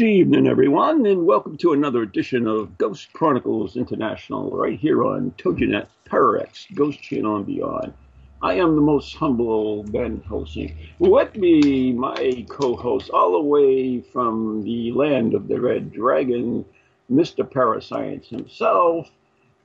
Good 0.00 0.06
evening, 0.06 0.46
everyone, 0.46 1.04
and 1.04 1.26
welcome 1.26 1.58
to 1.58 1.74
another 1.74 2.00
edition 2.00 2.46
of 2.46 2.78
Ghost 2.78 3.12
Chronicles 3.12 3.76
International, 3.76 4.50
right 4.50 4.78
here 4.78 5.04
on 5.04 5.32
TogiNet, 5.32 5.88
Parax, 6.06 6.66
Ghost 6.74 7.02
Channel, 7.02 7.36
and 7.36 7.44
beyond. 7.44 7.92
I 8.40 8.54
am 8.54 8.76
the 8.76 8.80
most 8.80 9.14
humble 9.14 9.82
Ben 9.82 10.22
hosting. 10.26 10.74
With 11.00 11.36
me, 11.36 11.92
my 11.92 12.46
co-host, 12.48 13.10
all 13.10 13.32
the 13.32 13.46
way 13.46 14.00
from 14.00 14.62
the 14.62 14.90
land 14.92 15.34
of 15.34 15.48
the 15.48 15.60
Red 15.60 15.92
Dragon, 15.92 16.64
Mr. 17.12 17.44
Parascience 17.44 18.26
himself, 18.26 19.10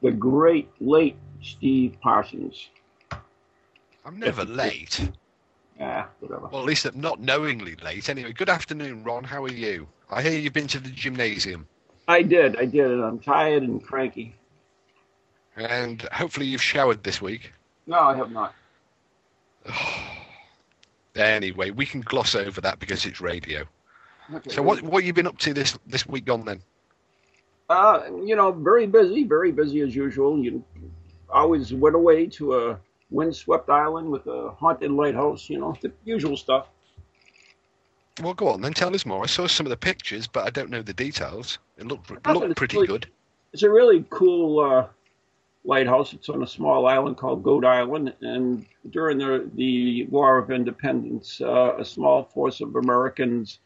the 0.02 0.12
great 0.12 0.68
late 0.82 1.16
Steve 1.42 1.96
Parsons. 2.02 2.72
I'm 4.04 4.20
never 4.20 4.44
late. 4.44 5.00
Ah, 5.80 6.10
whatever. 6.20 6.50
Well, 6.52 6.60
at 6.60 6.68
least 6.68 6.86
I'm 6.86 7.00
not 7.00 7.22
knowingly 7.22 7.78
late. 7.78 8.10
Anyway, 8.10 8.34
good 8.34 8.50
afternoon, 8.50 9.06
Ron. 9.06 9.24
How 9.24 9.42
are 9.42 9.50
you? 9.50 9.88
I 10.10 10.22
hear 10.22 10.40
you've 10.40 10.54
been 10.54 10.68
to 10.68 10.80
the 10.80 10.90
gymnasium, 10.90 11.68
I 12.08 12.22
did, 12.22 12.56
I 12.58 12.66
did, 12.66 12.92
and 12.92 13.04
I'm 13.04 13.20
tired 13.20 13.64
and 13.64 13.84
cranky. 13.84 14.36
and 15.56 16.02
hopefully 16.12 16.46
you've 16.46 16.62
showered 16.62 17.04
this 17.04 17.22
week. 17.22 17.52
No, 17.88 18.00
I 18.00 18.16
have 18.16 18.32
not. 18.32 18.54
Anyway, 21.16 21.72
we 21.72 21.86
can 21.86 22.02
gloss 22.02 22.36
over 22.36 22.60
that 22.60 22.78
because 22.78 23.06
it's 23.06 23.22
radio. 23.22 23.64
Okay. 24.34 24.50
So, 24.50 24.62
what 24.62 24.82
what 24.82 25.06
you 25.06 25.14
been 25.14 25.28
up 25.28 25.38
to 25.38 25.54
this 25.54 25.80
this 25.88 26.06
week 26.06 26.26
gone 26.26 26.44
then? 26.44 26.62
Uh, 27.70 28.02
you 28.26 28.36
know, 28.36 28.52
very 28.52 28.86
busy, 28.86 29.24
very 29.24 29.54
busy 29.54 29.80
as 29.80 29.96
usual. 29.96 30.38
You 30.38 30.62
always 31.30 31.74
went 31.74 31.96
away 31.96 32.28
to 32.28 32.56
a 32.56 32.80
windswept 33.12 33.70
island 33.70 34.10
with 34.10 34.28
a 34.28 34.50
haunted 34.60 34.92
lighthouse. 34.92 35.50
You 35.50 35.60
know, 35.60 35.74
the 35.80 35.94
usual 36.04 36.36
stuff. 36.36 36.68
Well, 38.22 38.34
go 38.34 38.48
on 38.48 38.62
then. 38.62 38.74
Tell 38.74 38.94
us 38.96 39.06
more. 39.06 39.24
I 39.24 39.28
saw 39.28 39.46
some 39.48 39.66
of 39.66 39.70
the 39.70 39.78
pictures, 39.78 40.26
but 40.28 40.46
I 40.46 40.50
don't 40.50 40.70
know 40.70 40.82
the 40.82 40.94
details. 40.94 41.60
It 41.78 41.88
looked 41.88 42.12
it 42.12 42.26
looked 42.28 42.56
pretty 42.56 42.78
really- 42.78 42.88
good. 42.88 43.08
It's 43.52 43.64
a 43.64 43.70
really 43.70 44.06
cool 44.10 44.60
uh, 44.60 44.88
lighthouse. 45.64 46.14
It's 46.14 46.28
on 46.28 46.44
a 46.44 46.48
small 46.48 46.88
island 46.88 47.16
called 47.18 47.44
Goat 47.44 47.64
Island, 47.66 48.14
and 48.22 48.66
during 48.90 49.18
the 49.18 49.50
the 49.56 50.06
War 50.08 50.38
of 50.38 50.52
Independence, 50.52 51.42
uh, 51.42 51.76
a 51.78 51.86
small 51.86 52.24
force 52.24 52.60
of 52.62 52.76
Americans 52.76 53.60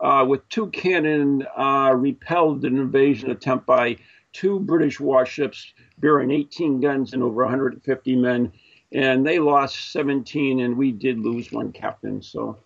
uh, 0.00 0.24
with 0.26 0.46
two 0.48 0.68
cannon 0.68 1.46
uh, 1.56 1.92
repelled 1.96 2.64
an 2.64 2.78
invasion 2.78 3.30
attempt 3.30 3.66
by 3.66 3.96
two 4.32 4.60
British 4.60 5.00
warships 5.00 5.72
bearing 5.98 6.30
18 6.30 6.80
guns 6.80 7.12
and 7.12 7.22
over 7.22 7.42
150 7.42 8.16
men, 8.16 8.52
and 8.92 9.26
they 9.26 9.38
lost 9.38 9.92
17, 9.92 10.60
and 10.60 10.76
we 10.76 10.92
did 10.92 11.18
lose 11.18 11.52
one 11.52 11.72
captain. 11.72 12.22
So 12.22 12.56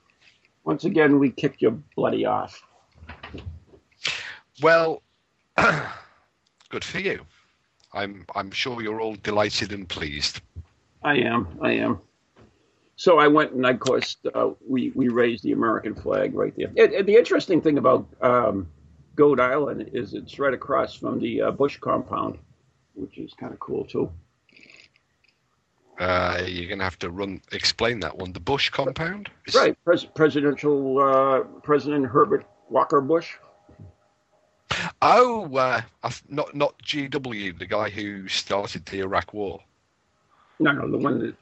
once 0.65 0.85
again, 0.85 1.19
we 1.19 1.31
kicked 1.31 1.63
your 1.63 1.73
bloody 1.97 2.25
ass. 2.25 2.61
Well, 4.63 5.03
good 6.69 6.85
for 6.85 6.99
you. 7.01 7.21
I'm 7.93 8.25
I'm 8.35 8.51
sure 8.51 8.83
you're 8.83 9.01
all 9.01 9.15
delighted 9.17 9.73
and 9.73 9.89
pleased. 9.89 10.41
I 11.03 11.17
am. 11.17 11.59
I 11.63 11.73
am. 11.73 12.01
So 12.97 13.19
I 13.19 13.27
went 13.29 13.53
and, 13.53 13.67
I, 13.67 13.71
of 13.71 13.81
course, 13.81 14.17
uh, 14.35 14.51
we 14.67 14.91
we 14.95 15.09
raised 15.09 15.43
the 15.45 15.53
American 15.53 15.95
flag 15.95 16.35
right 16.35 16.55
there. 16.57 16.71
It, 16.77 16.93
it- 16.93 17.07
the 17.07 17.17
interesting 17.17 17.61
thing 17.61 17.79
about 17.79 18.07
um, 18.21 18.69
Goat 19.17 19.39
Island 19.41 19.91
is 19.93 20.15
it's 20.15 20.39
right 20.39 20.55
across 20.55 20.95
from 20.95 21.19
the 21.21 21.43
uh, 21.43 21.51
Bush 21.51 21.79
compound, 21.79 22.39
which 22.95 23.19
is 23.19 23.33
kind 23.35 23.53
of 23.53 23.59
cool 23.61 23.85
too. 23.85 24.11
Uh, 25.99 26.43
you're 26.47 26.69
gonna 26.69 26.85
have 26.85 26.99
to 26.99 27.11
run 27.11 27.41
explain 27.53 28.01
that 28.01 28.17
one. 28.17 28.33
The 28.33 28.41
Bush 28.41 28.71
compound. 28.71 29.31
Is- 29.47 29.55
Right, 29.55 29.77
Pres- 29.85 30.05
presidential 30.05 31.01
uh, 31.01 31.41
President 31.63 32.07
Herbert 32.07 32.45
Walker 32.69 33.01
Bush. 33.01 33.35
Oh, 35.03 35.55
uh, 35.57 35.83
not 36.29 36.55
not 36.55 36.77
GW, 36.83 37.59
the 37.59 37.67
guy 37.67 37.91
who 37.91 38.27
started 38.29 38.87
the 38.87 39.01
Iraq 39.01 39.33
War. 39.33 39.61
No, 40.59 40.73
no, 40.73 40.91
the 40.91 40.99
one 40.99 41.19
that 41.21 41.37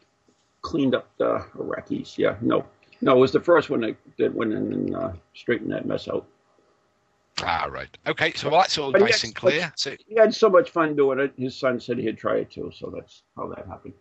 cleaned 0.60 0.94
up 0.94 1.08
the 1.18 1.38
Iraqis. 1.56 2.18
Yeah, 2.18 2.36
no, 2.40 2.64
no, 3.00 3.16
it 3.16 3.20
was 3.20 3.32
the 3.32 3.40
first 3.40 3.70
one 3.70 3.80
that, 3.80 3.96
that 4.18 4.34
went 4.34 4.52
in 4.52 4.72
and 4.72 4.94
uh, 4.96 5.12
straightened 5.34 5.72
that 5.72 5.86
mess 5.86 6.08
out. 6.08 6.26
Ah, 7.42 7.66
right. 7.70 7.96
Okay, 8.06 8.32
so 8.34 8.50
well, 8.50 8.60
that's 8.60 8.76
all 8.76 8.92
But 8.92 9.00
nice 9.00 9.10
yes, 9.10 9.24
and 9.24 9.34
clear. 9.34 9.72
So, 9.76 9.96
He 10.06 10.16
had 10.16 10.34
so 10.34 10.50
much 10.50 10.70
fun 10.70 10.94
doing 10.94 11.18
it. 11.18 11.32
His 11.36 11.56
son 11.56 11.80
said 11.80 11.98
he'd 11.98 12.18
try 12.18 12.36
it 12.36 12.50
too, 12.50 12.70
so 12.74 12.92
that's 12.94 13.22
how 13.36 13.48
that 13.48 13.66
happened. 13.66 13.94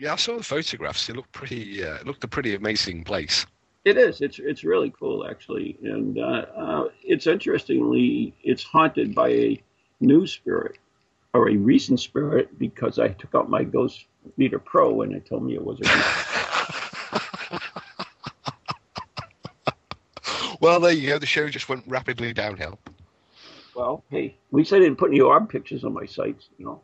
Yeah, 0.00 0.14
I 0.14 0.16
saw 0.16 0.36
the 0.36 0.42
photographs. 0.42 1.08
It 1.08 1.16
looked 1.16 1.32
pretty. 1.32 1.84
Uh, 1.84 1.96
it 1.96 2.06
looked 2.06 2.24
a 2.24 2.28
pretty 2.28 2.54
amazing 2.54 3.04
place. 3.04 3.46
It 3.84 3.96
is. 3.96 4.20
It's 4.20 4.38
it's 4.38 4.64
really 4.64 4.92
cool 4.98 5.26
actually, 5.28 5.78
and 5.82 6.18
uh, 6.18 6.46
uh, 6.56 6.84
it's 7.02 7.26
interestingly 7.26 8.34
it's 8.42 8.62
haunted 8.62 9.14
by 9.14 9.28
a 9.28 9.62
new 10.00 10.26
spirit 10.26 10.78
or 11.34 11.48
a 11.50 11.56
recent 11.56 12.00
spirit 12.00 12.58
because 12.58 12.98
I 12.98 13.08
took 13.08 13.34
out 13.34 13.48
my 13.50 13.62
Ghost 13.62 14.06
Meter 14.36 14.58
Pro 14.58 15.02
and 15.02 15.14
it 15.14 15.26
told 15.26 15.44
me 15.44 15.54
it 15.54 15.64
was 15.64 15.80
a. 15.80 15.84
Well, 20.60 20.78
there 20.78 20.92
you 20.92 21.08
go. 21.08 21.18
The 21.18 21.24
show 21.24 21.48
just 21.48 21.70
went 21.70 21.84
rapidly 21.86 22.34
downhill. 22.34 22.78
well, 23.74 24.04
hey, 24.10 24.36
at 24.52 24.54
least 24.54 24.74
I 24.74 24.78
didn't 24.78 24.96
put 24.96 25.10
any 25.10 25.20
orb 25.20 25.48
pictures 25.48 25.84
on 25.84 25.94
my 25.94 26.04
sites, 26.04 26.50
you 26.58 26.66
know. 26.66 26.82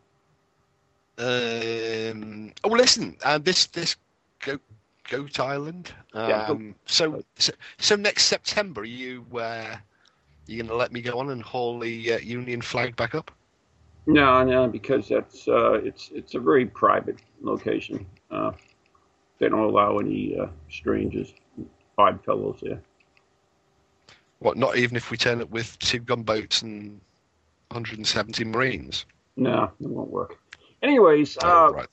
Um, 1.18 2.52
oh, 2.64 2.68
listen. 2.68 3.16
Uh, 3.24 3.38
this 3.38 3.66
this 3.66 3.96
goat 4.40 4.60
goat 5.08 5.40
island. 5.40 5.92
Um, 6.12 6.28
Yeah, 6.28 6.72
so, 6.86 7.22
so 7.36 7.52
so 7.78 7.96
next 7.96 8.24
September, 8.24 8.84
you 8.84 9.24
uh, 9.38 9.76
you 10.46 10.62
gonna 10.62 10.74
let 10.74 10.92
me 10.92 11.00
go 11.00 11.18
on 11.18 11.30
and 11.30 11.42
haul 11.42 11.78
the 11.78 12.14
uh, 12.14 12.18
Union 12.18 12.60
flag 12.60 12.96
back 12.96 13.14
up? 13.14 13.30
No, 14.06 14.44
no, 14.44 14.68
because 14.68 15.08
that's 15.08 15.48
uh, 15.48 15.74
it's 15.74 16.10
it's 16.14 16.34
a 16.34 16.40
very 16.40 16.66
private 16.66 17.18
location. 17.40 18.06
Uh, 18.30 18.52
they 19.38 19.48
don't 19.48 19.60
allow 19.60 19.98
any 19.98 20.38
uh, 20.38 20.46
strangers, 20.70 21.34
odd 21.98 22.24
fellows 22.24 22.58
there. 22.62 22.80
What? 24.38 24.56
Not 24.56 24.76
even 24.76 24.96
if 24.96 25.10
we 25.10 25.16
turn 25.16 25.42
up 25.42 25.50
with 25.50 25.78
two 25.78 25.98
gunboats 25.98 26.62
and 26.62 27.00
170 27.70 28.44
Marines. 28.44 29.06
No, 29.36 29.70
it 29.80 29.86
won't 29.86 30.10
work. 30.10 30.38
Anyways, 30.86 31.36
uh, 31.38 31.72
right. 31.72 31.88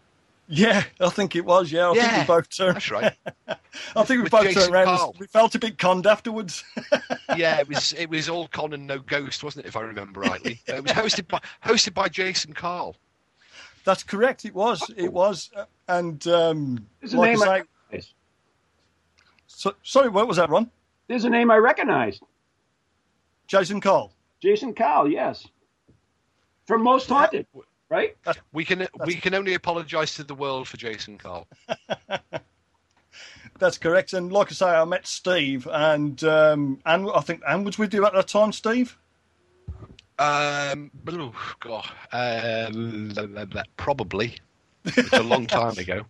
Yeah, 0.48 0.82
I 1.00 1.08
think 1.08 1.36
it 1.36 1.44
was. 1.44 1.72
Yeah, 1.72 1.90
I 1.90 1.94
Yeah, 1.94 2.02
think 2.12 2.28
we 2.28 2.34
both 2.34 2.48
turned. 2.50 2.74
That's 2.74 2.90
right. 2.90 3.16
I 3.96 4.02
think 4.04 4.18
we 4.18 4.24
With 4.24 4.32
both 4.32 4.44
Jason 4.44 4.62
turned 4.62 4.74
around. 4.74 4.86
Karl. 4.86 5.16
We 5.18 5.26
felt 5.26 5.54
a 5.54 5.58
bit 5.58 5.78
conned 5.78 6.06
afterwards. 6.06 6.64
yeah, 7.32 7.58
it 7.60 7.68
was 7.68 7.92
it 7.94 8.10
was 8.10 8.28
all 8.28 8.48
con 8.48 8.72
and 8.72 8.86
no 8.86 8.98
ghost, 8.98 9.42
wasn't 9.44 9.64
it? 9.64 9.68
If 9.68 9.76
I 9.76 9.82
remember 9.82 10.20
rightly, 10.20 10.60
it 10.66 10.82
was 10.82 10.92
hosted 10.92 11.28
by 11.28 11.40
hosted 11.64 11.94
by 11.94 12.08
Jason 12.08 12.52
Karl. 12.52 12.96
That's 13.84 14.02
correct. 14.02 14.44
It 14.44 14.54
was. 14.54 14.90
It 14.96 15.12
was. 15.12 15.50
Uh, 15.56 15.64
And 15.88 16.26
um, 16.28 16.86
There's 17.00 17.14
a 17.14 17.18
like 17.18 17.30
name 17.30 17.42
I 17.42 17.44
I 17.44 17.46
say, 17.46 17.50
recognize. 17.90 18.14
so, 19.46 19.74
sorry, 19.82 20.08
what 20.08 20.26
was 20.28 20.36
that, 20.36 20.48
Ron? 20.50 20.70
There's 21.08 21.24
a 21.24 21.30
name 21.30 21.50
I 21.50 21.56
recognize. 21.56 22.20
Jason 23.48 23.80
Cole. 23.80 24.12
Jason 24.40 24.72
Cowell, 24.74 25.10
yes. 25.10 25.46
From 26.66 26.82
Most 26.82 27.08
Haunted, 27.08 27.46
right? 27.90 28.16
We 28.52 28.64
can 28.64 28.86
we 29.04 29.14
can 29.16 29.34
only 29.34 29.54
apologise 29.54 30.14
to 30.16 30.24
the 30.24 30.34
world 30.34 30.68
for 30.68 30.76
Jason 30.76 31.18
Karl. 31.18 31.46
That's 33.58 33.78
correct. 33.78 34.12
And 34.12 34.32
like 34.32 34.50
I 34.50 34.54
say, 34.54 34.66
I 34.66 34.84
met 34.84 35.06
Steve, 35.06 35.68
and 35.70 36.22
um, 36.24 36.80
and 36.86 37.08
I 37.14 37.20
think 37.20 37.42
Anne 37.46 37.64
was 37.64 37.78
with 37.78 37.92
you 37.92 38.06
at 38.06 38.12
that 38.14 38.28
time, 38.28 38.52
Steve. 38.52 38.96
Um, 40.22 40.90
oh, 41.08 41.34
God, 41.58 41.90
um, 42.12 43.12
probably. 43.76 44.36
It's 44.84 45.12
a 45.12 45.22
long 45.22 45.46
time 45.48 45.76
ago. 45.78 46.02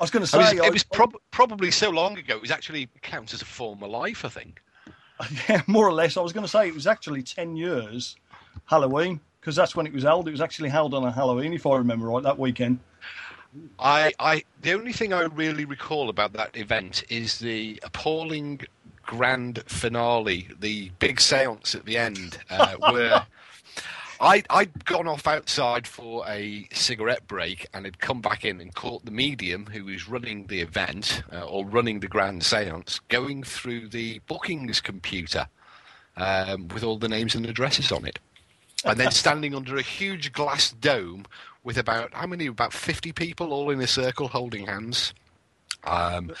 I 0.00 0.02
was 0.02 0.10
going 0.10 0.24
to 0.24 0.26
say, 0.26 0.56
it 0.56 0.72
was 0.72 0.84
prob- 0.84 1.16
probably 1.32 1.70
so 1.70 1.90
long 1.90 2.16
ago. 2.16 2.36
It 2.36 2.40
was 2.40 2.50
actually 2.50 2.88
counts 3.02 3.34
as 3.34 3.42
a 3.42 3.44
former 3.44 3.86
life, 3.86 4.24
I 4.24 4.28
think. 4.28 4.62
yeah, 5.48 5.62
more 5.66 5.86
or 5.86 5.92
less. 5.92 6.16
I 6.16 6.22
was 6.22 6.32
going 6.32 6.44
to 6.44 6.50
say 6.50 6.66
it 6.66 6.74
was 6.74 6.86
actually 6.86 7.22
ten 7.22 7.56
years 7.56 8.16
Halloween 8.64 9.20
because 9.40 9.54
that's 9.54 9.76
when 9.76 9.86
it 9.86 9.92
was 9.92 10.04
held. 10.04 10.28
It 10.28 10.30
was 10.30 10.40
actually 10.40 10.70
held 10.70 10.94
on 10.94 11.04
a 11.04 11.12
Halloween, 11.12 11.52
if 11.52 11.66
I 11.66 11.76
remember 11.76 12.06
right, 12.06 12.22
that 12.22 12.38
weekend. 12.38 12.78
I, 13.78 14.12
I, 14.18 14.44
the 14.62 14.72
only 14.72 14.92
thing 14.92 15.12
I 15.12 15.22
really 15.22 15.64
recall 15.64 16.08
about 16.08 16.32
that 16.34 16.56
event 16.56 17.04
is 17.10 17.38
the 17.38 17.80
appalling 17.82 18.60
grand 19.02 19.62
finale, 19.66 20.48
the 20.60 20.90
big 20.98 21.16
séance 21.16 21.74
at 21.74 21.84
the 21.84 21.98
end, 21.98 22.38
uh, 22.50 22.74
where 22.92 23.26
I, 24.20 24.42
I'd 24.50 24.84
gone 24.84 25.06
off 25.06 25.26
outside 25.26 25.86
for 25.86 26.24
a 26.28 26.66
cigarette 26.72 27.26
break 27.26 27.66
and 27.72 27.84
had 27.84 28.00
come 28.00 28.20
back 28.20 28.44
in 28.44 28.60
and 28.60 28.74
caught 28.74 29.04
the 29.04 29.12
medium 29.12 29.66
who 29.66 29.84
was 29.84 30.08
running 30.08 30.46
the 30.46 30.60
event 30.60 31.22
uh, 31.32 31.44
or 31.44 31.64
running 31.64 32.00
the 32.00 32.08
grand 32.08 32.42
séance 32.42 33.00
going 33.08 33.44
through 33.44 33.88
the 33.88 34.20
bookings 34.26 34.80
computer 34.80 35.48
um, 36.16 36.66
with 36.68 36.82
all 36.82 36.98
the 36.98 37.08
names 37.08 37.34
and 37.34 37.46
addresses 37.46 37.92
on 37.92 38.04
it. 38.04 38.18
And 38.84 38.98
then 38.98 39.10
standing 39.12 39.54
under 39.54 39.76
a 39.76 39.82
huge 39.82 40.32
glass 40.32 40.72
dome 40.72 41.24
with 41.62 41.78
about 41.78 42.12
how 42.14 42.26
many? 42.26 42.46
About 42.46 42.72
fifty 42.72 43.12
people 43.12 43.52
all 43.52 43.70
in 43.70 43.80
a 43.80 43.86
circle 43.86 44.28
holding 44.28 44.66
hands, 44.66 45.14
um, 45.84 46.32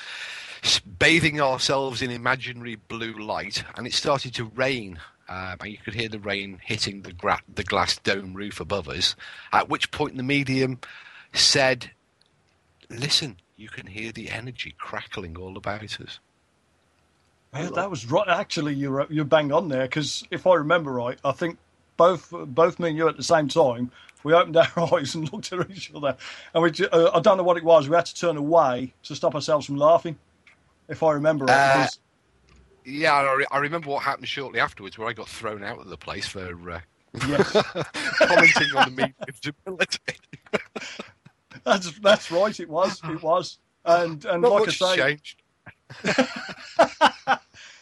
bathing 0.98 1.40
ourselves 1.40 2.02
in 2.02 2.10
imaginary 2.10 2.76
blue 2.76 3.12
light. 3.12 3.64
And 3.76 3.86
it 3.86 3.92
started 3.92 4.34
to 4.34 4.44
rain, 4.44 4.98
um, 5.28 5.56
and 5.60 5.70
you 5.70 5.78
could 5.78 5.94
hear 5.94 6.08
the 6.08 6.18
rain 6.18 6.60
hitting 6.64 7.02
the 7.02 7.12
gra- 7.12 7.42
the 7.52 7.64
glass 7.64 7.98
dome 7.98 8.34
roof 8.34 8.60
above 8.60 8.88
us. 8.88 9.14
At 9.52 9.68
which 9.68 9.90
point 9.90 10.16
the 10.16 10.22
medium 10.22 10.78
said, 11.32 11.90
"Listen, 12.90 13.36
you 13.56 13.68
can 13.68 13.86
hear 13.86 14.12
the 14.12 14.30
energy 14.30 14.74
crackling 14.78 15.36
all 15.36 15.56
about 15.56 15.82
us." 15.82 16.18
Yeah, 17.54 17.70
that 17.74 17.90
was 17.90 18.10
right. 18.10 18.28
Actually, 18.28 18.74
you're 18.74 19.06
you're 19.10 19.24
bang 19.24 19.52
on 19.52 19.68
there 19.68 19.82
because 19.84 20.22
if 20.30 20.46
I 20.46 20.54
remember 20.54 20.92
right, 20.92 21.18
I 21.24 21.32
think 21.32 21.58
both 21.96 22.28
both 22.30 22.78
me 22.78 22.88
and 22.90 22.96
you 22.96 23.08
at 23.08 23.16
the 23.16 23.22
same 23.22 23.48
time 23.48 23.90
we 24.22 24.34
opened 24.34 24.56
our 24.56 24.70
eyes 24.94 25.14
and 25.14 25.32
looked 25.32 25.52
at 25.52 25.70
each 25.70 25.90
other, 25.94 26.16
and 26.54 26.62
we 26.62 26.70
uh, 26.92 27.10
I 27.14 27.20
don't 27.20 27.36
know 27.38 27.42
what 27.42 27.56
it 27.56 27.64
was. 27.64 27.88
We 27.88 27.96
had 27.96 28.06
to 28.06 28.14
turn 28.14 28.36
away 28.36 28.92
to 29.04 29.14
stop 29.14 29.34
ourselves 29.34 29.66
from 29.66 29.76
laughing. 29.76 30.18
If 30.88 31.02
I 31.02 31.12
remember 31.12 31.46
right, 31.46 31.54
Uh, 31.54 31.74
because- 31.82 31.98
Yeah, 32.88 33.14
I, 33.14 33.34
re- 33.34 33.46
I 33.50 33.58
remember 33.58 33.90
what 33.90 34.02
happened 34.02 34.28
shortly 34.28 34.60
afterwards, 34.60 34.96
where 34.96 35.08
I 35.08 35.12
got 35.12 35.28
thrown 35.28 35.62
out 35.62 35.78
of 35.78 35.88
the 35.88 35.98
place 35.98 36.26
for 36.26 36.46
uh, 36.70 36.80
yes, 37.28 37.52
commenting 38.18 38.76
on 38.76 38.84
the 38.86 38.92
medium's 38.96 39.46
ability. 39.46 39.98
that's 41.64 41.98
that's 42.00 42.30
right. 42.30 42.58
It 42.58 42.68
was 42.68 43.00
it 43.04 43.22
was, 43.22 43.58
and 43.84 44.24
and 44.24 44.42
Not 44.42 44.52
like 44.52 44.68
I 44.68 44.72
say, 44.72 44.96
changed. 44.96 45.42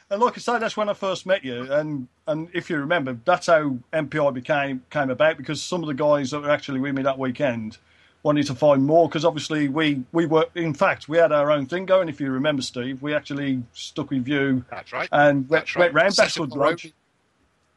And 0.08 0.22
like 0.22 0.36
I 0.36 0.40
say, 0.40 0.58
that's 0.58 0.76
when 0.76 0.88
I 0.88 0.94
first 0.94 1.26
met 1.26 1.44
you. 1.44 1.72
And 1.72 2.06
and 2.28 2.48
if 2.54 2.70
you 2.70 2.76
remember, 2.76 3.18
that's 3.24 3.46
how 3.46 3.78
MPI 3.92 4.34
became 4.34 4.84
came 4.88 5.10
about 5.10 5.36
because 5.36 5.60
some 5.60 5.82
of 5.82 5.88
the 5.88 5.94
guys 5.94 6.30
that 6.30 6.42
were 6.42 6.50
actually 6.50 6.78
with 6.80 6.94
me 6.94 7.02
that 7.02 7.18
weekend 7.18 7.78
wanted 8.26 8.46
to 8.48 8.54
find 8.54 8.84
more 8.84 9.08
because 9.08 9.24
obviously 9.24 9.68
we 9.68 10.02
we 10.12 10.26
were 10.26 10.44
in 10.54 10.74
fact 10.74 11.08
we 11.08 11.16
had 11.16 11.32
our 11.32 11.50
own 11.50 11.64
thing 11.66 11.86
going. 11.86 12.08
If 12.10 12.20
you 12.20 12.30
remember, 12.30 12.60
Steve, 12.60 13.00
we 13.00 13.14
actually 13.14 13.62
stuck 13.72 14.10
with 14.10 14.28
you 14.28 14.64
That's 14.70 14.92
right. 14.92 15.08
and 15.12 15.48
went, 15.48 15.62
That's 15.62 15.76
right. 15.76 15.82
went 15.84 15.94
round 15.94 16.12
Bestwood 16.14 16.52
up 16.52 16.58
our 16.58 16.64
own- 16.64 16.70
Lodge. 16.72 16.92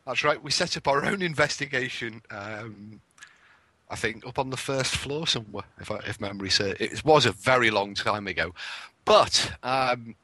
That's 0.06 0.24
right. 0.24 0.44
We 0.44 0.50
set 0.52 0.76
up 0.76 0.88
our 0.88 1.06
own 1.06 1.22
investigation. 1.22 2.22
Um, 2.32 3.00
I 3.92 3.96
think 3.96 4.26
up 4.26 4.40
on 4.40 4.50
the 4.50 4.58
first 4.58 4.96
floor 4.96 5.28
somewhere, 5.28 5.64
if 5.80 5.92
I, 5.92 5.98
if 6.08 6.20
memory 6.20 6.50
serves. 6.50 6.80
It 6.82 7.06
was 7.06 7.26
a 7.28 7.32
very 7.32 7.70
long 7.72 7.94
time 7.94 8.28
ago, 8.28 8.54
but 9.06 9.52
um, 9.64 10.16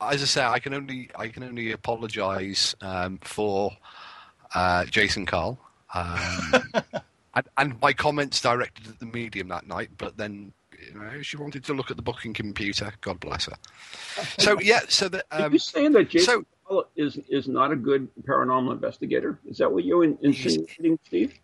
as 0.00 0.22
I 0.22 0.26
say, 0.26 0.44
I 0.44 0.58
can 0.58 0.74
only 0.74 1.08
I 1.16 1.28
can 1.28 1.42
only 1.42 1.72
apologise 1.72 2.74
um, 2.82 3.18
for 3.22 3.72
uh, 4.54 4.84
Jason 4.86 5.24
Karl 5.26 5.58
um, 5.94 6.18
and, 7.34 7.48
and 7.56 7.80
my 7.80 7.92
comments 7.92 8.40
directed 8.40 8.88
at 8.88 8.98
the 8.98 9.06
medium 9.06 9.48
that 9.48 9.66
night. 9.66 9.90
But 9.98 10.16
then. 10.16 10.52
You 10.82 10.98
know, 10.98 11.20
she 11.20 11.36
wanted 11.36 11.62
to 11.64 11.74
look 11.74 11.90
at 11.90 11.98
the 11.98 12.02
booking 12.02 12.32
computer. 12.32 12.90
God 13.02 13.20
bless 13.20 13.44
her. 13.44 13.56
So 14.38 14.58
yeah, 14.62 14.80
so 14.88 15.10
that 15.10 15.26
Are 15.30 15.42
um, 15.42 15.52
you 15.52 15.58
saying 15.58 15.92
that 15.92 16.08
Jason 16.08 16.46
so 16.70 16.86
is 16.96 17.18
is 17.28 17.48
not 17.48 17.70
a 17.70 17.76
good 17.76 18.08
paranormal 18.22 18.72
investigator? 18.72 19.38
Is 19.46 19.58
that 19.58 19.70
what 19.70 19.84
you're 19.84 20.04
in, 20.04 20.16
insinuating, 20.22 20.98
Steve? 21.04 21.38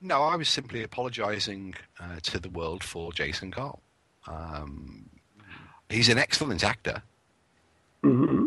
No, 0.00 0.22
I 0.22 0.36
was 0.36 0.48
simply 0.48 0.82
apologising 0.82 1.74
uh, 2.00 2.20
to 2.22 2.38
the 2.38 2.48
world 2.48 2.82
for 2.82 3.12
Jason 3.12 3.50
Karl. 3.50 3.80
Um, 4.26 5.10
he's 5.90 6.08
an 6.08 6.16
excellent 6.16 6.64
actor, 6.64 7.02
hmm 8.02 8.46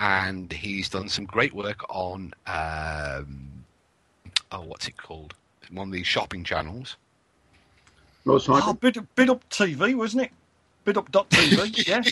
and 0.00 0.50
he's 0.50 0.88
done 0.88 1.08
some 1.10 1.26
great 1.26 1.52
work 1.52 1.84
on 1.90 2.32
um, 2.46 3.59
oh, 4.52 4.62
what's 4.62 4.88
it 4.88 4.96
called? 4.96 5.34
One 5.70 5.88
of 5.88 5.92
these 5.92 6.06
shopping 6.06 6.44
channels. 6.44 6.96
Most 8.24 8.48
Oh, 8.48 8.54
haunted. 8.54 8.80
bid, 8.94 9.14
bid 9.14 9.30
up 9.30 9.48
TV, 9.48 9.94
wasn't 9.94 10.24
it? 10.24 10.30
Bid 10.84 10.96
up 10.96 11.10
dot 11.12 11.28
TV. 11.30 11.86
yeah. 11.86 12.02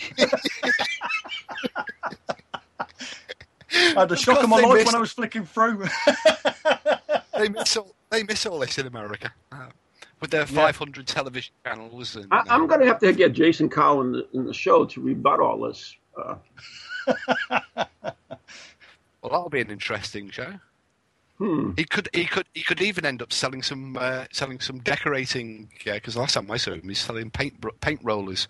I 3.97 4.01
had 4.01 4.13
a 4.13 4.17
shock 4.17 4.43
of 4.43 4.49
my 4.49 4.61
life 4.61 4.75
missed- 4.75 4.87
when 4.87 4.95
I 4.95 5.01
was 5.01 5.13
flicking 5.13 5.45
through. 5.45 5.85
They 7.37 7.49
miss 7.49 7.77
all, 7.77 7.95
they 8.11 8.23
miss 8.25 8.47
all 8.47 8.59
this 8.59 8.79
in 8.79 8.87
America 8.87 9.33
uh, 9.53 9.67
with 10.21 10.31
their 10.31 10.47
500 10.47 11.07
television 11.07 11.53
channels. 11.65 12.17
And, 12.17 12.27
I, 12.33 12.43
I'm 12.49 12.63
uh, 12.63 12.67
going 12.67 12.81
to 12.81 12.87
have 12.87 12.99
to 13.01 13.13
get 13.13 13.33
Jason 13.33 13.69
Cowell 13.69 14.01
in 14.03 14.13
the, 14.13 14.27
in 14.35 14.45
the 14.45 14.55
show 14.55 14.85
to 14.87 15.01
rebut 15.01 15.41
all 15.41 15.61
this. 15.61 15.97
Uh, 16.17 16.37
Well, 19.21 19.33
that'll 19.33 19.51
be 19.51 19.61
an 19.61 19.71
interesting 19.71 20.31
show. 20.31 20.55
Hmm. 21.39 21.73
He 21.77 21.85
could, 21.85 22.09
he 22.13 22.27
could, 22.27 22.47
he 22.55 22.63
could 22.63 22.81
even 22.83 23.07
end 23.07 23.23
up 23.23 23.33
selling 23.33 23.63
some, 23.63 23.97
uh, 23.99 24.27
selling 24.33 24.61
some 24.61 24.79
decorating. 24.81 25.71
Yeah, 25.85 25.95
because 25.95 26.17
last 26.17 26.35
time 26.35 26.51
I 26.51 26.57
saw 26.57 26.73
him, 26.73 26.89
he's 26.89 27.01
selling 27.01 27.31
paint, 27.31 27.55
paint 27.81 28.01
rollers 28.03 28.49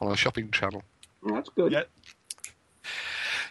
on 0.00 0.12
a 0.12 0.16
shopping 0.16 0.50
channel. 0.50 0.82
That's 1.22 1.48
good. 1.50 1.72
yeah. 1.72 1.82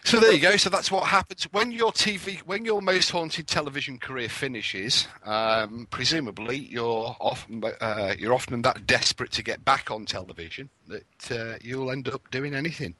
So 0.04 0.20
there 0.20 0.32
you 0.32 0.40
go. 0.40 0.56
So 0.56 0.70
that's 0.70 0.90
what 0.90 1.04
happens 1.04 1.44
when 1.52 1.70
your 1.70 1.92
TV, 1.92 2.38
when 2.40 2.64
your 2.64 2.80
most 2.80 3.10
haunted 3.10 3.46
television 3.46 3.98
career 3.98 4.28
finishes. 4.28 5.06
Um, 5.24 5.86
presumably, 5.90 6.56
you're 6.56 7.14
often, 7.20 7.62
uh, 7.80 8.14
you're 8.18 8.32
often 8.32 8.62
that 8.62 8.86
desperate 8.86 9.32
to 9.32 9.42
get 9.42 9.64
back 9.64 9.90
on 9.90 10.06
television 10.06 10.70
that 10.86 11.30
uh, 11.30 11.58
you'll 11.60 11.90
end 11.90 12.08
up 12.08 12.30
doing 12.30 12.54
anything. 12.54 12.94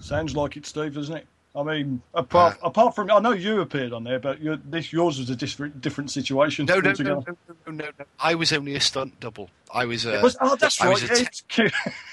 Sounds 0.00 0.36
like 0.36 0.56
it, 0.56 0.66
Steve, 0.66 0.94
doesn't 0.94 1.16
it? 1.16 1.26
I 1.56 1.62
mean, 1.62 2.02
apart 2.12 2.58
uh, 2.62 2.66
apart 2.66 2.94
from, 2.94 3.10
I 3.10 3.18
know 3.18 3.32
you 3.32 3.60
appeared 3.60 3.92
on 3.92 4.04
there, 4.04 4.18
but 4.18 4.38
this 4.70 4.92
yours 4.92 5.18
was 5.18 5.30
a 5.30 5.36
different 5.36 5.80
different 5.80 6.10
situation. 6.10 6.66
No, 6.66 6.80
no, 6.80 6.92
no, 6.98 7.24
no, 7.26 7.36
no, 7.66 7.72
no, 7.72 7.90
I 8.20 8.34
was 8.34 8.52
only 8.52 8.74
a 8.74 8.80
stunt 8.80 9.18
double. 9.20 9.50
I 9.72 9.86
was 9.86 10.04
a. 10.04 10.20
Was, 10.20 10.36
oh, 10.40 10.56
that's 10.56 10.80
right. 10.82 10.88
I 10.88 10.90
right. 10.90 11.00
Was 11.00 11.42
te- 11.48 11.70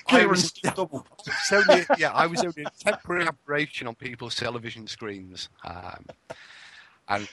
Ciaran's 0.10 0.46
stunt 0.46 0.76
double. 0.76 1.08
only, 1.52 1.86
yeah, 1.98 2.12
I 2.12 2.28
was 2.28 2.42
only 2.44 2.64
a 2.64 2.84
temporary 2.84 3.28
aberration 3.28 3.88
on 3.88 3.96
people's 3.96 4.36
television 4.36 4.88
screens, 4.88 5.50
um, 5.66 6.06
and 7.10 7.28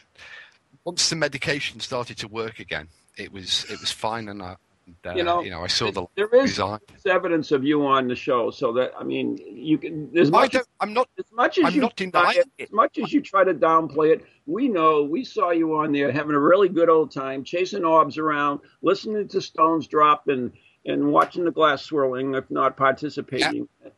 once 0.84 1.08
the 1.10 1.16
medication 1.16 1.80
started 1.80 2.16
to 2.18 2.28
work 2.28 2.58
again, 2.58 2.88
it 3.16 3.32
was 3.32 3.64
it 3.70 3.80
was 3.80 3.92
fine, 3.92 4.28
and 4.28 4.42
I, 4.42 4.56
uh, 5.06 5.12
you 5.14 5.22
know, 5.22 5.42
you 5.42 5.50
know, 5.50 5.62
I 5.62 5.66
saw 5.66 5.90
the 5.90 6.06
there 6.14 6.34
is 6.34 6.60
evidence 7.06 7.52
of 7.52 7.64
you 7.64 7.86
on 7.86 8.08
the 8.08 8.14
show, 8.14 8.50
so 8.50 8.72
that 8.74 8.92
I 8.98 9.04
mean, 9.04 9.38
you 9.38 9.78
can. 9.78 10.16
As 10.16 10.30
much 10.30 10.54
as, 10.54 10.66
I'm 10.80 10.92
not 10.92 11.08
as 11.18 11.24
much 11.32 11.58
as 11.58 11.66
I'm 11.66 11.74
you 11.74 11.80
not 11.82 11.96
denying 11.96 12.38
it, 12.38 12.50
it, 12.58 12.62
as 12.64 12.72
much 12.72 12.98
as 12.98 13.12
you 13.12 13.20
try 13.20 13.44
to 13.44 13.54
downplay 13.54 14.14
it. 14.14 14.24
We 14.46 14.68
know 14.68 15.02
we 15.02 15.24
saw 15.24 15.50
you 15.50 15.76
on 15.76 15.92
there 15.92 16.10
having 16.10 16.34
a 16.34 16.40
really 16.40 16.68
good 16.68 16.88
old 16.88 17.12
time, 17.12 17.44
chasing 17.44 17.84
orbs 17.84 18.18
around, 18.18 18.60
listening 18.82 19.28
to 19.28 19.40
stones 19.40 19.86
drop, 19.86 20.28
and 20.28 20.52
and 20.84 21.12
watching 21.12 21.44
the 21.44 21.50
glass 21.50 21.82
swirling, 21.82 22.34
if 22.34 22.50
not 22.50 22.76
participating. 22.76 23.68
Yeah, 23.82 23.90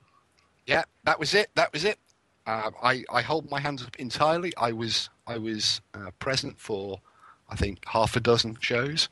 yeah 0.67 0.83
that 1.05 1.19
was 1.19 1.35
it. 1.35 1.49
That 1.55 1.73
was 1.73 1.85
it. 1.85 1.99
Uh, 2.47 2.71
I 2.83 3.05
I 3.11 3.23
hold 3.23 3.51
my 3.51 3.61
hands 3.61 3.83
up 3.83 3.97
entirely. 3.97 4.53
I 4.57 4.73
was 4.73 5.11
I 5.27 5.39
was 5.39 5.81
uh, 5.95 6.11
present 6.19 6.59
for 6.59 7.01
I 7.49 7.57
think 7.57 7.85
half 7.87 8.17
a 8.17 8.21
dozen 8.21 8.57
shows. 8.61 9.09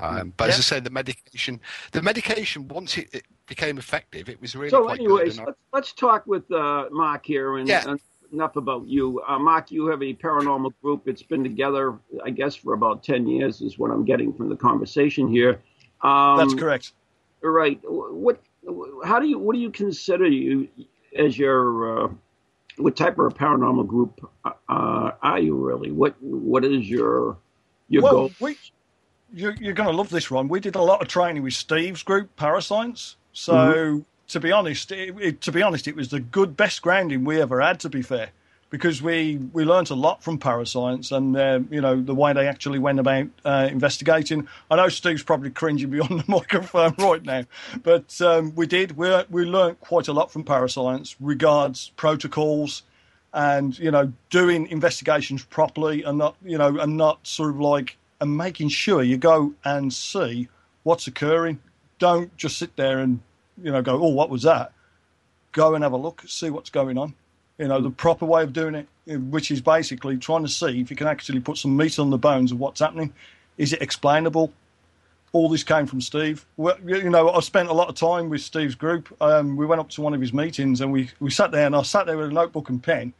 Um, 0.00 0.32
but 0.36 0.50
as 0.50 0.58
I 0.58 0.60
say, 0.60 0.80
the 0.80 0.90
medication, 0.90 1.60
the 1.92 2.02
medication 2.02 2.68
once 2.68 2.98
it, 2.98 3.08
it 3.12 3.24
became 3.46 3.78
effective, 3.78 4.28
it 4.28 4.40
was 4.40 4.56
really. 4.56 4.70
So, 4.70 4.88
anyways, 4.88 5.38
let's, 5.38 5.58
let's 5.72 5.92
talk 5.92 6.26
with 6.26 6.50
uh, 6.50 6.86
Mark 6.90 7.24
here, 7.24 7.58
and, 7.58 7.68
yeah. 7.68 7.88
and, 7.88 8.00
enough 8.32 8.56
about 8.56 8.86
you. 8.88 9.22
Uh, 9.26 9.38
Mark, 9.38 9.70
you 9.70 9.86
have 9.86 10.02
a 10.02 10.12
paranormal 10.14 10.72
group. 10.82 11.06
It's 11.06 11.22
been 11.22 11.44
together, 11.44 11.98
I 12.24 12.30
guess, 12.30 12.56
for 12.56 12.74
about 12.74 13.04
ten 13.04 13.26
years, 13.26 13.60
is 13.60 13.78
what 13.78 13.90
I'm 13.90 14.04
getting 14.04 14.32
from 14.32 14.48
the 14.48 14.56
conversation 14.56 15.28
here. 15.28 15.60
Um, 16.02 16.38
That's 16.38 16.54
correct. 16.54 16.92
Right. 17.42 17.80
What? 17.84 18.42
How 19.04 19.20
do 19.20 19.26
you? 19.26 19.38
What 19.38 19.54
do 19.54 19.60
you 19.60 19.70
consider 19.70 20.26
you 20.26 20.68
as 21.16 21.38
your? 21.38 22.04
Uh, 22.04 22.08
what 22.76 22.96
type 22.96 23.18
of 23.18 23.26
a 23.26 23.30
paranormal 23.30 23.86
group 23.86 24.28
uh, 24.44 24.52
are 25.22 25.38
you 25.38 25.54
really? 25.54 25.92
What 25.92 26.20
What 26.20 26.64
is 26.64 26.88
your 26.90 27.36
your 27.88 28.02
well, 28.02 28.12
goal? 28.12 28.30
We, 28.40 28.56
you're, 29.34 29.54
you're 29.54 29.74
going 29.74 29.88
to 29.88 29.96
love 29.96 30.10
this, 30.10 30.30
Ron. 30.30 30.48
We 30.48 30.60
did 30.60 30.76
a 30.76 30.82
lot 30.82 31.02
of 31.02 31.08
training 31.08 31.42
with 31.42 31.54
Steve's 31.54 32.02
group, 32.02 32.34
Parascience. 32.36 33.16
So, 33.32 33.52
mm-hmm. 33.52 34.00
to 34.28 34.40
be 34.40 34.52
honest, 34.52 34.92
it, 34.92 35.14
it, 35.20 35.40
to 35.42 35.52
be 35.52 35.62
honest, 35.62 35.88
it 35.88 35.96
was 35.96 36.08
the 36.08 36.20
good 36.20 36.56
best 36.56 36.82
grounding 36.82 37.24
we 37.24 37.40
ever 37.40 37.60
had. 37.60 37.80
To 37.80 37.88
be 37.88 38.00
fair, 38.00 38.30
because 38.70 39.02
we 39.02 39.36
we 39.52 39.64
learned 39.64 39.90
a 39.90 39.94
lot 39.94 40.22
from 40.22 40.38
Parascience 40.38 41.10
and 41.10 41.36
uh, 41.36 41.60
you 41.70 41.80
know 41.80 42.00
the 42.00 42.14
way 42.14 42.32
they 42.32 42.46
actually 42.46 42.78
went 42.78 43.00
about 43.00 43.26
uh, 43.44 43.68
investigating. 43.70 44.46
I 44.70 44.76
know 44.76 44.88
Steve's 44.88 45.24
probably 45.24 45.50
cringing 45.50 45.90
beyond 45.90 46.20
the 46.20 46.24
microphone 46.28 46.94
right 46.98 47.22
now, 47.22 47.44
but 47.82 48.20
um, 48.20 48.54
we 48.54 48.66
did. 48.66 48.96
We 48.96 49.10
we 49.30 49.44
learned 49.44 49.80
quite 49.80 50.08
a 50.08 50.12
lot 50.12 50.30
from 50.30 50.44
Parascience 50.44 51.16
regards 51.20 51.90
protocols 51.96 52.82
and 53.32 53.76
you 53.78 53.90
know 53.90 54.12
doing 54.30 54.68
investigations 54.68 55.44
properly 55.44 56.04
and 56.04 56.18
not 56.18 56.36
you 56.44 56.56
know 56.56 56.78
and 56.78 56.96
not 56.96 57.26
sort 57.26 57.50
of 57.50 57.58
like 57.58 57.96
and 58.20 58.36
making 58.36 58.68
sure 58.68 59.02
you 59.02 59.16
go 59.16 59.54
and 59.64 59.92
see 59.92 60.48
what's 60.82 61.06
occurring. 61.06 61.60
Don't 61.98 62.36
just 62.36 62.58
sit 62.58 62.76
there 62.76 62.98
and 62.98 63.20
you 63.62 63.70
know 63.70 63.82
go, 63.82 64.02
oh, 64.02 64.08
what 64.08 64.30
was 64.30 64.42
that? 64.42 64.72
Go 65.52 65.74
and 65.74 65.84
have 65.84 65.92
a 65.92 65.96
look, 65.96 66.22
see 66.26 66.50
what's 66.50 66.70
going 66.70 66.98
on. 66.98 67.14
You 67.58 67.68
know 67.68 67.80
the 67.80 67.90
proper 67.90 68.26
way 68.26 68.42
of 68.42 68.52
doing 68.52 68.74
it, 68.74 69.16
which 69.16 69.50
is 69.50 69.60
basically 69.60 70.16
trying 70.16 70.42
to 70.42 70.48
see 70.48 70.80
if 70.80 70.90
you 70.90 70.96
can 70.96 71.06
actually 71.06 71.40
put 71.40 71.56
some 71.56 71.76
meat 71.76 71.98
on 71.98 72.10
the 72.10 72.18
bones 72.18 72.52
of 72.52 72.58
what's 72.58 72.80
happening. 72.80 73.12
Is 73.58 73.72
it 73.72 73.82
explainable? 73.82 74.52
All 75.32 75.48
this 75.48 75.64
came 75.64 75.86
from 75.86 76.00
Steve. 76.00 76.46
Well, 76.56 76.76
you 76.84 77.10
know, 77.10 77.30
I 77.30 77.40
spent 77.40 77.68
a 77.68 77.72
lot 77.72 77.88
of 77.88 77.96
time 77.96 78.28
with 78.28 78.40
Steve's 78.40 78.76
group. 78.76 79.12
Um, 79.20 79.56
we 79.56 79.66
went 79.66 79.80
up 79.80 79.88
to 79.90 80.00
one 80.00 80.14
of 80.14 80.20
his 80.20 80.32
meetings 80.32 80.80
and 80.80 80.92
we, 80.92 81.10
we 81.18 81.28
sat 81.30 81.50
there 81.50 81.66
and 81.66 81.74
I 81.74 81.82
sat 81.82 82.06
there 82.06 82.16
with 82.16 82.28
a 82.28 82.32
notebook 82.32 82.68
and 82.68 82.80
pen 82.80 83.12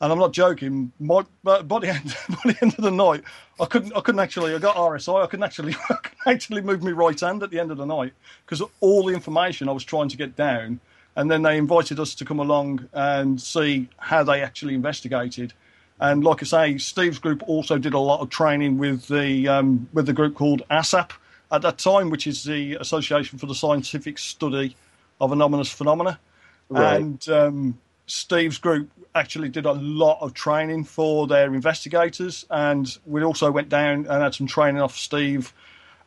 and 0.00 0.12
I'm 0.12 0.18
not 0.18 0.32
joking. 0.32 0.92
My, 1.00 1.24
by 1.42 1.62
the 1.62 1.88
end, 1.88 2.16
by 2.28 2.52
the 2.52 2.58
end 2.62 2.74
of 2.74 2.84
the 2.84 2.90
night, 2.90 3.22
I 3.60 3.64
couldn't, 3.66 3.92
I 3.96 4.00
couldn't 4.00 4.20
actually. 4.20 4.54
I 4.54 4.58
got 4.58 4.76
RSI. 4.76 5.22
I 5.22 5.26
couldn't 5.26 5.44
actually, 5.44 5.74
I 5.90 5.94
couldn't 5.94 6.26
actually 6.26 6.60
move 6.62 6.82
my 6.82 6.92
right 6.92 7.18
hand 7.18 7.42
at 7.42 7.50
the 7.50 7.58
end 7.58 7.70
of 7.70 7.78
the 7.78 7.86
night 7.86 8.12
because 8.44 8.62
all 8.80 9.04
the 9.04 9.14
information 9.14 9.68
I 9.68 9.72
was 9.72 9.84
trying 9.84 10.08
to 10.08 10.16
get 10.16 10.36
down. 10.36 10.80
And 11.16 11.28
then 11.28 11.42
they 11.42 11.56
invited 11.56 11.98
us 11.98 12.14
to 12.16 12.24
come 12.24 12.38
along 12.38 12.88
and 12.92 13.40
see 13.40 13.88
how 13.96 14.22
they 14.22 14.40
actually 14.40 14.74
investigated. 14.74 15.52
And 15.98 16.22
like 16.22 16.42
I 16.42 16.46
say, 16.46 16.78
Steve's 16.78 17.18
group 17.18 17.42
also 17.48 17.76
did 17.76 17.92
a 17.92 17.98
lot 17.98 18.20
of 18.20 18.30
training 18.30 18.78
with 18.78 19.08
the 19.08 19.48
um, 19.48 19.88
with 19.92 20.06
the 20.06 20.12
group 20.12 20.36
called 20.36 20.62
ASAP 20.70 21.10
at 21.50 21.62
that 21.62 21.78
time, 21.78 22.10
which 22.10 22.28
is 22.28 22.44
the 22.44 22.76
Association 22.76 23.36
for 23.38 23.46
the 23.46 23.54
Scientific 23.54 24.16
Study 24.16 24.76
of 25.20 25.32
Anomalous 25.32 25.72
Phenomena. 25.72 26.20
Right. 26.68 27.00
And 27.00 27.28
um, 27.28 27.78
Steve's 28.08 28.58
group 28.58 28.90
actually 29.14 29.48
did 29.48 29.66
a 29.66 29.72
lot 29.72 30.18
of 30.20 30.34
training 30.34 30.84
for 30.84 31.26
their 31.26 31.54
investigators, 31.54 32.46
and 32.50 32.98
we 33.06 33.22
also 33.22 33.50
went 33.50 33.68
down 33.68 34.06
and 34.06 34.22
had 34.22 34.34
some 34.34 34.46
training 34.46 34.80
off 34.80 34.96
Steve 34.96 35.52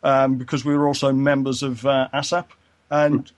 um, 0.03 0.35
because 0.35 0.65
we 0.65 0.75
were 0.75 0.87
also 0.87 1.13
members 1.13 1.63
of 1.63 1.85
uh, 1.85 2.09
ASAP. 2.13 2.45
And 2.89 3.31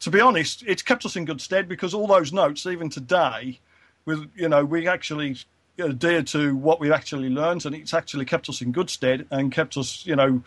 to 0.00 0.10
be 0.10 0.20
honest, 0.20 0.62
it's 0.66 0.82
kept 0.82 1.04
us 1.04 1.16
in 1.16 1.24
good 1.24 1.40
stead 1.40 1.68
because 1.68 1.94
all 1.94 2.06
those 2.06 2.32
notes, 2.32 2.66
even 2.66 2.90
today, 2.90 3.58
with 4.04 4.30
you 4.36 4.48
know, 4.48 4.64
we 4.64 4.86
actually 4.86 5.36
adhere 5.78 6.22
to 6.22 6.54
what 6.56 6.78
we've 6.78 6.92
actually 6.92 7.30
learned, 7.30 7.64
and 7.64 7.74
it's 7.74 7.94
actually 7.94 8.26
kept 8.26 8.48
us 8.48 8.60
in 8.60 8.70
good 8.70 8.90
stead 8.90 9.26
and 9.30 9.50
kept 9.50 9.76
us, 9.76 10.04
you 10.04 10.14
know, 10.14 10.42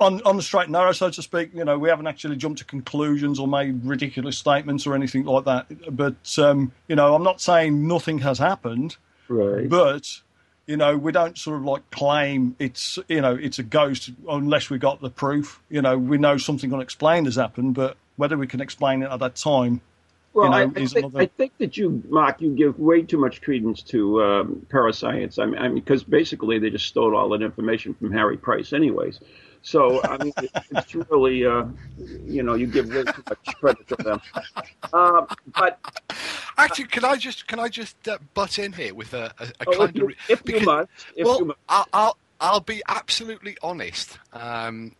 on 0.00 0.20
on 0.22 0.36
the 0.36 0.42
straight 0.42 0.64
and 0.64 0.72
narrow, 0.72 0.92
so 0.92 1.10
to 1.10 1.22
speak. 1.22 1.50
You 1.54 1.64
know, 1.64 1.78
we 1.78 1.88
haven't 1.88 2.06
actually 2.06 2.36
jumped 2.36 2.58
to 2.58 2.64
conclusions 2.64 3.38
or 3.38 3.48
made 3.48 3.84
ridiculous 3.84 4.36
statements 4.36 4.86
or 4.86 4.94
anything 4.94 5.24
like 5.24 5.44
that. 5.44 5.66
But 5.94 6.38
um, 6.38 6.72
you 6.88 6.96
know, 6.96 7.14
I'm 7.14 7.22
not 7.22 7.40
saying 7.40 7.86
nothing 7.86 8.18
has 8.18 8.38
happened, 8.38 8.96
right? 9.28 9.68
But 9.68 10.20
you 10.66 10.76
know, 10.76 10.96
we 10.96 11.12
don't 11.12 11.38
sort 11.38 11.56
of 11.56 11.64
like 11.64 11.90
claim 11.90 12.56
it's 12.58 12.98
you 13.08 13.20
know 13.20 13.34
it's 13.34 13.58
a 13.58 13.62
ghost 13.62 14.10
unless 14.28 14.70
we 14.70 14.78
got 14.78 15.00
the 15.00 15.10
proof. 15.10 15.62
You 15.70 15.82
know, 15.82 15.96
we 15.96 16.18
know 16.18 16.36
something 16.36 16.72
unexplained 16.72 17.26
has 17.26 17.36
happened, 17.36 17.74
but 17.74 17.96
whether 18.16 18.36
we 18.36 18.46
can 18.46 18.60
explain 18.60 19.02
it 19.02 19.10
at 19.10 19.20
that 19.20 19.36
time. 19.36 19.80
Well, 20.32 20.44
you 20.44 20.50
know, 20.50 20.56
I, 20.56 20.62
I, 20.64 20.68
think, 20.68 20.96
another... 20.96 21.20
I, 21.20 21.26
think, 21.26 21.52
that 21.58 21.78
you, 21.78 22.02
Mark, 22.10 22.42
you 22.42 22.54
give 22.54 22.78
way 22.78 23.00
too 23.00 23.16
much 23.16 23.40
credence 23.40 23.80
to 23.84 24.22
um, 24.22 24.66
parascience. 24.68 25.38
I 25.38 25.46
mean, 25.46 25.58
I 25.58 25.68
mean, 25.68 25.76
because 25.76 26.04
basically 26.04 26.58
they 26.58 26.68
just 26.68 26.84
stole 26.84 27.16
all 27.16 27.30
that 27.30 27.40
information 27.40 27.94
from 27.94 28.12
Harry 28.12 28.36
Price, 28.36 28.74
anyways. 28.74 29.18
So 29.66 30.00
I 30.04 30.22
mean, 30.22 30.32
it's 30.70 30.94
really, 30.94 31.44
uh, 31.44 31.64
you 32.24 32.44
know, 32.44 32.54
you 32.54 32.68
give 32.68 32.88
way 32.88 33.02
too 33.02 33.22
much 33.28 33.56
credit 33.56 33.88
to 33.88 33.96
them. 33.96 34.20
Uh, 34.92 35.26
but 35.58 35.80
actually, 36.56 36.84
can 36.84 37.04
I 37.04 37.16
just 37.16 37.48
can 37.48 37.58
I 37.58 37.66
just 37.68 37.96
uh, 38.06 38.18
butt 38.34 38.60
in 38.60 38.72
here 38.72 38.94
with 38.94 39.12
a, 39.12 39.32
a, 39.40 39.44
a 39.44 39.64
oh, 39.66 39.78
kind 39.78 39.90
if 39.90 39.96
you, 39.96 40.06
of 40.06 40.14
if 40.28 40.44
because, 40.44 40.60
you 40.60 40.66
must, 40.66 40.88
if 41.16 41.26
well, 41.26 41.38
you 41.40 41.44
must. 41.46 41.58
I'll, 41.68 41.88
I'll, 41.92 42.16
I'll 42.40 42.60
be 42.60 42.80
absolutely 42.86 43.56
honest. 43.60 44.20
Um, 44.32 44.94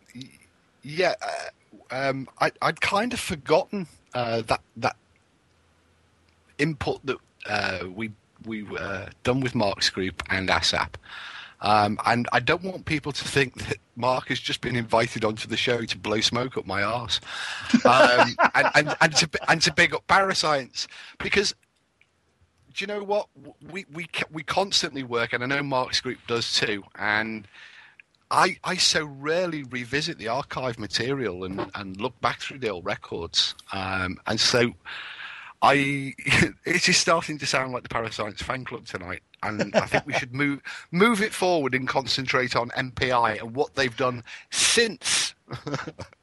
yeah, 0.83 1.13
uh, 1.21 2.09
um, 2.09 2.27
I, 2.41 2.51
would 2.61 2.81
kind 2.81 3.13
of 3.13 3.21
forgotten 3.21 3.87
uh, 4.13 4.41
that 4.47 4.59
that 4.75 4.97
input 6.57 7.05
that 7.05 7.17
uh, 7.49 7.87
we 7.95 8.11
we 8.45 8.63
were 8.63 9.07
done 9.23 9.39
with 9.39 9.55
Mark's 9.55 9.89
group 9.89 10.21
and 10.29 10.49
ASAP. 10.49 10.95
Um, 11.61 11.97
and 12.05 12.27
I 12.31 12.39
don't 12.39 12.63
want 12.63 12.85
people 12.85 13.11
to 13.11 13.23
think 13.23 13.55
that 13.67 13.77
Mark 13.95 14.27
has 14.27 14.39
just 14.39 14.61
been 14.61 14.75
invited 14.75 15.25
onto 15.25 15.47
the 15.47 15.57
show 15.57 15.81
to 15.85 15.97
blow 15.97 16.21
smoke 16.21 16.55
up 16.55 16.67
my 16.67 16.83
arse 16.83 17.19
um, 17.83 18.35
and, 18.55 18.67
and, 18.75 18.95
and, 19.01 19.15
to, 19.15 19.29
and 19.47 19.61
to 19.63 19.73
big 19.73 19.93
up 19.93 20.05
Parascience. 20.07 20.87
Because 21.17 21.55
do 22.77 22.83
you 22.83 22.87
know 22.87 23.03
what? 23.03 23.27
We, 23.71 23.85
we, 23.91 24.07
we 24.31 24.43
constantly 24.43 25.01
work, 25.01 25.33
and 25.33 25.43
I 25.43 25.47
know 25.47 25.63
Mark's 25.63 25.99
group 25.99 26.19
does 26.27 26.53
too. 26.53 26.83
And 26.95 27.47
I, 28.29 28.57
I 28.63 28.75
so 28.75 29.05
rarely 29.05 29.63
revisit 29.63 30.19
the 30.19 30.27
archive 30.27 30.77
material 30.77 31.43
and, 31.43 31.71
and 31.73 31.99
look 31.99 32.19
back 32.21 32.39
through 32.39 32.59
the 32.59 32.69
old 32.69 32.85
records. 32.85 33.55
Um, 33.71 34.19
and 34.27 34.39
so 34.39 34.73
I 35.61 36.13
it 36.65 36.87
is 36.87 36.97
starting 36.97 37.37
to 37.39 37.45
sound 37.45 37.73
like 37.73 37.83
the 37.83 37.89
Parascience 37.89 38.41
fan 38.41 38.63
club 38.63 38.85
tonight, 38.85 39.21
and 39.41 39.75
I 39.75 39.85
think 39.85 40.05
we 40.05 40.13
should 40.13 40.33
move 40.33 40.61
move 40.91 41.21
it 41.21 41.33
forward 41.33 41.73
and 41.73 41.87
concentrate 41.87 42.55
on 42.55 42.69
MPI 42.69 43.41
and 43.41 43.55
what 43.55 43.75
they've 43.75 43.95
done 43.95 44.23
since. 44.51 45.33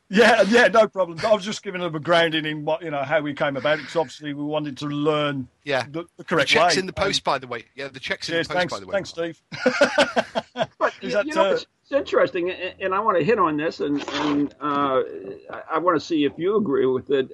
yeah, 0.08 0.42
yeah, 0.42 0.68
no 0.68 0.86
problem. 0.86 1.18
I 1.24 1.32
was 1.32 1.44
just 1.44 1.64
giving 1.64 1.80
them 1.80 1.94
a 1.94 2.00
grounding 2.00 2.44
in 2.44 2.64
what 2.64 2.82
you 2.82 2.92
know 2.92 3.02
how 3.02 3.20
we 3.22 3.34
came 3.34 3.56
about 3.56 3.78
it 3.78 3.82
because 3.82 3.96
obviously 3.96 4.34
we 4.34 4.44
wanted 4.44 4.78
to 4.78 4.86
learn. 4.86 5.48
Yeah, 5.64 5.84
the, 5.90 6.04
the 6.16 6.22
correct 6.22 6.50
the 6.50 6.54
checks 6.54 6.76
way. 6.76 6.80
in 6.80 6.86
the 6.86 6.92
post, 6.92 7.24
by 7.24 7.38
the 7.38 7.48
way. 7.48 7.64
Yeah, 7.74 7.88
the 7.88 8.00
checks 8.00 8.28
in 8.28 8.34
the 8.34 8.38
post, 8.44 8.52
thanks, 8.52 8.72
by 8.72 8.80
the 8.80 8.86
way. 8.86 8.92
Thanks, 8.92 9.10
Steve. 9.10 9.42
but 10.78 10.92
you, 11.00 11.10
that, 11.10 11.26
you 11.26 11.34
know, 11.34 11.50
uh, 11.50 11.54
it's, 11.54 11.66
it's, 11.82 11.92
interesting, 11.92 12.50
and, 12.50 12.94
I 12.94 13.00
want 13.00 13.18
to 13.18 13.24
hit 13.24 13.40
on 13.40 13.56
this, 13.56 13.80
and, 13.80 14.06
and 14.08 14.54
uh, 14.60 15.02
I, 15.50 15.62
I 15.72 15.78
want 15.78 15.98
to 15.98 16.04
see 16.04 16.24
if 16.24 16.34
you 16.36 16.56
agree 16.56 16.86
with 16.86 17.10
it 17.10 17.30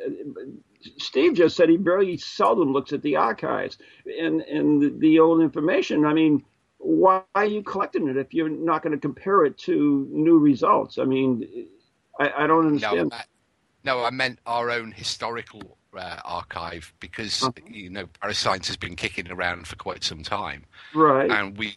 Steve 0.99 1.35
just 1.35 1.57
said 1.57 1.69
he 1.69 1.77
very 1.77 2.17
seldom 2.17 2.73
looks 2.73 2.93
at 2.93 3.03
the 3.03 3.17
archives 3.17 3.79
and 4.07 4.41
and 4.43 4.83
the, 4.83 4.89
the 4.99 5.19
old 5.19 5.41
information. 5.41 6.05
I 6.05 6.15
mean, 6.15 6.45
why 6.79 7.23
are 7.35 7.45
you 7.45 7.63
collecting 7.63 8.09
it 8.09 8.17
if 8.17 8.33
you're 8.33 8.49
not 8.49 8.83
going 8.83 8.93
to 8.93 8.99
compare 8.99 9.45
it 9.45 9.59
to 9.59 10.09
new 10.11 10.39
results? 10.39 10.99
I 10.99 11.05
mean, 11.05 11.67
I, 12.19 12.45
I 12.45 12.47
don't 12.47 12.67
understand. 12.67 13.11
No, 13.11 13.17
I, 13.17 13.25
no, 13.85 14.05
I 14.05 14.11
meant 14.11 14.39
our 14.47 14.71
own 14.71 14.93
historical 14.93 15.79
uh, 15.97 16.21
archive 16.25 16.93
because 17.01 17.43
uh-huh. 17.43 17.53
you 17.69 17.91
know 17.91 18.07
parascience 18.21 18.67
has 18.69 18.77
been 18.77 18.97
kicking 18.97 19.31
around 19.31 19.67
for 19.67 19.77
quite 19.77 20.03
some 20.05 20.23
time, 20.23 20.65
right? 20.95 21.31
And 21.31 21.59
we 21.59 21.77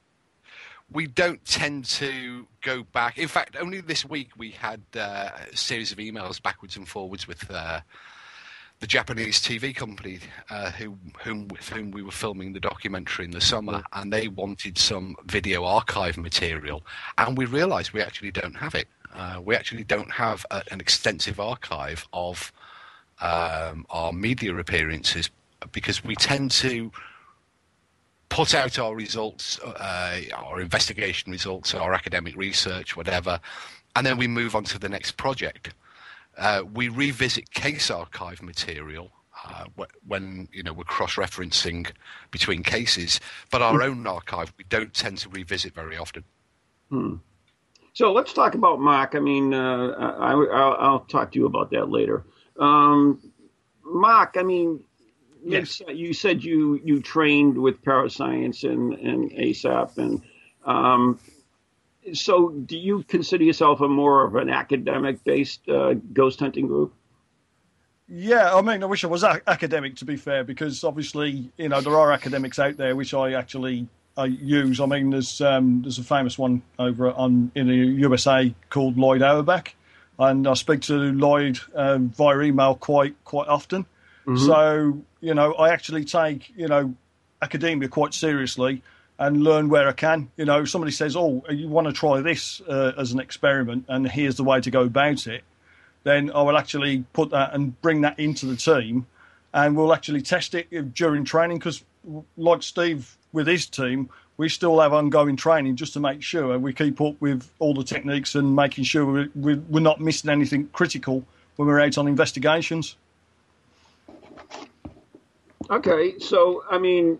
we 0.91 1.07
don't 1.07 1.43
tend 1.45 1.85
to 1.85 2.47
go 2.61 2.83
back. 2.83 3.17
In 3.17 3.27
fact, 3.27 3.57
only 3.59 3.81
this 3.81 4.05
week 4.05 4.29
we 4.37 4.51
had 4.51 4.81
uh, 4.95 5.31
a 5.51 5.57
series 5.57 5.91
of 5.91 5.97
emails 5.97 6.41
backwards 6.41 6.77
and 6.77 6.87
forwards 6.87 7.27
with 7.27 7.49
uh, 7.51 7.81
the 8.83 8.87
Japanese 8.87 9.39
TV 9.39 9.73
company 9.73 10.19
uh, 10.49 10.69
who, 10.71 10.97
whom, 11.23 11.47
with 11.47 11.69
whom 11.69 11.89
we 11.91 12.01
were 12.01 12.11
filming 12.11 12.51
the 12.51 12.59
documentary 12.59 13.23
in 13.23 13.31
the 13.31 13.39
summer, 13.39 13.81
and 13.93 14.11
they 14.11 14.27
wanted 14.27 14.77
some 14.77 15.15
video 15.23 15.63
archive 15.63 16.17
material, 16.17 16.83
and 17.17 17.37
we 17.37 17.45
realised 17.45 17.93
we 17.93 18.01
actually 18.01 18.29
don't 18.29 18.57
have 18.57 18.75
it. 18.75 18.89
Uh, 19.15 19.39
we 19.41 19.55
actually 19.55 19.85
don't 19.85 20.11
have 20.11 20.45
a, 20.51 20.61
an 20.69 20.81
extensive 20.81 21.39
archive 21.39 22.05
of 22.11 22.51
um, 23.21 23.85
our 23.89 24.11
media 24.11 24.53
appearances 24.53 25.29
because 25.71 26.03
we 26.03 26.13
tend 26.17 26.51
to 26.51 26.91
put 28.27 28.53
out 28.53 28.77
our 28.79 28.93
results, 28.93 29.61
uh, 29.61 30.19
our 30.35 30.59
investigation 30.59 31.31
results, 31.31 31.73
our 31.73 31.93
academic 31.93 32.35
research, 32.35 32.97
whatever, 32.97 33.39
and 33.95 34.05
then 34.05 34.17
we 34.17 34.27
move 34.27 34.57
on 34.57 34.65
to 34.65 34.77
the 34.77 34.89
next 34.89 35.15
project. 35.15 35.73
Uh, 36.37 36.63
we 36.73 36.89
revisit 36.89 37.51
case 37.51 37.91
archive 37.91 38.41
material 38.41 39.11
uh, 39.45 39.65
when 40.07 40.47
you 40.51 40.63
know 40.63 40.73
we're 40.73 40.83
cross-referencing 40.83 41.91
between 42.31 42.63
cases, 42.63 43.19
but 43.51 43.61
our 43.61 43.75
hmm. 43.75 43.89
own 43.89 44.07
archive 44.07 44.53
we 44.57 44.63
don't 44.69 44.93
tend 44.93 45.17
to 45.17 45.29
revisit 45.29 45.73
very 45.73 45.97
often. 45.97 46.23
Hmm. 46.89 47.15
So 47.93 48.11
let's 48.11 48.33
talk 48.33 48.55
about 48.55 48.79
Mark. 48.79 49.13
I 49.15 49.19
mean, 49.19 49.53
uh, 49.53 49.91
I, 50.19 50.33
will 50.33 51.05
talk 51.07 51.31
to 51.33 51.39
you 51.39 51.45
about 51.45 51.69
that 51.71 51.89
later. 51.89 52.23
Um, 52.59 53.31
Mark, 53.83 54.35
I 54.37 54.43
mean, 54.43 54.83
yes. 55.43 55.79
you, 55.87 55.93
you 55.93 56.13
said 56.13 56.43
you 56.43 56.79
you 56.83 57.01
trained 57.01 57.57
with 57.57 57.83
Parascience 57.83 58.63
and 58.63 58.93
and 58.93 59.31
ASAP, 59.31 59.97
and 59.97 60.21
um, 60.65 61.19
so 62.13 62.49
do 62.49 62.77
you 62.77 63.03
consider 63.03 63.43
yourself 63.43 63.81
a 63.81 63.87
more 63.87 64.25
of 64.25 64.35
an 64.35 64.49
academic 64.49 65.23
based 65.23 65.67
uh, 65.69 65.93
ghost 66.13 66.39
hunting 66.39 66.67
group? 66.67 66.93
Yeah, 68.07 68.53
I 68.53 68.61
mean, 68.61 68.83
I 68.83 68.85
wish 68.85 69.03
I 69.03 69.07
was 69.07 69.23
a- 69.23 69.41
academic 69.47 69.95
to 69.97 70.05
be 70.05 70.17
fair, 70.17 70.43
because 70.43 70.83
obviously, 70.83 71.49
you 71.57 71.69
know, 71.69 71.81
there 71.81 71.97
are 71.97 72.11
academics 72.11 72.59
out 72.59 72.77
there 72.77 72.95
which 72.95 73.13
I 73.13 73.33
actually 73.33 73.87
I 74.17 74.25
use. 74.25 74.79
I 74.79 74.85
mean, 74.85 75.09
there's 75.09 75.41
um, 75.41 75.81
there's 75.81 75.99
a 75.99 76.03
famous 76.03 76.37
one 76.37 76.61
over 76.77 77.11
on 77.11 77.51
in 77.55 77.67
the 77.67 77.75
USA 77.75 78.53
called 78.69 78.97
Lloyd 78.97 79.21
Auerbach, 79.21 79.73
and 80.19 80.47
I 80.47 80.53
speak 80.53 80.81
to 80.81 80.93
Lloyd 80.93 81.59
um, 81.73 82.09
via 82.09 82.41
email 82.41 82.75
quite 82.75 83.15
quite 83.23 83.47
often. 83.47 83.85
Mm-hmm. 84.27 84.45
So 84.45 85.01
you 85.21 85.33
know, 85.33 85.53
I 85.53 85.69
actually 85.69 86.05
take 86.05 86.51
you 86.55 86.67
know 86.67 86.93
academia 87.41 87.89
quite 87.89 88.13
seriously 88.13 88.81
and 89.23 89.41
learn 89.41 89.69
where 89.69 89.87
I 89.87 89.93
can. 89.93 90.29
You 90.35 90.45
know, 90.45 90.65
somebody 90.65 90.91
says, 90.91 91.15
"Oh, 91.15 91.43
you 91.49 91.69
want 91.69 91.87
to 91.87 91.93
try 91.93 92.19
this 92.19 92.61
uh, 92.67 92.91
as 92.97 93.13
an 93.13 93.19
experiment, 93.19 93.85
and 93.87 94.07
here's 94.07 94.35
the 94.35 94.43
way 94.43 94.59
to 94.59 94.69
go 94.69 94.81
about 94.81 95.27
it," 95.27 95.43
then 96.03 96.29
I 96.31 96.41
will 96.41 96.57
actually 96.57 97.05
put 97.13 97.29
that 97.29 97.53
and 97.53 97.79
bring 97.81 98.01
that 98.01 98.19
into 98.19 98.45
the 98.45 98.57
team, 98.57 99.07
and 99.53 99.77
we'll 99.77 99.93
actually 99.93 100.21
test 100.21 100.53
it 100.55 100.93
during 100.93 101.23
training 101.23 101.57
because, 101.57 101.83
like 102.35 102.63
Steve 102.63 103.17
with 103.31 103.47
his 103.47 103.65
team, 103.65 104.09
we 104.35 104.49
still 104.49 104.79
have 104.81 104.93
ongoing 104.93 105.37
training 105.37 105.77
just 105.77 105.93
to 105.93 106.01
make 106.01 106.21
sure 106.21 106.59
we 106.59 106.73
keep 106.73 106.99
up 106.99 107.15
with 107.21 107.49
all 107.59 107.73
the 107.73 107.83
techniques 107.83 108.35
and 108.35 108.55
making 108.55 108.83
sure 108.83 109.29
we're, 109.35 109.57
we're 109.69 109.79
not 109.79 110.01
missing 110.01 110.29
anything 110.29 110.67
critical 110.73 111.23
when 111.55 111.67
we're 111.67 111.79
out 111.79 111.97
on 111.97 112.07
investigations. 112.07 112.97
Okay, 115.69 116.19
so 116.19 116.65
I 116.69 116.77
mean, 116.77 117.19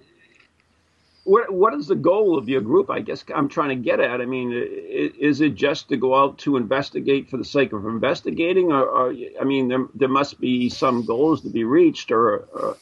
what 1.24 1.52
what 1.54 1.74
is 1.74 1.88
the 1.88 1.96
goal 1.96 2.38
of 2.38 2.50
your 2.50 2.62
group? 2.62 2.90
I 2.90 3.00
guess 3.00 3.24
I'm 3.34 3.48
trying 3.48 3.70
to 3.70 3.76
get 3.76 4.00
at. 4.00 4.20
I 4.20 4.26
mean, 4.26 4.52
is 4.52 5.42
it 5.42 5.56
just 5.56 5.90
to 5.90 5.98
go 5.98 6.16
out 6.16 6.38
to 6.40 6.58
investigate 6.58 7.30
for 7.30 7.38
the 7.38 7.46
sake 7.46 7.72
of 7.72 7.86
investigating, 7.86 8.72
or, 8.72 8.84
or 8.84 9.16
I 9.40 9.44
mean, 9.44 9.70
there 9.70 9.86
there 9.96 10.10
must 10.10 10.40
be 10.40 10.70
some 10.70 11.06
goals 11.06 11.42
to 11.42 11.50
be 11.50 11.64
reached, 11.64 12.12
or, 12.12 12.40
or 12.54 12.78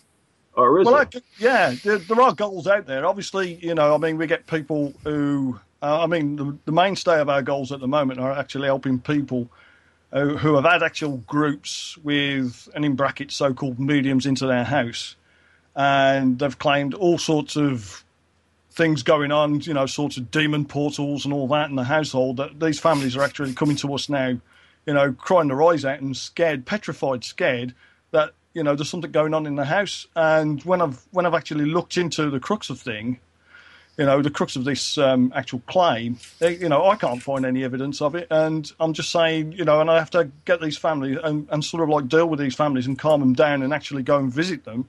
or 0.54 0.80
is 0.80 0.88
well, 0.88 0.98
it? 0.98 1.16
I, 1.16 1.22
yeah, 1.38 1.76
there, 1.84 2.00
there, 2.00 2.22
are 2.22 2.34
goals 2.34 2.68
out 2.68 2.88
there. 2.88 3.06
Obviously, 3.06 3.56
you 3.56 3.76
know, 3.76 3.94
I 3.94 3.98
mean, 3.98 4.18
we 4.18 4.26
get 4.28 4.48
people 4.48 4.94
who, 5.04 5.60
uh, 5.82 6.04
I 6.04 6.08
mean, 6.08 6.36
the, 6.36 6.58
the, 6.66 6.72
mainstay 6.72 7.22
of 7.22 7.30
our 7.30 7.42
goals 7.42 7.72
at 7.72 7.80
the 7.80 7.88
moment 7.88 8.20
are 8.20 8.34
actually 8.34 8.68
helping 8.68 9.00
people 9.00 9.50
who, 10.12 10.36
who 10.36 10.56
have 10.56 10.66
had 10.66 10.84
actual 10.84 11.18
groups 11.18 11.98
with, 12.00 12.68
and 12.76 12.84
in 12.84 12.96
brackets, 12.96 13.36
so-called 13.36 13.80
mediums 13.80 14.26
into 14.26 14.46
their 14.46 14.66
house, 14.66 15.16
and 15.76 16.40
they've 16.40 16.60
claimed 16.60 16.96
all 16.96 17.18
sorts 17.18 17.56
of 17.56 18.04
things 18.72 19.04
going 19.04 19.32
on, 19.32 19.62
you 19.62 19.74
know, 19.74 19.86
sorts 19.86 20.18
of 20.18 20.32
demon 20.32 20.66
portals 20.66 21.26
and 21.26 21.34
all 21.34 21.48
that 21.50 21.70
in 21.70 21.76
the 21.76 21.84
household. 21.84 22.38
That 22.38 22.60
these 22.60 22.80
families 22.80 23.16
are 23.16 23.24
actually 23.24 23.54
coming 23.54 23.76
to 23.78 23.94
us 23.94 24.10
now, 24.10 24.40
you 24.86 24.94
know, 24.94 25.14
crying 25.14 25.50
their 25.50 25.62
eyes 25.64 25.86
out 25.86 26.02
and 26.02 26.16
scared, 26.16 26.66
petrified, 26.66 27.24
scared 27.24 27.76
that 28.12 28.34
you 28.54 28.64
know, 28.64 28.76
there's 28.76 28.90
something 28.90 29.12
going 29.12 29.34
on 29.34 29.46
in 29.46 29.56
the 29.56 29.66
house. 29.66 30.08
And 30.16 30.62
when 30.64 30.82
I've 30.82 31.06
when 31.12 31.26
I've 31.26 31.34
actually 31.34 31.66
looked 31.66 31.98
into 31.98 32.30
the 32.30 32.40
crux 32.40 32.70
of 32.70 32.80
thing, 32.80 33.20
you 33.98 34.06
know, 34.06 34.22
the 34.22 34.30
crux 34.30 34.56
of 34.56 34.64
this 34.64 34.98
um, 34.98 35.32
actual 35.36 35.62
claim, 35.68 36.18
they, 36.40 36.58
you 36.58 36.70
know, 36.70 36.88
I 36.88 36.96
can't 36.96 37.22
find 37.22 37.46
any 37.46 37.64
evidence 37.64 38.02
of 38.02 38.16
it. 38.16 38.28
And 38.30 38.70
I'm 38.80 38.94
just 38.94 39.12
saying, 39.12 39.54
you 39.54 39.66
know, 39.66 39.80
and 39.82 39.90
I 39.90 39.98
have 40.00 40.10
to 40.12 40.32
get 40.46 40.62
these 40.62 40.78
families 40.78 41.18
and, 41.24 41.48
and 41.52 41.64
sort 41.64 41.84
of 41.84 41.90
like 41.90 42.08
deal 42.08 42.28
with 42.28 42.40
these 42.40 42.56
families 42.56 42.88
and 42.88 42.98
calm 42.98 43.20
them 43.20 43.34
down 43.34 43.64
and 43.64 43.74
actually 43.74 44.04
go 44.04 44.18
and 44.18 44.34
visit 44.34 44.66
them 44.66 44.88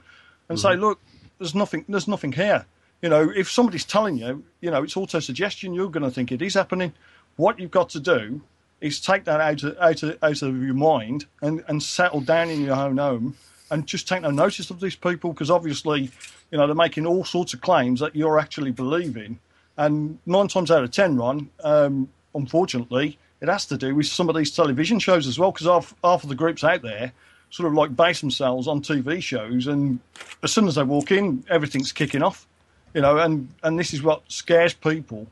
and 0.49 0.59
mm-hmm. 0.59 0.69
say, 0.69 0.77
look, 0.77 1.01
there's 1.39 1.55
nothing, 1.55 1.85
there's 1.89 2.09
nothing 2.09 2.33
here. 2.33 2.67
You 3.03 3.09
know, 3.09 3.31
if 3.35 3.51
somebody's 3.51 3.85
telling 3.85 4.17
you, 4.17 4.45
you 4.61 4.71
know, 4.71 4.85
it's 4.85 4.97
auto 4.97 5.19
suggestion, 5.19 5.75
you're 5.75 5.91
going 5.91 6.05
to 6.05 6.11
think 6.11 6.31
it 6.31 6.41
is 6.41 6.55
happening. 6.55 6.93
What 7.37 7.59
you've 7.59 7.71
got 7.73 7.91
to 7.91 8.01
do 8.01 8.41
is 8.81 9.01
take 9.01 9.25
that 9.25 9.41
out 9.41 9.63
of, 9.65 9.77
out 9.79 10.03
of, 10.03 10.19
out 10.23 10.43
of 10.43 10.63
your 10.63 10.75
mind 10.75 11.27
and, 11.41 11.65
and 11.69 11.83
settle 11.83 12.21
down 12.21 12.49
in 12.49 12.63
your 12.63 12.77
own 12.77 12.99
home 12.99 13.37
and 13.71 13.87
just 13.87 14.07
take 14.07 14.23
no 14.23 14.31
notice 14.31 14.71
of 14.71 14.81
these 14.81 14.97
people 14.97 15.33
because 15.33 15.51
obviously, 15.51 16.11
you 16.51 16.59
know, 16.59 16.67
they're 16.67 16.77
making 16.77 17.07
all 17.07 17.25
sorts 17.25 17.55
of 17.55 17.61
claims 17.61 18.01
that 18.01 18.15
you're 18.15 18.39
actually 18.39 18.71
believing. 18.71 19.39
And 19.77 20.19
nine 20.27 20.49
times 20.49 20.71
out 20.71 20.85
of 20.85 20.91
ten, 20.91 21.17
Ron, 21.17 21.51
um, 21.65 22.09
unfortunately, 22.35 23.19
it 23.41 23.49
has 23.49 23.67
to 23.67 23.77
do 23.77 23.95
with 23.95 24.07
some 24.07 24.29
of 24.29 24.37
these 24.37 24.55
television 24.55 25.01
shows 25.01 25.27
as 25.27 25.39
well 25.39 25.51
because 25.51 25.67
half, 25.67 25.95
half 26.05 26.23
of 26.23 26.29
the 26.29 26.37
groups 26.37 26.63
out 26.63 26.83
there 26.83 27.13
sort 27.51 27.67
of 27.67 27.75
like 27.75 27.95
base 27.95 28.21
themselves 28.21 28.67
on 28.67 28.81
TV 28.81 29.23
shows, 29.23 29.67
and 29.67 30.01
as 30.43 30.53
soon 30.53 30.67
as 30.67 30.75
they 30.75 30.83
walk 30.83 31.11
in, 31.13 31.45
everything's 31.51 31.93
kicking 31.93 32.23
off. 32.23 32.47
You 32.95 33.01
know, 33.01 33.19
and, 33.19 33.49
and 33.63 33.79
this 33.79 33.95
is 33.95 34.03
what 34.03 34.23
scares 34.29 34.75
people 34.75 35.27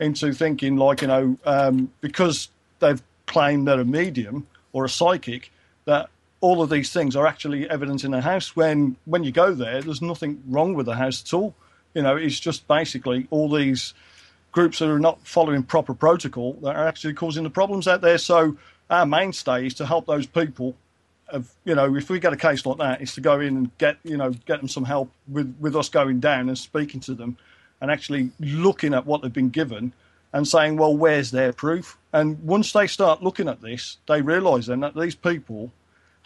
into 0.00 0.32
thinking 0.32 0.76
like, 0.76 1.02
you 1.02 1.08
know, 1.08 1.38
um, 1.44 1.92
because 2.00 2.48
they've 2.80 3.02
claimed 3.26 3.68
they're 3.68 3.80
a 3.80 3.84
medium 3.84 4.46
or 4.72 4.84
a 4.84 4.88
psychic, 4.88 5.52
that 5.84 6.10
all 6.40 6.62
of 6.62 6.70
these 6.70 6.92
things 6.92 7.16
are 7.16 7.26
actually 7.26 7.68
evidence 7.68 8.04
in 8.04 8.14
a 8.14 8.20
house. 8.20 8.54
When 8.54 8.96
when 9.04 9.24
you 9.24 9.32
go 9.32 9.54
there 9.54 9.82
there's 9.82 10.02
nothing 10.02 10.42
wrong 10.46 10.74
with 10.74 10.86
the 10.86 10.94
house 10.94 11.22
at 11.22 11.34
all. 11.34 11.54
You 11.94 12.02
know 12.02 12.16
it's 12.16 12.38
just 12.38 12.68
basically 12.68 13.26
all 13.30 13.48
these 13.48 13.94
groups 14.52 14.78
that 14.78 14.88
are 14.88 14.98
not 14.98 15.26
following 15.26 15.62
proper 15.62 15.94
protocol 15.94 16.54
that 16.62 16.76
are 16.76 16.86
actually 16.86 17.14
causing 17.14 17.44
the 17.44 17.50
problems 17.50 17.88
out 17.88 18.00
there. 18.00 18.18
So 18.18 18.56
our 18.88 19.06
mainstay 19.06 19.66
is 19.66 19.74
to 19.74 19.86
help 19.86 20.06
those 20.06 20.26
people 20.26 20.74
of 21.30 21.52
you 21.64 21.74
know 21.74 21.94
if 21.96 22.08
we 22.10 22.18
get 22.18 22.32
a 22.32 22.36
case 22.36 22.64
like 22.64 22.78
that 22.78 23.00
is 23.02 23.14
to 23.14 23.20
go 23.20 23.40
in 23.40 23.56
and 23.56 23.78
get 23.78 23.98
you 24.04 24.16
know 24.16 24.30
get 24.46 24.58
them 24.60 24.68
some 24.68 24.84
help 24.84 25.10
with 25.28 25.54
with 25.60 25.76
us 25.76 25.88
going 25.88 26.20
down 26.20 26.48
and 26.48 26.56
speaking 26.56 27.00
to 27.00 27.14
them 27.14 27.36
and 27.80 27.90
actually 27.90 28.30
looking 28.40 28.94
at 28.94 29.06
what 29.06 29.22
they've 29.22 29.32
been 29.32 29.50
given 29.50 29.92
and 30.32 30.48
saying 30.48 30.76
well 30.76 30.96
where's 30.96 31.30
their 31.30 31.52
proof 31.52 31.98
and 32.12 32.42
once 32.42 32.72
they 32.72 32.86
start 32.86 33.22
looking 33.22 33.48
at 33.48 33.60
this 33.60 33.98
they 34.06 34.22
realize 34.22 34.66
then 34.66 34.80
that 34.80 34.94
these 34.94 35.14
people 35.14 35.70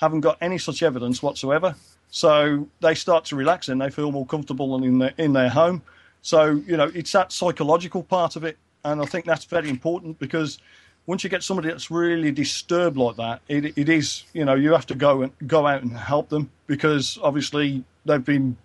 haven't 0.03 0.21
got 0.21 0.37
any 0.41 0.59
such 0.59 0.83
evidence 0.83 1.23
whatsoever. 1.23 1.77
So 2.11 2.69
they 2.81 2.95
start 2.95 3.25
to 3.27 3.37
relax 3.37 3.69
and 3.69 3.81
they 3.81 3.89
feel 3.89 4.11
more 4.11 4.27
comfortable 4.27 4.83
in 4.83 4.99
their 4.99 5.15
in 5.17 5.33
their 5.33 5.49
home. 5.49 5.81
So 6.23 6.63
you 6.67 6.77
know 6.77 6.91
it's 6.95 7.13
that 7.13 7.33
psychological 7.33 8.03
part 8.03 8.37
of 8.37 8.45
it, 8.45 8.59
and 8.85 9.01
I 9.01 9.07
think 9.07 9.25
that's 9.25 9.45
very 9.45 9.71
important 9.71 10.19
because 10.19 10.59
once 11.07 11.25
you 11.25 11.31
get 11.31 11.43
somebody 11.43 11.69
that's 11.69 11.91
really 11.91 12.31
disturbed 12.31 12.97
like 12.97 13.17
that, 13.17 13.41
it, 13.49 13.77
it 13.77 13.89
is 13.89 14.25
you 14.33 14.45
know 14.45 14.55
you 14.55 14.73
have 14.73 14.87
to 14.87 14.95
go 14.95 15.23
and 15.23 15.33
go 15.47 15.67
out 15.67 15.83
and 15.83 15.93
help 15.93 16.29
them 16.29 16.51
because 16.67 17.19
obviously 17.23 17.85
they've 18.05 18.25
been 18.25 18.57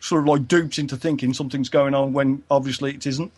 sort 0.00 0.20
of 0.20 0.26
like 0.28 0.48
duped 0.48 0.78
into 0.78 0.96
thinking 0.96 1.32
something's 1.32 1.68
going 1.68 1.94
on 1.94 2.12
when 2.12 2.42
obviously 2.50 2.94
it 2.94 3.06
isn't. 3.06 3.32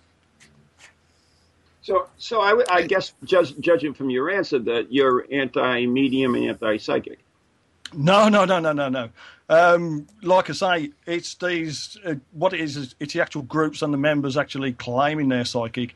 So, 1.82 2.08
so 2.16 2.40
I, 2.40 2.64
I 2.70 2.82
guess, 2.86 3.12
just 3.24 3.60
judging 3.60 3.92
from 3.92 4.08
your 4.08 4.30
answer, 4.30 4.58
that 4.58 4.90
you're 4.90 5.26
anti-medium 5.30 6.34
and 6.34 6.46
anti-psychic. 6.46 7.18
No, 7.92 8.30
no, 8.30 8.46
no, 8.46 8.58
no, 8.58 8.72
no, 8.72 8.88
no. 8.88 9.10
Um, 9.50 10.06
like 10.22 10.48
I 10.48 10.54
say, 10.54 10.90
it's 11.04 11.34
these. 11.34 11.98
Uh, 12.04 12.14
what 12.32 12.54
it 12.54 12.60
is 12.60 12.78
is 12.78 12.94
it's 12.98 13.12
the 13.12 13.20
actual 13.20 13.42
groups 13.42 13.82
and 13.82 13.92
the 13.92 13.98
members 13.98 14.38
actually 14.38 14.72
claiming 14.72 15.28
they're 15.28 15.44
psychic, 15.44 15.94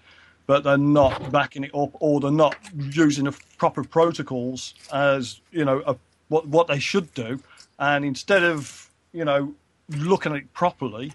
but 0.49 0.65
they're 0.65 0.79
not 0.79 1.31
backing 1.31 1.63
it 1.65 1.75
up, 1.75 1.91
or 2.01 2.21
they're 2.21 2.33
not 2.33 2.57
using 2.75 3.27
the 3.27 3.39
proper 3.59 3.85
protocols 3.85 4.75
as 4.93 5.41
you 5.53 5.65
know 5.65 5.83
a, 5.87 5.97
what 6.29 6.49
what 6.49 6.67
they 6.67 6.81
should 6.81 7.15
do. 7.15 7.41
And 7.79 8.05
instead 8.05 8.43
of 8.43 8.91
you 9.13 9.25
know 9.25 9.55
looking 9.91 10.33
at 10.33 10.39
it 10.39 10.53
properly, 10.55 11.13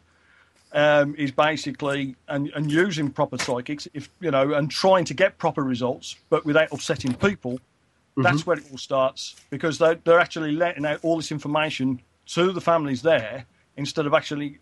um, 0.74 1.15
is 1.17 1.32
basically 1.32 2.15
and, 2.30 2.52
and 2.56 2.72
using 2.72 3.12
proper 3.12 3.38
psychics, 3.38 3.88
if 3.93 4.10
you 4.22 4.32
know, 4.32 4.54
and 4.54 4.72
trying 4.72 5.06
to 5.06 5.13
get 5.15 5.38
proper 5.39 5.63
results, 5.63 6.15
but 6.30 6.46
without 6.46 6.69
upsetting 6.72 7.15
people. 7.15 7.60
That's 8.22 8.39
Mm-hmm. 8.39 8.50
where 8.50 8.58
it 8.58 8.65
all 8.72 8.78
starts 8.78 9.36
because 9.50 9.80
they're, 9.80 9.96
they're 9.96 10.19
actually 10.19 10.54
letting 10.54 10.86
out 10.86 11.00
all 11.04 11.17
this 11.17 11.32
information 11.32 12.02
to 12.28 12.52
the 12.54 12.62
families 12.62 13.02
there 13.02 13.46
instead 13.78 14.06
of 14.06 14.13
actually, 14.13 14.60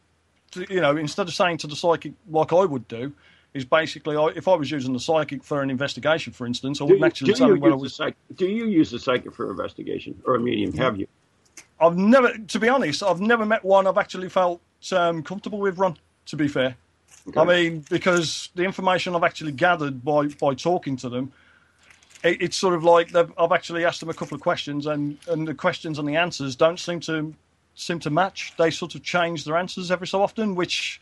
you 0.70 0.82
know, 0.82 0.98
instead 0.98 1.28
of 1.28 1.34
saying 1.34 1.58
to 1.60 1.68
the 1.68 1.76
psychic 1.76 2.14
like 2.30 2.54
I 2.54 2.66
would 2.66 2.88
do, 2.88 3.14
is 3.54 3.66
basically 3.66 4.16
if 4.36 4.48
I 4.48 4.56
was 4.56 4.72
using 4.72 4.94
the 4.94 5.00
psychic 5.00 5.44
for 5.44 5.62
an 5.62 5.70
investigation, 5.70 6.32
for 6.34 6.48
instance, 6.48 6.80
I 6.80 6.86
wouldn't 6.86 7.02
you, 7.02 7.06
actually 7.06 7.34
tell 7.34 7.48
you 7.50 7.54
them 7.56 7.62
whether 7.62 7.76
I 7.76 7.78
was. 7.78 7.96
psych, 7.96 8.16
do 8.36 8.48
you 8.48 8.66
use 8.66 8.94
a 8.94 9.00
psychic 9.00 9.34
for 9.34 9.52
investigation 9.52 10.22
or 10.26 10.36
a 10.36 10.40
medium? 10.40 10.74
Have 10.74 10.98
you? 10.98 11.08
I've 11.80 11.98
never, 11.98 12.38
to 12.38 12.60
be 12.60 12.70
honest, 12.70 13.04
I've 13.04 13.20
never 13.20 13.46
met 13.46 13.66
one 13.66 13.88
I've 13.88 13.98
actually 13.98 14.30
felt 14.30 14.62
um, 14.92 15.24
comfortable 15.24 15.60
with. 15.60 15.78
Ron, 15.78 15.98
to 16.28 16.36
be 16.38 16.48
fair, 16.48 16.78
I 17.36 17.44
mean 17.44 17.84
because 17.90 18.50
the 18.56 18.64
information 18.64 19.16
I've 19.16 19.24
actually 19.24 19.52
gathered 19.52 20.04
by 20.04 20.28
by 20.28 20.54
talking 20.54 20.96
to 20.98 21.10
them, 21.10 21.34
it, 22.24 22.42
it's 22.42 22.58
sort 22.58 22.74
of 22.74 22.86
like 22.86 23.14
I've 23.14 23.52
actually 23.52 23.84
asked 23.84 24.00
them 24.00 24.10
a 24.10 24.14
couple 24.14 24.36
of 24.36 24.42
questions, 24.42 24.86
and 24.86 25.18
and 25.28 25.46
the 25.46 25.56
questions 25.56 26.00
and 26.00 26.08
the 26.08 26.16
answers 26.16 26.56
don't 26.56 26.80
seem 26.80 27.02
to 27.02 27.34
seem 27.76 28.00
to 28.00 28.10
match. 28.10 28.54
They 28.58 28.72
sort 28.72 28.96
of 28.96 29.04
change 29.04 29.44
their 29.44 29.58
answers 29.58 29.92
every 29.92 30.08
so 30.08 30.22
often, 30.22 30.56
which. 30.56 31.02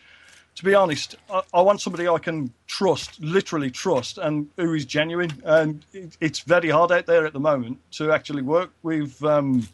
To 0.60 0.66
be 0.66 0.76
honest, 0.76 1.16
I, 1.32 1.42
I 1.54 1.62
want 1.62 1.80
somebody 1.80 2.06
I 2.10 2.18
can 2.18 2.52
trust, 2.68 3.18
literally 3.22 3.72
trust, 3.72 4.18
and 4.18 4.50
who 4.58 4.74
is 4.74 4.84
genuine. 4.84 5.32
And 5.46 5.86
it, 5.94 6.18
it's 6.20 6.40
very 6.42 6.70
hard 6.70 6.92
out 6.92 7.06
there 7.06 7.26
at 7.26 7.32
the 7.32 7.40
moment 7.40 7.80
to 7.92 8.12
actually 8.12 8.42
work 8.42 8.70
with 8.84 9.24
um, 9.24 9.66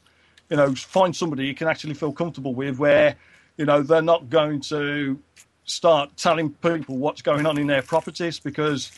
you 0.50 0.58
know, 0.58 0.76
find 0.76 1.16
somebody 1.16 1.48
you 1.48 1.56
can 1.56 1.68
actually 1.68 1.96
feel 1.96 2.12
comfortable 2.12 2.54
with 2.54 2.78
where, 2.78 3.16
you 3.58 3.66
know, 3.66 3.82
they're 3.82 4.04
not 4.04 4.30
going 4.30 4.62
to 4.62 5.20
start 5.64 6.16
telling 6.18 6.52
people 6.52 6.98
what's 6.98 7.24
going 7.24 7.48
on 7.48 7.58
in 7.58 7.66
their 7.66 7.82
properties 7.82 8.40
because 8.40 8.92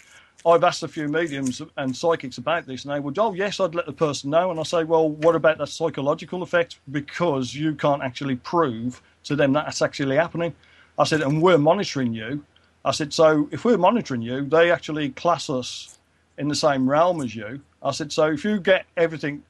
I've 0.45 0.65
asked 0.65 0.83
a 0.83 0.89
few 0.89 1.07
mediums 1.07 1.61
and 1.77 1.95
psychics 1.95 2.37
about 2.37 2.65
this 2.65 2.83
and 2.83 2.93
they 2.93 2.99
would, 2.99 3.17
oh, 3.17 3.31
yes, 3.31 3.61
I'd 3.61 3.75
let 3.75 3.85
the 3.85 3.93
person 3.93 4.29
know. 4.29 4.51
And 4.51 4.59
I 4.59 4.63
say, 4.63 4.83
well, 4.83 5.09
what 5.09 5.35
about 5.35 5.57
that 5.59 5.69
psychological 5.69 6.43
effect? 6.43 6.79
Because 6.91 7.55
you 7.55 7.75
can't 7.75 8.03
actually 8.03 8.35
prove 8.35 9.01
to 9.23 9.37
them 9.37 9.53
that 9.53 9.67
that's 9.67 9.81
actually 9.81 10.17
happening. 10.17 10.53
I 10.97 11.03
said, 11.03 11.21
and 11.21 11.41
we're 11.41 11.57
monitoring 11.57 12.13
you. 12.13 12.43
I 12.83 12.91
said, 12.91 13.13
so 13.13 13.49
if 13.51 13.65
we're 13.65 13.77
monitoring 13.77 14.21
you, 14.21 14.45
they 14.45 14.71
actually 14.71 15.09
class 15.09 15.49
us 15.49 15.97
in 16.37 16.47
the 16.47 16.55
same 16.55 16.89
realm 16.89 17.21
as 17.21 17.35
you. 17.35 17.61
I 17.83 17.91
said, 17.91 18.11
so 18.11 18.27
if 18.31 18.43
you 18.43 18.59
get 18.59 18.85
everything 18.95 19.43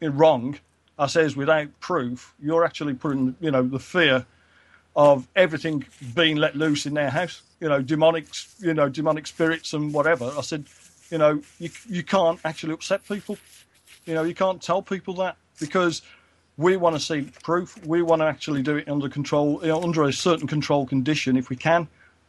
wrong, 0.00 0.58
I 0.98 1.06
says 1.06 1.36
without 1.36 1.68
proof, 1.80 2.34
you're 2.40 2.64
actually 2.64 2.94
putting, 2.94 3.36
you 3.40 3.50
know, 3.50 3.62
the 3.62 3.78
fear 3.78 4.26
of 4.94 5.28
everything 5.36 5.84
being 6.14 6.36
let 6.36 6.56
loose 6.56 6.86
in 6.86 6.94
their 6.94 7.10
house. 7.10 7.42
You 7.60 7.68
know, 7.68 7.82
demonic, 7.82 8.26
you 8.58 8.74
know, 8.74 8.88
demonic 8.88 9.26
spirits 9.26 9.72
and 9.72 9.92
whatever. 9.92 10.32
I 10.36 10.40
said, 10.40 10.64
you 11.10 11.18
know, 11.18 11.42
you 11.58 11.70
you 11.88 12.02
can't 12.02 12.40
actually 12.44 12.72
upset 12.72 13.06
people. 13.06 13.38
You 14.06 14.14
know, 14.14 14.24
you 14.24 14.34
can't 14.34 14.60
tell 14.60 14.82
people 14.82 15.14
that 15.14 15.36
because 15.60 16.02
we 16.58 16.76
want 16.76 16.96
to 16.96 17.00
see 17.00 17.30
proof. 17.42 17.84
We 17.86 18.02
want 18.02 18.22
to 18.22 18.26
actually 18.26 18.62
do 18.62 18.76
it 18.76 18.88
under 18.88 19.08
control, 19.08 19.60
you 19.62 19.68
know, 19.68 19.82
under 19.82 20.04
a 20.04 20.12
certain 20.12 20.46
control 20.46 20.86
condition 20.86 21.36
if 21.36 21.50
we 21.50 21.56
can. 21.56 21.86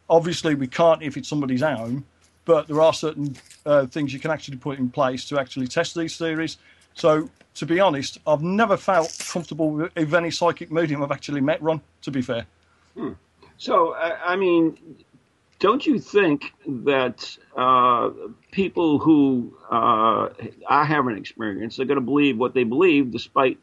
Obviously, 0.10 0.56
we 0.56 0.68
can't 0.68 1.02
if 1.02 1.18
it's 1.18 1.28
somebody's 1.28 1.62
home, 1.62 2.06
but 2.46 2.68
there 2.68 2.82
are 2.82 2.94
certain 2.94 3.36
uh, 3.66 3.86
things 3.86 4.14
you 4.14 4.20
can 4.20 4.32
actually 4.32 4.58
put 4.58 4.80
in 4.80 4.90
place 4.90 5.26
to 5.30 5.40
actually 5.40 5.68
test 5.68 5.96
these 5.96 6.18
theories. 6.18 6.58
So, 6.94 7.30
to 7.56 7.66
be 7.66 7.80
honest, 7.80 8.20
I've 8.26 8.42
never 8.42 8.78
felt 8.78 9.16
comfortable 9.30 9.72
with, 9.72 10.14
any 10.14 10.32
psychic 10.32 10.72
medium 10.72 11.04
I've 11.04 11.12
actually 11.12 11.42
met, 11.42 11.62
Ron, 11.62 11.82
to 12.04 12.12
be 12.12 12.22
fair. 12.22 12.46
So, 13.58 13.94
I, 13.94 14.34
I 14.34 14.36
mean, 14.36 14.78
don't 15.60 15.86
you 15.86 16.00
think 16.00 16.54
that 16.66 17.38
uh, 17.56 18.12
people 18.52 19.00
who 19.00 19.54
uh, 19.72 20.30
are 20.68 20.86
having 20.86 21.18
experience 21.18 21.80
are 21.80 21.86
going 21.86 21.96
to 21.96 22.06
believe 22.06 22.38
what 22.38 22.54
they 22.54 22.64
believe 22.64 23.12
despite 23.12 23.58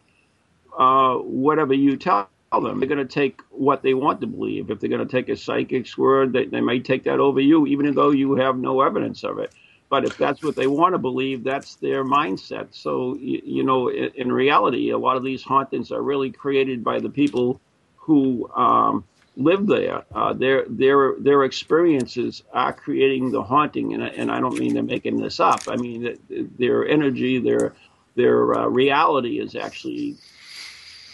uh, 0.78 1.16
whatever 1.16 1.74
you 1.74 1.96
tell 1.96 2.28
them? 2.52 2.80
They're 2.80 2.88
going 2.88 3.06
to 3.06 3.12
take 3.12 3.40
what 3.50 3.82
they 3.82 3.94
want 3.94 4.20
to 4.20 4.26
believe. 4.26 4.70
If 4.70 4.80
they're 4.80 4.90
going 4.90 5.06
to 5.06 5.10
take 5.10 5.28
a 5.28 5.37
psychic's 5.37 5.98
word, 5.98 6.32
they, 6.32 6.46
they 6.46 6.60
may 6.60 6.80
take 6.80 7.04
that 7.04 7.20
over 7.20 7.40
you, 7.40 7.66
even 7.66 7.94
though 7.94 8.10
you 8.10 8.37
have 8.37 8.56
no 8.58 8.80
evidence 8.80 9.24
of 9.24 9.38
it. 9.38 9.52
But 9.90 10.04
if 10.04 10.16
that's 10.16 10.42
what 10.42 10.56
they 10.56 10.66
want 10.66 10.94
to 10.94 10.98
believe, 10.98 11.44
that's 11.44 11.76
their 11.76 12.04
mindset. 12.04 12.68
So, 12.72 13.16
you, 13.16 13.42
you 13.44 13.64
know, 13.64 13.88
in, 13.88 14.10
in 14.14 14.32
reality, 14.32 14.90
a 14.90 14.98
lot 14.98 15.16
of 15.16 15.24
these 15.24 15.42
hauntings 15.42 15.92
are 15.92 16.02
really 16.02 16.32
created 16.32 16.82
by 16.82 17.00
the 17.00 17.10
people 17.10 17.60
who 17.96 18.50
um, 18.54 19.04
live 19.37 19.66
there. 19.66 20.04
Uh, 20.14 20.32
their 20.32 20.64
their 20.68 21.14
their 21.18 21.44
experiences 21.44 22.42
are 22.52 22.72
creating 22.72 23.30
the 23.30 23.42
haunting, 23.42 23.94
and, 23.94 24.02
and 24.02 24.30
I 24.30 24.40
don't 24.40 24.58
mean 24.58 24.74
they're 24.74 24.82
making 24.82 25.18
this 25.18 25.40
up. 25.40 25.62
I 25.68 25.76
mean 25.76 26.16
their 26.58 26.87
energy, 26.87 27.38
their 27.38 27.74
their 28.16 28.54
uh, 28.54 28.66
reality 28.66 29.40
is 29.40 29.56
actually 29.56 30.16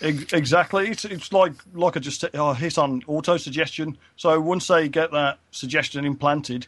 Exactly. 0.03 0.89
It's, 0.89 1.05
it's 1.05 1.33
like 1.33 1.53
like 1.75 1.97
I 1.97 2.01
just 2.01 2.25
uh, 2.35 2.55
hit 2.55 2.79
on 2.79 3.03
auto 3.07 3.37
suggestion. 3.37 3.99
So 4.17 4.41
once 4.41 4.67
they 4.67 4.89
get 4.89 5.11
that 5.13 5.39
suggestion 5.51 6.05
implanted, 6.05 6.67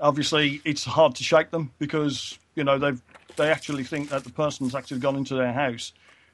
obviously 0.00 0.60
it's 0.64 0.84
hard 0.84 1.14
to 1.16 1.24
shake 1.24 1.50
them 1.50 1.70
because 1.78 2.38
you 2.54 2.64
know 2.64 2.78
they've 2.78 3.00
they 3.36 3.50
actually 3.50 3.84
think 3.84 4.10
that 4.10 4.24
the 4.24 4.30
person's 4.30 4.74
actually 4.74 5.00
gone 5.00 5.16
into 5.16 5.34
their 5.34 5.52
house 5.52 5.92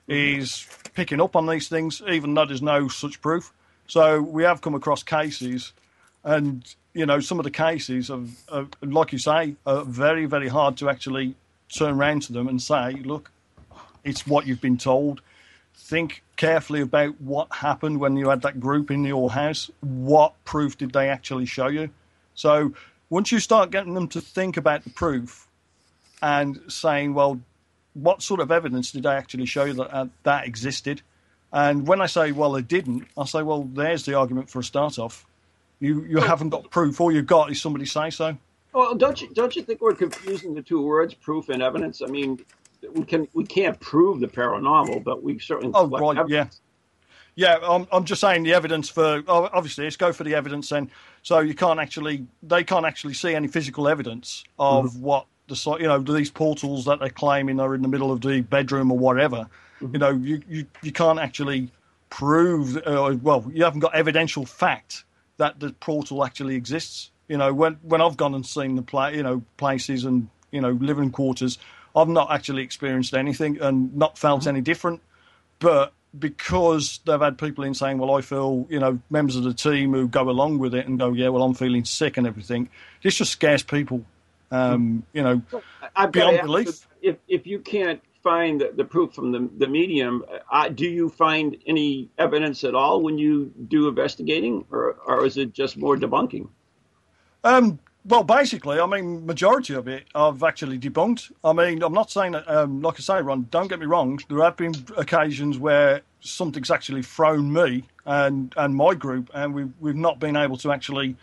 is 0.09 0.67
picking 0.95 1.21
up 1.21 1.37
on 1.37 1.47
these 1.47 1.69
things, 1.69 2.03
even 2.09 2.35
though 2.35 2.45
there's 2.45 2.63
no 2.63 2.89
such 2.89 3.21
proof. 3.21 3.53
So 3.87 4.21
we 4.21 4.43
have 4.45 4.61
come 4.61 4.75
across 4.75 5.03
cases, 5.03 5.73
and 6.25 6.65
you 6.95 7.05
know 7.05 7.21
some 7.21 7.39
of 7.39 7.45
the 7.45 7.51
cases 7.51 8.11
of 8.11 8.31
like 8.83 9.13
you 9.13 9.19
say, 9.19 9.57
are 9.67 9.85
very 9.85 10.25
very 10.25 10.49
hard 10.49 10.79
to 10.79 10.89
actually 10.89 11.35
turn 11.69 11.95
around 11.95 12.23
to 12.23 12.33
them 12.33 12.49
and 12.49 12.61
say, 12.63 12.93
look, 13.05 13.31
it's 14.05 14.27
what 14.27 14.47
you've 14.47 14.61
been 14.61 14.79
told 14.79 15.21
think 15.81 16.23
carefully 16.37 16.81
about 16.81 17.21
what 17.21 17.53
happened 17.53 18.01
when 18.01 18.17
you 18.17 18.29
had 18.29 18.43
that 18.43 18.61
group 18.61 18.91
in 18.91 19.05
your 19.05 19.31
house. 19.31 19.71
What 19.81 20.33
proof 20.45 20.79
did 20.79 20.93
they 20.93 21.09
actually 21.09 21.47
show 21.47 21.67
you? 21.67 21.91
So 22.35 22.73
once 23.09 23.33
you 23.33 23.41
start 23.41 23.71
getting 23.71 23.95
them 23.95 24.09
to 24.09 24.21
think 24.21 24.57
about 24.57 24.85
the 24.85 24.91
proof 24.91 25.49
and 26.23 26.61
saying, 26.69 27.15
well, 27.15 27.41
what 27.95 28.23
sort 28.23 28.41
of 28.41 28.53
evidence 28.53 28.93
did 28.93 29.03
they 29.03 29.11
actually 29.11 29.47
show 29.47 29.65
you 29.65 29.73
that 29.75 29.95
uh, 29.95 30.07
that 30.23 30.47
existed? 30.47 31.03
And 31.53 31.87
when 31.87 32.01
I 32.01 32.07
say, 32.07 32.31
well, 32.31 32.53
they 32.53 32.63
didn't, 32.63 33.09
I 33.19 33.25
say, 33.25 33.43
well, 33.43 33.65
there's 33.73 34.05
the 34.05 34.15
argument 34.15 34.49
for 34.49 34.61
a 34.61 34.65
start 34.65 34.99
off. 34.99 35.27
You 35.81 36.05
you 36.05 36.19
haven't 36.19 36.51
got 36.51 36.71
proof. 36.71 37.01
All 37.01 37.11
you've 37.11 37.27
got 37.27 37.51
is 37.51 37.61
somebody 37.61 37.87
say 37.87 38.11
so. 38.11 38.37
Well, 38.73 38.95
don't 38.95 39.21
you 39.21 39.29
don't 39.35 39.57
you 39.57 39.63
think 39.63 39.81
we're 39.81 39.95
confusing 39.95 40.55
the 40.55 40.63
two 40.63 40.81
words, 40.83 41.15
proof 41.15 41.49
and 41.49 41.63
evidence? 41.63 42.03
I 42.03 42.07
mean, 42.07 42.39
we 42.95 43.05
can 43.05 43.29
we 43.33 43.45
can't 43.45 43.79
prove 43.81 44.21
the 44.21 44.29
paranormal, 44.29 45.05
but 45.05 45.23
we 45.23 45.39
certainly. 45.39 45.73
Oh, 45.75 45.87
right, 45.87 46.19
evidence. 46.19 46.31
yeah. 46.31 46.47
Yeah, 47.37 47.59
I'm, 47.63 47.87
I'm 47.93 48.05
just 48.05 48.21
saying 48.21 48.43
the 48.43 48.53
evidence 48.55 48.89
for 48.89 49.23
oh, 49.27 49.49
obviously 49.53 49.85
let's 49.85 49.97
go 49.97 50.13
for 50.13 50.25
the 50.25 50.35
evidence 50.35 50.69
then. 50.69 50.91
So 51.23 51.39
you 51.41 51.55
can't 51.55 51.79
actually 51.79 52.27
they 52.43 52.65
can't 52.65 52.85
actually 52.85 53.15
see 53.15 53.35
any 53.35 53.49
physical 53.49 53.89
evidence 53.89 54.45
of 54.59 55.01
what 55.01 55.27
the 55.47 55.77
you 55.81 55.87
know 55.87 55.99
these 55.99 56.31
portals 56.31 56.85
that 56.87 57.01
they're 57.01 57.09
claiming 57.09 57.61
are 57.61 57.75
in 57.75 57.83
the 57.83 57.89
middle 57.89 58.13
of 58.13 58.21
the 58.21 58.41
bedroom 58.41 58.91
or 58.91 58.99
whatever. 58.99 59.49
You 59.81 59.99
know 59.99 60.11
you, 60.11 60.43
you, 60.49 60.67
you 60.83 60.93
can't 60.93 61.19
actually 61.19 61.71
prove 62.11 62.77
uh, 62.79 63.17
well 63.23 63.49
you 63.53 63.65
haven't 63.65 63.81
got 63.81 63.95
evidential 63.95 64.45
fact 64.45 65.05
that 65.37 65.61
the 65.61 65.73
portal 65.75 66.25
actually 66.25 66.57
exists. 66.57 67.11
You 67.29 67.39
know 67.39 67.55
when 67.55 67.75
when 67.83 68.01
I've 68.01 68.17
gone 68.17 68.35
and 68.35 68.45
seen 68.45 68.75
the 68.75 68.83
play 68.83 69.17
you 69.17 69.23
know 69.23 69.43
places 69.57 70.05
and 70.05 70.29
you 70.51 70.61
know 70.61 70.73
living 70.73 71.11
quarters, 71.11 71.59
I've 71.95 72.09
not 72.09 72.31
actually 72.31 72.63
experienced 72.63 73.15
anything 73.15 73.61
and 73.61 73.95
not 73.97 74.19
felt 74.19 74.47
any 74.47 74.61
different 74.61 75.01
but 75.61 75.93
because 76.19 76.99
they've 77.07 77.21
had 77.21 77.39
people 77.39 77.63
in 77.63 77.75
saying, 77.75 77.99
"Well, 77.99 78.17
I 78.17 78.21
feel," 78.21 78.67
you 78.69 78.81
know, 78.81 78.99
members 79.11 79.37
of 79.37 79.45
the 79.45 79.55
team 79.55 79.93
who 79.93 80.09
go 80.09 80.29
along 80.29 80.59
with 80.59 80.75
it 80.75 80.89
and 80.89 80.99
go, 80.99 81.13
"Yeah, 81.13 81.29
well, 81.29 81.45
I'm 81.45 81.55
feeling 81.55 81.85
sick 81.85 82.17
and 82.17 82.27
everything," 82.27 82.69
this 83.03 83.15
just 83.15 83.31
scares 83.31 83.63
people. 83.63 84.05
Um, 84.51 85.05
you 85.13 85.23
know, 85.23 85.43
I've 85.95 86.11
Beyond 86.11 86.41
belief. 86.43 86.89
If 87.01 87.19
if 87.29 87.47
you 87.47 87.61
can't 87.61 88.03
find 88.25 88.61
the, 88.61 88.73
the 88.75 88.85
proof 88.85 89.13
from 89.15 89.31
the 89.31 89.49
the 89.59 89.69
medium, 89.69 90.25
uh, 90.51 90.69
do 90.71 90.89
you 90.89 91.11
find 91.11 91.57
any 91.67 92.09
evidence 92.19 92.65
at 92.65 92.75
all 92.75 93.01
when 93.01 93.17
you 93.17 93.53
do 93.69 93.87
investigating, 93.87 94.65
or 94.73 94.97
or 95.07 95.25
is 95.25 95.37
it 95.37 95.53
just 95.53 95.77
more 95.77 95.97
debunking? 95.97 96.49
um, 97.45 97.79
well, 98.07 98.25
basically, 98.25 98.81
I 98.81 98.87
mean, 98.87 99.27
majority 99.27 99.75
of 99.75 99.87
it 99.87 100.05
I've 100.15 100.43
actually 100.43 100.79
debunked. 100.79 101.33
I 101.45 101.53
mean, 101.53 101.83
I'm 101.83 101.93
not 101.93 102.11
saying 102.11 102.33
that, 102.33 102.49
um, 102.49 102.81
like 102.81 102.95
I 102.99 103.01
say, 103.01 103.21
Ron, 103.21 103.47
don't 103.51 103.69
get 103.69 103.79
me 103.79 103.87
wrong. 103.87 104.19
There 104.29 104.43
have 104.43 104.57
been 104.57 104.75
occasions 104.97 105.59
where 105.59 106.01
something's 106.21 106.71
actually 106.71 107.03
thrown 107.03 107.53
me 107.53 107.85
and 108.07 108.55
and 108.57 108.75
my 108.75 108.95
group, 108.95 109.31
and 109.35 109.55
we've 109.55 109.73
we've 109.81 109.97
not 109.97 110.19
been 110.19 110.37
able 110.37 110.57
to 110.59 110.73
actually 110.73 111.17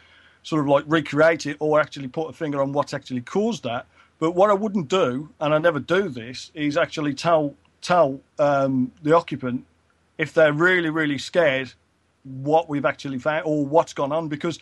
sort 0.44 0.62
of 0.62 0.68
like 0.68 0.84
recreate 0.88 1.46
it 1.48 1.58
or 1.60 1.80
actually 1.82 2.08
put 2.08 2.30
a 2.30 2.34
finger 2.34 2.62
on 2.62 2.72
what's 2.74 2.94
actually 2.94 3.22
caused 3.22 3.64
that. 3.64 3.88
But 4.20 4.32
what 4.32 4.50
I 4.50 4.54
wouldn't 4.54 4.88
do, 4.88 5.30
and 5.40 5.54
I 5.54 5.58
never 5.58 5.80
do 5.80 6.10
this, 6.10 6.52
is 6.54 6.78
actually 6.78 7.16
tell 7.16 7.56
tell 7.82 8.20
um, 8.38 8.92
the 9.02 9.16
occupant 9.16 9.66
if 10.18 10.34
they're 10.34 10.54
really 10.54 10.90
really 10.90 11.18
scared 11.18 11.74
what 12.24 12.70
we've 12.70 12.86
actually 12.86 13.18
found 13.20 13.44
or 13.46 13.66
what's 13.66 13.94
gone 13.94 14.12
on 14.12 14.28
because 14.28 14.60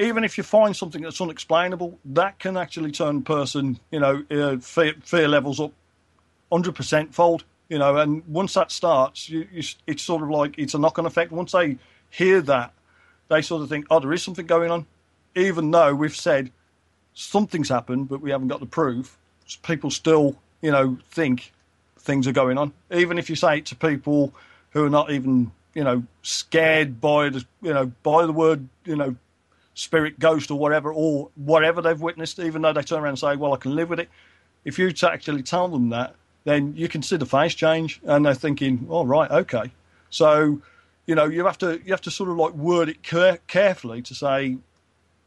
even 0.00 0.24
if 0.24 0.38
you 0.38 0.42
find 0.42 0.74
something 0.74 1.02
that's 1.02 1.20
unexplainable, 1.20 1.98
that 2.06 2.38
can 2.38 2.56
actually 2.56 2.90
turn 2.90 3.22
person, 3.22 3.78
you 3.90 4.00
know, 4.00 4.24
uh, 4.30 4.56
fear, 4.56 4.94
fear, 5.04 5.28
levels 5.28 5.60
up 5.60 5.72
100% 6.50 7.12
fold, 7.12 7.44
you 7.68 7.78
know, 7.78 7.98
and 7.98 8.26
once 8.26 8.54
that 8.54 8.72
starts, 8.72 9.28
you, 9.28 9.46
you, 9.52 9.62
it's 9.86 10.02
sort 10.02 10.22
of 10.22 10.30
like 10.30 10.58
it's 10.58 10.72
a 10.72 10.78
knock 10.78 10.98
on 10.98 11.04
effect. 11.04 11.30
Once 11.30 11.52
they 11.52 11.76
hear 12.08 12.40
that, 12.40 12.72
they 13.28 13.42
sort 13.42 13.62
of 13.62 13.68
think, 13.68 13.86
oh, 13.90 14.00
there 14.00 14.12
is 14.12 14.22
something 14.22 14.46
going 14.46 14.70
on. 14.70 14.86
Even 15.36 15.70
though 15.70 15.94
we've 15.94 16.16
said 16.16 16.50
something's 17.12 17.68
happened, 17.68 18.08
but 18.08 18.22
we 18.22 18.30
haven't 18.30 18.48
got 18.48 18.60
the 18.60 18.66
proof, 18.66 19.18
people 19.62 19.90
still, 19.90 20.34
you 20.62 20.70
know, 20.70 20.98
think 21.10 21.52
things 21.98 22.26
are 22.26 22.32
going 22.32 22.56
on. 22.56 22.72
Even 22.90 23.18
if 23.18 23.28
you 23.28 23.36
say 23.36 23.58
it 23.58 23.66
to 23.66 23.76
people 23.76 24.32
who 24.70 24.82
are 24.82 24.90
not 24.90 25.10
even, 25.10 25.52
you 25.74 25.84
know, 25.84 26.02
scared 26.22 27.02
by 27.02 27.28
the, 27.28 27.44
you 27.60 27.74
know, 27.74 27.92
by 28.02 28.24
the 28.24 28.32
word, 28.32 28.66
you 28.86 28.96
know, 28.96 29.14
spirit, 29.74 30.18
ghost, 30.18 30.50
or 30.50 30.58
whatever, 30.58 30.92
or 30.92 31.30
whatever 31.36 31.80
they've 31.80 32.00
witnessed, 32.00 32.38
even 32.38 32.62
though 32.62 32.72
they 32.72 32.82
turn 32.82 33.00
around 33.00 33.10
and 33.10 33.18
say, 33.18 33.36
"Well, 33.36 33.54
I 33.54 33.56
can 33.56 33.74
live 33.74 33.90
with 33.90 34.00
it." 34.00 34.08
If 34.64 34.78
you 34.78 34.92
actually 35.02 35.42
tell 35.42 35.68
them 35.68 35.90
that, 35.90 36.14
then 36.44 36.74
you 36.76 36.88
can 36.88 37.02
see 37.02 37.16
the 37.16 37.26
face 37.26 37.54
change, 37.54 38.00
and 38.04 38.24
they're 38.24 38.34
thinking, 38.34 38.86
"Oh, 38.90 39.04
right, 39.04 39.30
okay." 39.30 39.70
So, 40.10 40.60
you 41.06 41.14
know, 41.14 41.26
you 41.26 41.44
have 41.46 41.58
to 41.58 41.80
you 41.84 41.92
have 41.92 42.02
to 42.02 42.10
sort 42.10 42.30
of 42.30 42.36
like 42.36 42.52
word 42.54 42.88
it 42.88 43.02
care- 43.02 43.38
carefully 43.46 44.02
to 44.02 44.14
say, 44.14 44.58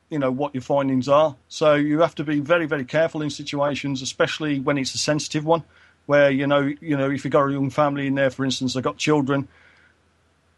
you 0.10 0.20
know, 0.20 0.32
what 0.32 0.54
your 0.54 0.62
findings 0.62 1.08
are. 1.10 1.36
So 1.48 1.74
you 1.74 2.02
have 2.02 2.16
to 2.16 2.24
be 2.24 2.40
very, 2.40 2.68
very 2.68 2.86
careful 2.86 3.22
in 3.22 3.30
situations, 3.30 4.02
especially 4.02 4.60
when 4.60 4.78
it's 4.78 4.94
a 4.94 5.00
sensitive 5.00 5.46
one, 5.46 5.64
where 6.06 6.30
you 6.30 6.46
know, 6.46 6.72
you 6.82 6.98
know, 6.98 7.10
if 7.10 7.26
you've 7.26 7.32
got 7.32 7.48
a 7.48 7.52
young 7.52 7.70
family 7.70 8.08
in 8.08 8.16
there, 8.16 8.30
for 8.30 8.46
instance, 8.46 8.74
they've 8.74 8.84
got 8.84 8.98
children, 8.98 9.48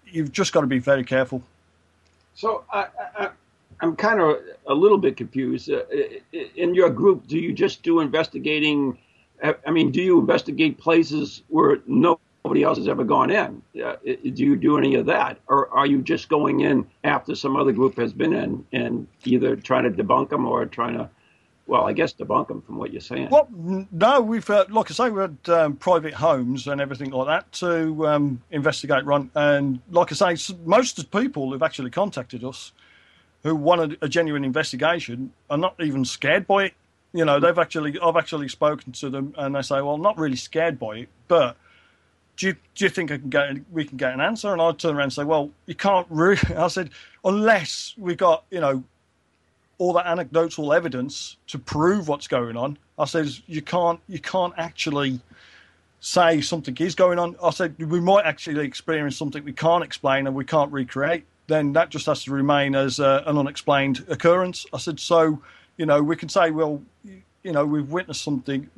you've 0.07 0.31
just 0.31 0.51
got 0.53 0.61
to 0.61 0.67
be 0.67 0.79
very 0.79 1.03
careful. 1.03 1.43
So 2.35 2.65
I, 2.71 2.87
I, 3.17 3.29
I'm 3.81 3.95
kind 3.95 4.19
of 4.19 4.37
a 4.67 4.73
little 4.73 4.97
bit 4.97 5.17
confused. 5.17 5.69
Uh, 5.69 5.83
in 6.55 6.73
your 6.73 6.89
group, 6.89 7.27
do 7.27 7.37
you 7.37 7.53
just 7.53 7.83
do 7.83 7.99
investigating? 7.99 8.97
I 9.43 9.71
mean, 9.71 9.91
do 9.91 10.01
you 10.01 10.19
investigate 10.19 10.77
places 10.77 11.43
where 11.49 11.79
nobody 11.85 12.63
else 12.63 12.77
has 12.77 12.87
ever 12.87 13.03
gone 13.03 13.29
in? 13.31 13.61
Uh, 13.83 13.95
do 14.03 14.43
you 14.43 14.55
do 14.55 14.77
any 14.77 14.95
of 14.95 15.05
that, 15.07 15.39
or 15.47 15.69
are 15.69 15.85
you 15.85 16.01
just 16.01 16.29
going 16.29 16.61
in 16.61 16.87
after 17.03 17.35
some 17.35 17.55
other 17.57 17.73
group 17.73 17.97
has 17.97 18.13
been 18.13 18.33
in 18.33 18.65
and 18.71 19.07
either 19.25 19.55
trying 19.55 19.83
to 19.83 19.91
debunk 20.03 20.29
them 20.29 20.45
or 20.45 20.65
trying 20.65 20.97
to? 20.97 21.09
Well, 21.67 21.85
I 21.87 21.93
guess 21.93 22.13
debunk 22.13 22.47
them 22.47 22.61
from 22.61 22.77
what 22.77 22.91
you're 22.93 23.01
saying. 23.01 23.29
Well, 23.31 23.47
no, 23.91 24.21
we've, 24.21 24.47
uh, 24.47 24.65
like 24.69 24.91
I 24.91 24.93
say, 24.93 25.09
we 25.09 25.19
had 25.19 25.37
um, 25.49 25.75
private 25.75 26.13
homes 26.13 26.67
and 26.67 26.79
everything 26.79 27.09
like 27.09 27.25
that 27.25 27.51
to 27.53 28.07
um, 28.07 28.41
investigate, 28.51 29.03
run. 29.03 29.31
And 29.33 29.79
like 29.89 30.11
I 30.11 30.35
say, 30.35 30.55
most 30.63 31.09
people 31.09 31.51
who've 31.51 31.63
actually 31.63 31.89
contacted 31.89 32.43
us 32.43 32.71
who 33.45 33.55
want 33.55 33.95
a, 34.01 34.09
genuine 34.09 34.43
investigation 34.43 35.31
are 35.51 35.57
not 35.57 35.75
even 35.79 36.03
scared 36.03 36.47
by 36.47 36.65
it. 36.65 36.73
You 37.13 37.25
know, 37.25 37.39
they've 37.39 37.59
actually 37.59 37.97
I've 37.99 38.15
actually 38.15 38.47
spoken 38.49 38.91
to 38.93 39.09
them, 39.11 39.35
and 39.37 39.55
they 39.55 39.61
say, 39.61 39.81
"Well, 39.81 39.99
not 39.99 40.17
really 40.17 40.35
scared 40.35 40.77
by 40.77 40.97
it, 40.97 41.09
but." 41.29 41.55
Do 42.37 42.47
you, 42.47 42.55
do 42.75 42.83
you 42.83 42.89
think 42.89 43.13
I 43.13 43.17
can 43.17 43.29
get 43.29 43.55
we 43.71 43.85
can 43.85 43.95
get 43.95 44.13
an 44.13 44.19
answer? 44.19 44.51
And 44.51 44.61
I 44.61 44.69
turn 44.73 44.97
around 44.97 45.03
and 45.03 45.13
say, 45.13 45.23
well, 45.23 45.51
you 45.67 45.75
can't 45.75 46.05
really. 46.09 46.37
I 46.57 46.67
said, 46.67 46.89
unless 47.23 47.93
we 47.97 48.13
got 48.13 48.43
you 48.51 48.59
know 48.59 48.83
all 49.77 49.93
that 49.93 50.05
anecdotal 50.05 50.73
evidence 50.73 51.37
to 51.47 51.57
prove 51.57 52.09
what's 52.09 52.27
going 52.27 52.57
on. 52.57 52.77
I 52.99 53.05
said, 53.05 53.29
you 53.47 53.61
can't 53.61 54.01
you 54.09 54.19
can't 54.19 54.53
actually 54.57 55.21
say 56.01 56.41
something 56.41 56.75
is 56.75 56.93
going 56.93 57.19
on. 57.19 57.37
I 57.41 57.51
said 57.51 57.81
we 57.81 58.01
might 58.01 58.25
actually 58.25 58.65
experience 58.65 59.15
something 59.15 59.45
we 59.45 59.53
can't 59.53 59.85
explain 59.85 60.27
and 60.27 60.35
we 60.35 60.43
can't 60.43 60.73
recreate 60.73 61.23
then 61.47 61.73
that 61.73 61.89
just 61.89 62.05
has 62.07 62.23
to 62.23 62.31
remain 62.31 62.75
as 62.75 62.99
uh, 62.99 63.23
an 63.25 63.37
unexplained 63.37 64.05
occurrence. 64.07 64.65
I 64.73 64.77
said, 64.77 64.99
so, 64.99 65.41
you 65.77 65.85
know, 65.85 66.01
we 66.01 66.15
can 66.15 66.29
say, 66.29 66.51
well, 66.51 66.81
you 67.03 67.51
know, 67.51 67.65
we've 67.65 67.89
witnessed 67.89 68.23
something, 68.23 68.69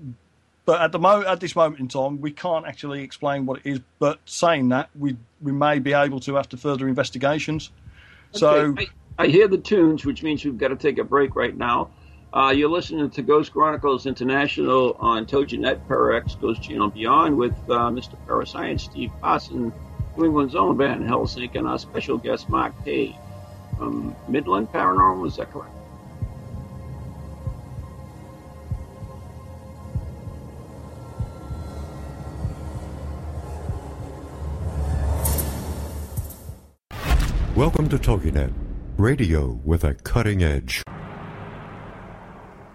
but 0.66 0.82
at 0.82 0.92
the 0.92 1.00
mo- 1.00 1.24
at 1.24 1.40
this 1.40 1.56
moment 1.56 1.80
in 1.80 1.88
time, 1.88 2.20
we 2.20 2.32
can't 2.32 2.68
actually 2.68 3.02
explain 3.02 3.46
what 3.46 3.62
it 3.64 3.70
is. 3.70 3.80
But 4.00 4.20
saying 4.26 4.70
that, 4.70 4.90
we 5.00 5.16
we 5.42 5.54
may 5.54 5.80
be 5.80 5.94
able 5.94 6.20
to 6.22 6.38
after 6.38 6.58
further 6.58 6.90
investigations. 6.90 7.72
Okay. 8.32 8.40
So 8.40 8.76
I, 8.78 8.88
I, 9.18 9.28
hear 9.28 9.48
the 9.48 9.58
tunes, 9.58 10.04
which 10.04 10.24
means 10.24 10.44
we've 10.44 10.58
got 10.58 10.68
to 10.68 10.76
take 10.76 10.98
a 10.98 11.06
break 11.06 11.38
right 11.38 11.56
now. 11.56 11.92
Uh, 12.34 12.54
you're 12.54 12.70
listening 12.70 13.10
to 13.10 13.22
Ghost 13.22 13.54
Chronicles 13.54 14.06
International 14.06 14.98
on 15.00 15.26
TogiNet, 15.26 15.88
Parax, 15.88 16.36
Ghost 16.36 16.62
Channel 16.62 16.90
Beyond 16.90 17.38
with 17.38 17.54
uh, 17.70 17.90
Mr. 17.90 18.18
Parascience, 18.28 18.84
Steve 18.84 19.12
Parson. 19.22 19.72
New 20.18 20.26
England's 20.26 20.56
own 20.56 20.76
Van 20.78 21.06
Helsing, 21.06 21.56
and 21.56 21.68
our 21.68 21.78
special 21.78 22.18
guest, 22.18 22.50
Mark 22.50 22.74
Hay 22.86 23.16
from 23.78 24.16
Midland 24.28 24.72
Paranormal. 24.72 25.28
Is 25.28 25.36
that 25.38 25.52
correct? 25.52 25.72
Welcome 37.56 37.88
to 37.90 37.98
TogiNet, 37.98 38.54
radio 38.98 39.60
with 39.64 39.84
a 39.84 39.94
cutting 39.94 40.42
edge. 40.42 40.82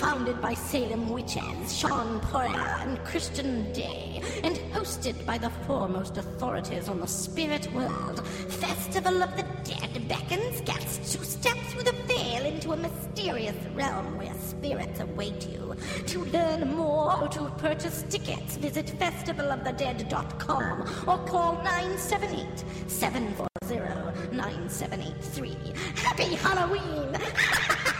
founded 0.00 0.40
by 0.40 0.54
Salem 0.54 1.10
witches 1.10 1.76
Sean 1.76 2.20
Poyer 2.20 2.80
and 2.80 2.98
Christian 3.04 3.70
Day, 3.74 4.22
and 4.42 4.56
hosted 4.72 5.26
by 5.26 5.36
the 5.36 5.50
foremost 5.66 6.16
authorities 6.16 6.88
on 6.88 7.00
the 7.00 7.06
spirit 7.06 7.70
world, 7.74 8.26
Festival 8.26 9.22
of 9.22 9.36
the 9.36 9.44
Dead 9.62 10.08
beckons 10.08 10.62
guests 10.62 11.12
to 11.12 11.22
step 11.22 11.56
through 11.68 11.82
the 11.82 11.92
veil 12.08 12.46
into 12.46 12.72
a 12.72 12.76
mysterious 12.78 13.56
realm 13.74 14.16
where 14.16 14.32
spirits 14.40 15.00
await 15.00 15.46
you. 15.46 15.76
To 16.06 16.24
learn 16.36 16.74
more 16.74 17.20
or 17.20 17.28
to 17.28 17.50
purchase 17.58 18.02
tickets, 18.08 18.56
visit 18.56 18.86
festivalofthedead.com 18.86 20.80
or 21.06 21.18
call 21.26 21.62
978 21.62 22.64
740 22.86 23.50
9783. 24.34 25.56
Happy 25.96 26.34
Halloween! 26.36 27.18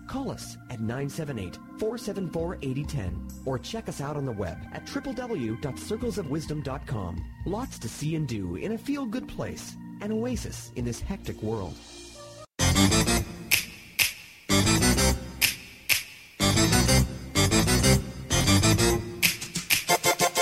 Call 0.11 0.29
us 0.29 0.57
at 0.69 0.79
978-474-8010 0.81 3.31
or 3.45 3.57
check 3.57 3.87
us 3.87 4.01
out 4.01 4.17
on 4.17 4.25
the 4.25 4.33
web 4.33 4.57
at 4.73 4.85
www.circlesofwisdom.com. 4.85 7.25
Lots 7.45 7.79
to 7.79 7.87
see 7.87 8.17
and 8.17 8.27
do 8.27 8.57
in 8.57 8.73
a 8.73 8.77
feel-good 8.77 9.29
place, 9.29 9.77
an 10.01 10.11
oasis 10.11 10.73
in 10.75 10.83
this 10.83 10.99
hectic 10.99 11.41
world. 11.41 11.77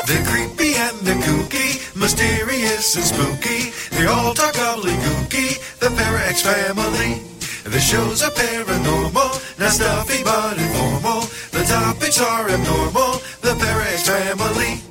They're 0.08 0.26
creepy 0.26 0.74
and 0.78 0.98
they're 1.02 1.22
kooky, 1.22 1.96
mysterious 1.96 2.96
and 2.96 3.06
spooky. 3.06 3.70
They 3.96 4.08
all 4.08 4.34
talk 4.34 4.56
gobbledygooky, 4.56 5.60
the 5.78 5.92
Parax 5.96 6.42
family. 6.42 7.22
The 7.70 7.80
shows 7.80 8.24
are 8.24 8.32
paranormal, 8.32 9.29
not 9.60 9.72
stuffy 9.72 10.24
but 10.24 10.58
informal. 10.58 11.22
The 11.52 11.64
topics 11.68 12.22
are 12.22 12.50
abnormal, 12.50 13.20
the 13.42 13.56
Parax 13.60 14.08
family. 14.08 14.82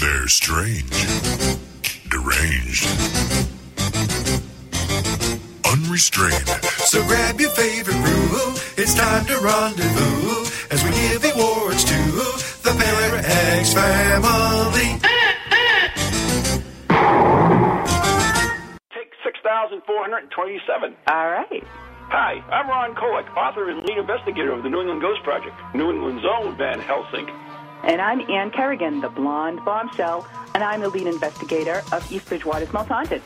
They're 0.00 0.28
strange, 0.28 1.06
deranged, 2.08 2.86
unrestrained. 5.66 6.48
So 6.86 7.04
grab 7.06 7.40
your 7.40 7.50
favorite 7.50 8.00
brew, 8.00 8.54
it's 8.76 8.94
time 8.94 9.26
to 9.26 9.38
rendezvous 9.38 10.46
as 10.70 10.84
we 10.84 10.90
give 10.90 11.24
awards 11.34 11.84
to 11.84 11.98
the 12.62 12.74
Parax 12.78 13.74
family. 13.74 15.00
Take 18.94 19.12
6,427. 19.24 20.96
All 21.08 21.30
right. 21.30 21.64
Hi, 22.10 22.42
I'm 22.50 22.66
Ron 22.70 22.94
Kolek, 22.94 23.36
author 23.36 23.68
and 23.68 23.84
lead 23.84 23.98
investigator 23.98 24.50
of 24.50 24.62
the 24.62 24.70
New 24.70 24.80
England 24.80 25.02
Ghost 25.02 25.22
Project, 25.24 25.54
New 25.74 25.90
England's 25.90 26.24
own 26.24 26.56
Van 26.56 26.80
Helsing. 26.80 27.28
And 27.82 28.00
I'm 28.00 28.22
Ann 28.30 28.50
Kerrigan, 28.50 29.02
the 29.02 29.10
blonde 29.10 29.62
bombshell, 29.62 30.26
and 30.54 30.64
I'm 30.64 30.80
the 30.80 30.88
lead 30.88 31.06
investigator 31.06 31.82
of 31.92 32.10
East 32.10 32.30
Bridgewater's 32.30 32.72
Most 32.72 32.88
Haunted. 32.88 33.20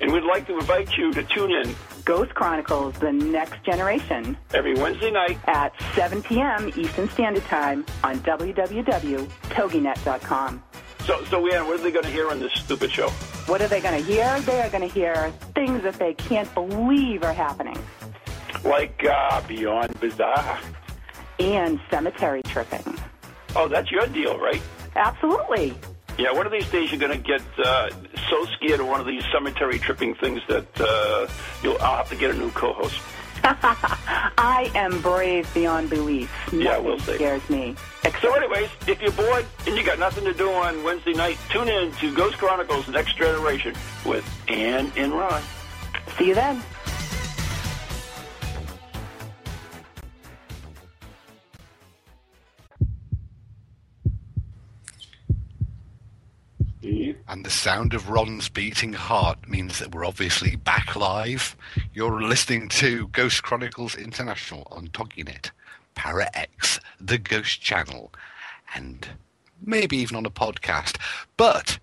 And 0.00 0.10
we'd 0.10 0.24
like 0.24 0.46
to 0.46 0.54
invite 0.54 0.96
you 0.96 1.12
to 1.12 1.22
tune 1.22 1.50
in 1.50 1.74
Ghost 2.06 2.34
Chronicles, 2.34 2.94
The 2.94 3.12
Next 3.12 3.62
Generation, 3.62 4.38
every 4.54 4.72
Wednesday 4.72 5.10
night 5.10 5.38
at 5.46 5.74
7 5.94 6.22
p.m. 6.22 6.72
Eastern 6.76 7.10
Standard 7.10 7.44
Time 7.44 7.84
on 8.02 8.20
www.toginet.com. 8.20 10.62
So, 11.04 11.24
so 11.24 11.46
Ann, 11.46 11.66
what 11.66 11.80
are 11.80 11.82
they 11.82 11.90
going 11.90 12.04
to 12.04 12.10
hear 12.10 12.30
on 12.30 12.40
this 12.40 12.52
stupid 12.52 12.90
show? 12.90 13.10
What 13.48 13.62
are 13.62 13.68
they 13.68 13.80
going 13.80 14.02
to 14.02 14.06
hear? 14.06 14.40
They 14.40 14.60
are 14.60 14.68
going 14.70 14.86
to 14.86 14.94
hear 14.94 15.30
things 15.54 15.82
that 15.82 15.98
they 15.98 16.12
can't 16.14 16.52
believe 16.54 17.22
are 17.22 17.32
happening. 17.32 17.78
Like 18.68 19.04
uh, 19.04 19.40
Beyond 19.48 19.98
Bizarre. 19.98 20.58
And 21.38 21.80
cemetery 21.90 22.42
tripping. 22.44 22.98
Oh, 23.56 23.66
that's 23.66 23.90
your 23.90 24.06
deal, 24.08 24.38
right? 24.38 24.60
Absolutely. 24.94 25.74
Yeah, 26.18 26.32
one 26.32 26.46
of 26.46 26.52
these 26.52 26.68
days 26.70 26.90
you're 26.90 27.00
going 27.00 27.12
to 27.12 27.18
get 27.26 27.42
uh, 27.64 27.90
so 28.28 28.44
scared 28.56 28.80
of 28.80 28.88
one 28.88 29.00
of 29.00 29.06
these 29.06 29.22
cemetery 29.32 29.78
tripping 29.78 30.14
things 30.16 30.40
that 30.48 30.66
uh, 30.80 31.28
you'll 31.62 31.78
I'll 31.80 31.98
have 31.98 32.08
to 32.10 32.16
get 32.16 32.32
a 32.32 32.34
new 32.34 32.50
co-host. 32.50 33.00
I 33.44 34.70
am 34.74 35.00
brave 35.00 35.52
beyond 35.54 35.88
belief. 35.90 36.30
Yeah, 36.52 36.78
we'll 36.78 36.98
see. 36.98 37.14
scares 37.14 37.48
me. 37.48 37.76
So, 38.20 38.34
anyways, 38.34 38.68
if 38.88 39.00
you're 39.00 39.12
bored 39.12 39.46
and 39.66 39.76
you 39.76 39.84
got 39.84 39.98
nothing 40.00 40.24
to 40.24 40.34
do 40.34 40.50
on 40.50 40.82
Wednesday 40.82 41.12
night, 41.12 41.38
tune 41.50 41.68
in 41.68 41.92
to 41.92 42.14
Ghost 42.14 42.36
Chronicles 42.38 42.88
Next 42.88 43.16
Generation 43.16 43.74
with 44.04 44.28
Ann 44.48 44.92
and 44.96 45.12
Ron. 45.12 45.40
See 46.18 46.26
you 46.28 46.34
then. 46.34 46.62
And 57.28 57.44
the 57.44 57.50
sound 57.50 57.94
of 57.94 58.08
Ron's 58.08 58.48
beating 58.48 58.94
heart 58.94 59.48
means 59.48 59.78
that 59.78 59.94
we're 59.94 60.06
obviously 60.06 60.56
back 60.56 60.96
live. 60.96 61.56
You're 61.92 62.22
listening 62.22 62.68
to 62.70 63.08
Ghost 63.08 63.42
Chronicles 63.42 63.94
International 63.94 64.66
on 64.70 64.88
TogiNet, 64.88 65.50
Parax, 65.94 66.80
the 67.00 67.18
Ghost 67.18 67.60
Channel, 67.60 68.12
and 68.74 69.06
maybe 69.60 69.98
even 69.98 70.16
on 70.16 70.26
a 70.26 70.30
podcast. 70.30 70.96
But 71.36 71.78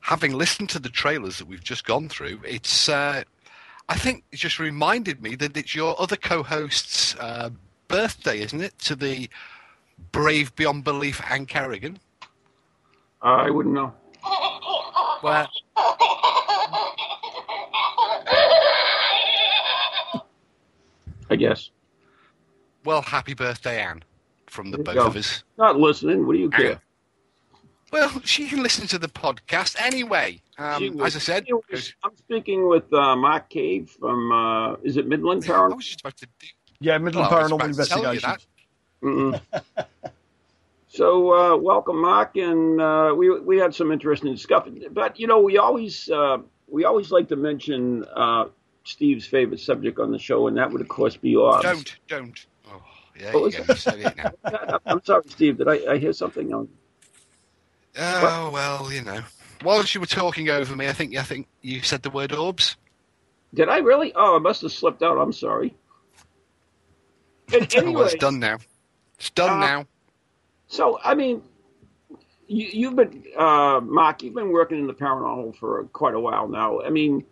having 0.00 0.32
listened 0.32 0.70
to 0.70 0.78
the 0.78 0.88
trailers 0.88 1.38
that 1.38 1.46
we've 1.46 1.62
just 1.62 1.84
gone 1.84 2.08
through, 2.08 2.40
it's 2.44 2.88
uh, 2.88 3.22
I 3.88 3.94
think 3.96 4.24
it 4.32 4.36
just 4.36 4.58
reminded 4.58 5.22
me 5.22 5.36
that 5.36 5.56
it's 5.56 5.74
your 5.74 6.00
other 6.00 6.16
co-host's 6.16 7.14
uh, 7.16 7.50
birthday, 7.88 8.40
isn't 8.40 8.60
it? 8.60 8.78
To 8.80 8.96
the 8.96 9.28
brave 10.12 10.54
beyond 10.56 10.84
belief 10.84 11.22
Anne 11.30 11.46
Kerrigan. 11.46 12.00
I 13.22 13.50
wouldn't 13.50 13.74
know. 13.74 13.92
Well, 14.22 15.48
I 21.30 21.36
guess. 21.36 21.70
well, 22.84 23.02
happy 23.02 23.34
birthday, 23.34 23.80
Anne, 23.82 24.02
from 24.46 24.70
the 24.70 24.78
both 24.78 24.94
go. 24.94 25.06
of 25.06 25.16
us. 25.16 25.44
Not 25.58 25.78
listening. 25.78 26.26
What 26.26 26.32
do 26.34 26.38
you 26.40 26.50
care? 26.50 26.80
Well, 27.92 28.20
she 28.24 28.48
can 28.48 28.62
listen 28.62 28.86
to 28.88 28.98
the 28.98 29.08
podcast 29.08 29.76
anyway. 29.80 30.40
Um, 30.58 30.96
was- 30.96 31.16
as 31.16 31.22
I 31.22 31.24
said, 31.24 31.46
was- 31.70 31.92
I'm 32.04 32.16
speaking 32.16 32.68
with 32.68 32.92
uh, 32.92 33.16
Mark 33.16 33.48
Cave 33.50 33.90
from, 33.90 34.30
uh, 34.32 34.74
is 34.84 34.96
it 34.96 35.06
Midland 35.08 35.42
Paranormal? 35.44 35.76
was 35.76 35.86
just 35.86 36.00
about 36.00 36.16
to 36.18 36.26
do. 36.38 36.46
Yeah, 36.80 36.98
Midland 36.98 37.28
Well, 37.30 37.42
Paranormal 37.48 37.72
about 37.74 37.84
to 37.84 37.88
tell 37.90 38.02
you 38.14 38.20
Investigations. 39.02 39.40
so, 40.92 41.32
uh, 41.32 41.56
welcome, 41.56 42.00
Mark, 42.02 42.36
and 42.36 42.80
uh, 42.80 43.14
we 43.16 43.30
we 43.40 43.58
had 43.58 43.72
some 43.72 43.92
interesting 43.92 44.36
stuff. 44.36 44.66
But 44.90 45.20
you 45.20 45.28
know, 45.28 45.38
we 45.40 45.56
always 45.56 46.10
uh, 46.10 46.38
we 46.68 46.84
always 46.84 47.12
like 47.12 47.28
to 47.28 47.36
mention 47.36 48.04
uh, 48.16 48.46
Steve's 48.82 49.24
favorite 49.24 49.60
subject 49.60 50.00
on 50.00 50.10
the 50.10 50.18
show, 50.18 50.48
and 50.48 50.56
that 50.56 50.68
would 50.72 50.80
of 50.80 50.88
course 50.88 51.16
be 51.16 51.36
orbs. 51.36 51.62
Don't, 51.62 51.96
don't. 52.08 52.46
Oh, 52.68 52.82
yeah, 53.18 53.32
What 53.32 53.52
you 53.52 53.62
was 53.68 53.84
go. 53.84 53.92
It. 53.92 54.80
I'm 54.86 55.00
sorry, 55.04 55.22
Steve. 55.28 55.58
Did 55.58 55.68
I, 55.68 55.92
I 55.92 55.98
hear 55.98 56.12
something? 56.12 56.52
on- 56.52 56.68
Oh 57.96 58.50
well, 58.52 58.92
you 58.92 59.02
know. 59.02 59.20
Whilst 59.62 59.94
you 59.94 60.00
were 60.00 60.06
talking 60.06 60.48
over 60.48 60.74
me, 60.74 60.88
I 60.88 60.92
think 60.92 61.16
I 61.16 61.22
think 61.22 61.46
you 61.62 61.82
said 61.82 62.02
the 62.02 62.10
word 62.10 62.32
orbs. 62.32 62.76
Did 63.54 63.68
I 63.68 63.78
really? 63.78 64.12
Oh, 64.16 64.34
I 64.34 64.38
must 64.40 64.62
have 64.62 64.72
slipped 64.72 65.02
out. 65.04 65.18
I'm 65.18 65.32
sorry. 65.32 65.72
An- 67.52 67.66
Oh, 67.76 67.90
well, 67.92 68.04
it's 68.06 68.14
done 68.14 68.38
now. 68.40 68.58
It's 69.18 69.30
done 69.30 69.62
Uh, 69.62 69.66
now. 69.66 69.86
So, 70.70 71.00
I 71.02 71.16
mean, 71.16 71.42
you, 72.46 72.68
you've 72.72 72.94
been, 72.94 73.24
uh, 73.36 73.80
Mark, 73.82 74.22
you've 74.22 74.34
been 74.34 74.52
working 74.52 74.78
in 74.78 74.86
the 74.86 74.94
paranormal 74.94 75.56
for 75.56 75.82
quite 75.92 76.14
a 76.14 76.20
while 76.20 76.46
now. 76.46 76.80
I 76.80 76.90
mean, 76.90 77.24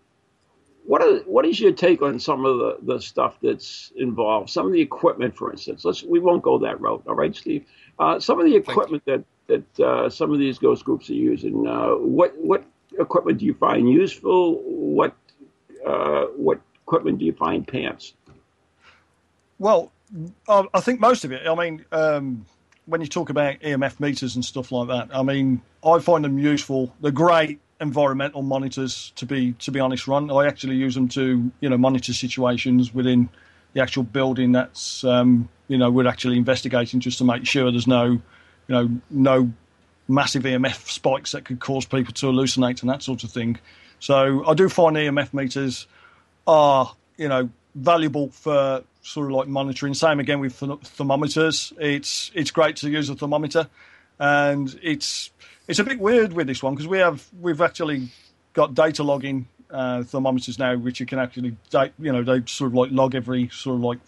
what 0.85 1.03
are, 1.03 1.19
what 1.19 1.47
is 1.47 1.61
your 1.61 1.71
take 1.71 2.03
on 2.03 2.19
some 2.19 2.45
of 2.45 2.59
the, 2.59 2.79
the 2.83 3.01
stuff 3.01 3.37
that's 3.41 3.93
involved? 3.95 4.51
Some 4.51 4.67
of 4.67 4.73
the 4.73 4.81
equipment, 4.81 5.37
for 5.37 5.53
instance. 5.53 5.85
Let's 5.85 6.03
we 6.03 6.19
won't 6.19 6.43
go 6.43 6.59
that 6.59 6.81
route, 6.81 7.05
all 7.07 7.15
right, 7.15 7.35
Steve? 7.35 7.65
Uh, 8.01 8.19
some 8.19 8.41
of 8.41 8.47
the 8.47 8.57
equipment 8.57 9.05
that 9.07 9.23
that 9.47 9.81
uh, 9.81 10.11
some 10.11 10.33
of 10.33 10.41
these 10.41 10.59
ghost 10.59 10.85
groups 10.85 11.09
are 11.09 11.15
using. 11.15 11.65
Uh, 11.65 11.91
what 11.91 12.35
what 12.39 12.65
equipment 12.99 13.39
do 13.39 13.45
you 13.45 13.55
find 13.55 13.89
useful? 13.89 14.63
What 14.65 15.15
uh, 15.87 16.25
what 16.37 16.61
equipment 16.83 17.19
do 17.19 17.25
you 17.25 17.35
find 17.35 17.69
pants? 17.69 18.15
Well, 19.61 19.93
I 20.49 20.65
I 20.75 20.81
think 20.81 20.99
most 20.99 21.25
of 21.25 21.31
it. 21.31 21.47
I 21.47 21.55
mean, 21.55 21.85
um, 21.93 22.47
when 22.89 23.03
you 23.03 23.07
talk 23.07 23.29
about 23.29 23.61
EMF 23.61 24.01
meters 24.01 24.35
and 24.35 24.45
stuff 24.45 24.73
like 24.73 24.89
that, 24.89 25.15
I 25.15 25.23
mean, 25.23 25.61
I 25.85 25.99
find 25.99 26.25
them 26.25 26.39
useful. 26.39 26.95
They're 27.01 27.13
great 27.13 27.61
environmental 27.81 28.43
monitors. 28.43 29.13
To 29.17 29.27
be 29.27 29.53
to 29.53 29.71
be 29.71 29.79
honest, 29.79 30.09
Ron, 30.09 30.31
I 30.31 30.47
actually 30.47 30.77
use 30.77 30.95
them 30.95 31.09
to 31.11 31.53
you 31.61 31.69
know 31.69 31.77
monitor 31.77 32.13
situations 32.13 32.93
within 32.95 33.29
the 33.75 33.83
actual 33.83 34.05
building 34.05 34.53
that's 34.53 35.05
um, 35.05 35.49
you 35.69 35.77
know 35.77 35.91
we're 35.91 36.09
actually 36.09 36.39
investigating 36.39 37.01
just 37.01 37.19
to 37.19 37.25
make 37.25 37.47
sure 37.47 37.71
there's 37.71 37.87
no 37.87 38.07
you 38.07 38.21
know 38.69 38.91
no 39.11 39.53
massive 40.09 40.45
EMF 40.45 40.89
spikes 40.89 41.33
that 41.33 41.45
could 41.45 41.61
cause 41.61 41.85
people 41.85 42.15
to 42.15 42.27
hallucinate 42.27 42.81
and 42.81 42.91
that 42.91 43.03
sort 43.03 43.23
of 43.23 43.31
thing. 43.31 43.59
So 44.01 44.47
I 44.47 44.55
do 44.55 44.69
find 44.71 44.97
EMF 44.97 45.35
meters 45.35 45.87
are 46.47 46.95
you 47.19 47.29
know 47.29 47.51
valuable 47.75 48.31
for 48.31 48.83
sort 49.09 49.27
of 49.27 49.33
like 49.33 49.49
monitoring. 49.49 49.95
Same 49.95 50.21
again 50.21 50.41
with 50.41 50.59
therm- 50.59 50.83
thermometers. 50.83 51.73
It's 51.79 52.31
it's 52.35 52.51
great 52.51 52.77
to 52.77 52.91
use 52.91 53.09
a 53.09 53.15
thermometer, 53.15 53.69
and 54.19 54.79
it's 54.83 55.31
it's 55.67 55.79
a 55.79 55.85
bit 55.85 55.99
weird 55.99 56.33
with 56.33 56.47
this 56.47 56.63
one 56.63 56.75
because 56.75 56.87
we 56.87 56.99
have 56.99 57.27
we've 57.41 57.61
actually 57.61 58.09
got 58.53 58.75
data 58.75 59.03
logging 59.03 59.49
uh, 59.71 60.03
thermometers 60.03 60.59
now, 60.59 60.77
which 60.77 61.01
you 61.01 61.07
can 61.07 61.19
actually 61.19 61.57
date, 61.71 61.93
you 61.99 62.13
know 62.13 62.23
they 62.23 62.43
sort 62.47 62.69
of 62.69 62.75
like 62.75 62.91
log 62.91 63.15
every 63.15 63.49
sort 63.49 63.77
of 63.77 63.83
like 63.83 63.99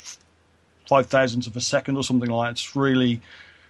five 0.88 1.06
thousandths 1.06 1.46
of 1.46 1.56
a 1.56 1.60
second 1.60 1.96
or 1.96 2.04
something 2.04 2.30
like 2.30 2.48
that. 2.48 2.52
It's 2.52 2.76
really 2.76 3.20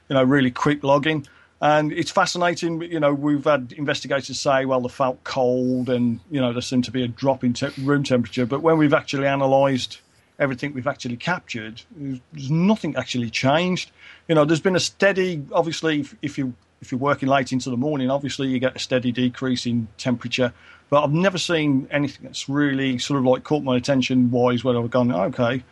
you 0.08 0.14
know 0.14 0.24
really 0.24 0.50
quick 0.50 0.82
logging. 0.82 1.26
And 1.62 1.92
it's 1.92 2.10
fascinating, 2.10 2.80
you 2.80 2.98
know. 2.98 3.12
We've 3.12 3.44
had 3.44 3.74
investigators 3.76 4.40
say, 4.40 4.64
"Well, 4.64 4.80
they 4.80 4.88
felt 4.88 5.22
cold, 5.24 5.90
and 5.90 6.18
you 6.30 6.40
know 6.40 6.54
there 6.54 6.62
seemed 6.62 6.84
to 6.84 6.90
be 6.90 7.04
a 7.04 7.08
drop 7.08 7.44
in 7.44 7.52
te- 7.52 7.82
room 7.82 8.02
temperature." 8.02 8.46
But 8.46 8.62
when 8.62 8.78
we've 8.78 8.94
actually 8.94 9.26
analysed 9.26 10.00
everything 10.40 10.72
we've 10.74 10.88
actually 10.88 11.16
captured, 11.16 11.82
there's 11.94 12.50
nothing 12.50 12.96
actually 12.96 13.30
changed. 13.30 13.92
You 14.26 14.34
know, 14.34 14.44
there's 14.44 14.60
been 14.60 14.74
a 14.74 14.80
steady, 14.80 15.44
obviously, 15.52 16.00
if, 16.00 16.16
if 16.22 16.38
you 16.38 16.54
if 16.80 16.90
you're 16.90 16.98
working 16.98 17.28
late 17.28 17.52
into 17.52 17.68
the 17.68 17.76
morning, 17.76 18.10
obviously 18.10 18.48
you 18.48 18.58
get 18.58 18.74
a 18.74 18.78
steady 18.78 19.12
decrease 19.12 19.66
in 19.66 19.86
temperature. 19.98 20.52
But 20.88 21.04
I've 21.04 21.12
never 21.12 21.36
seen 21.36 21.86
anything 21.90 22.24
that's 22.24 22.48
really 22.48 22.98
sort 22.98 23.18
of 23.18 23.26
like 23.26 23.44
caught 23.44 23.62
my 23.62 23.76
attention 23.76 24.30
wise 24.30 24.64
where 24.64 24.76
I've 24.78 24.90
gone, 24.90 25.12
okay, 25.12 25.62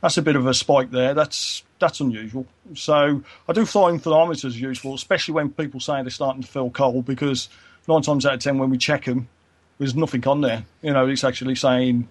that's 0.00 0.18
a 0.18 0.22
bit 0.22 0.34
of 0.36 0.46
a 0.46 0.54
spike 0.54 0.90
there. 0.90 1.14
That's 1.14 1.62
that's 1.78 2.00
unusual. 2.00 2.46
So 2.74 3.22
I 3.48 3.52
do 3.52 3.64
find 3.64 4.02
thermometers 4.02 4.60
useful, 4.60 4.94
especially 4.94 5.34
when 5.34 5.50
people 5.50 5.80
say 5.80 6.02
they're 6.02 6.10
starting 6.10 6.42
to 6.42 6.48
feel 6.48 6.70
cold, 6.70 7.06
because 7.06 7.48
nine 7.88 8.02
times 8.02 8.26
out 8.26 8.34
of 8.34 8.40
ten 8.40 8.58
when 8.58 8.70
we 8.70 8.78
check 8.78 9.04
them, 9.04 9.28
there's 9.78 9.94
nothing 9.94 10.26
on 10.26 10.40
there. 10.40 10.64
You 10.82 10.92
know, 10.92 11.06
it's 11.06 11.24
actually 11.24 11.54
saying, 11.54 12.08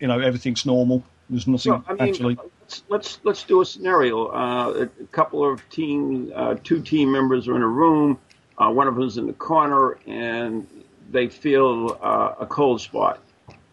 you 0.00 0.06
know, 0.08 0.18
everything's 0.18 0.66
normal. 0.66 1.02
There's 1.28 1.46
nothing 1.46 1.72
So, 1.72 1.84
I 1.88 1.92
mean, 1.94 2.10
actually. 2.10 2.38
let's, 2.60 2.82
let's 2.88 3.18
let's 3.24 3.42
do 3.42 3.60
a 3.60 3.66
scenario. 3.66 4.26
Uh, 4.26 4.86
a 5.00 5.06
couple 5.06 5.48
of 5.50 5.66
team, 5.70 6.32
uh, 6.34 6.56
two 6.62 6.80
team 6.80 7.10
members 7.10 7.48
are 7.48 7.56
in 7.56 7.62
a 7.62 7.68
room. 7.68 8.18
Uh, 8.58 8.70
one 8.70 8.86
of 8.88 8.94
them's 8.94 9.18
in 9.18 9.26
the 9.26 9.32
corner, 9.32 9.98
and 10.06 10.66
they 11.10 11.28
feel 11.28 11.98
uh, 12.02 12.34
a 12.40 12.46
cold 12.46 12.80
spot. 12.80 13.20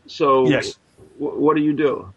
So, 0.07 0.49
Yes. 0.49 0.77
wh- 1.17 1.39
what 1.39 1.55
do 1.55 1.61
you 1.61 1.73
do? 1.73 2.13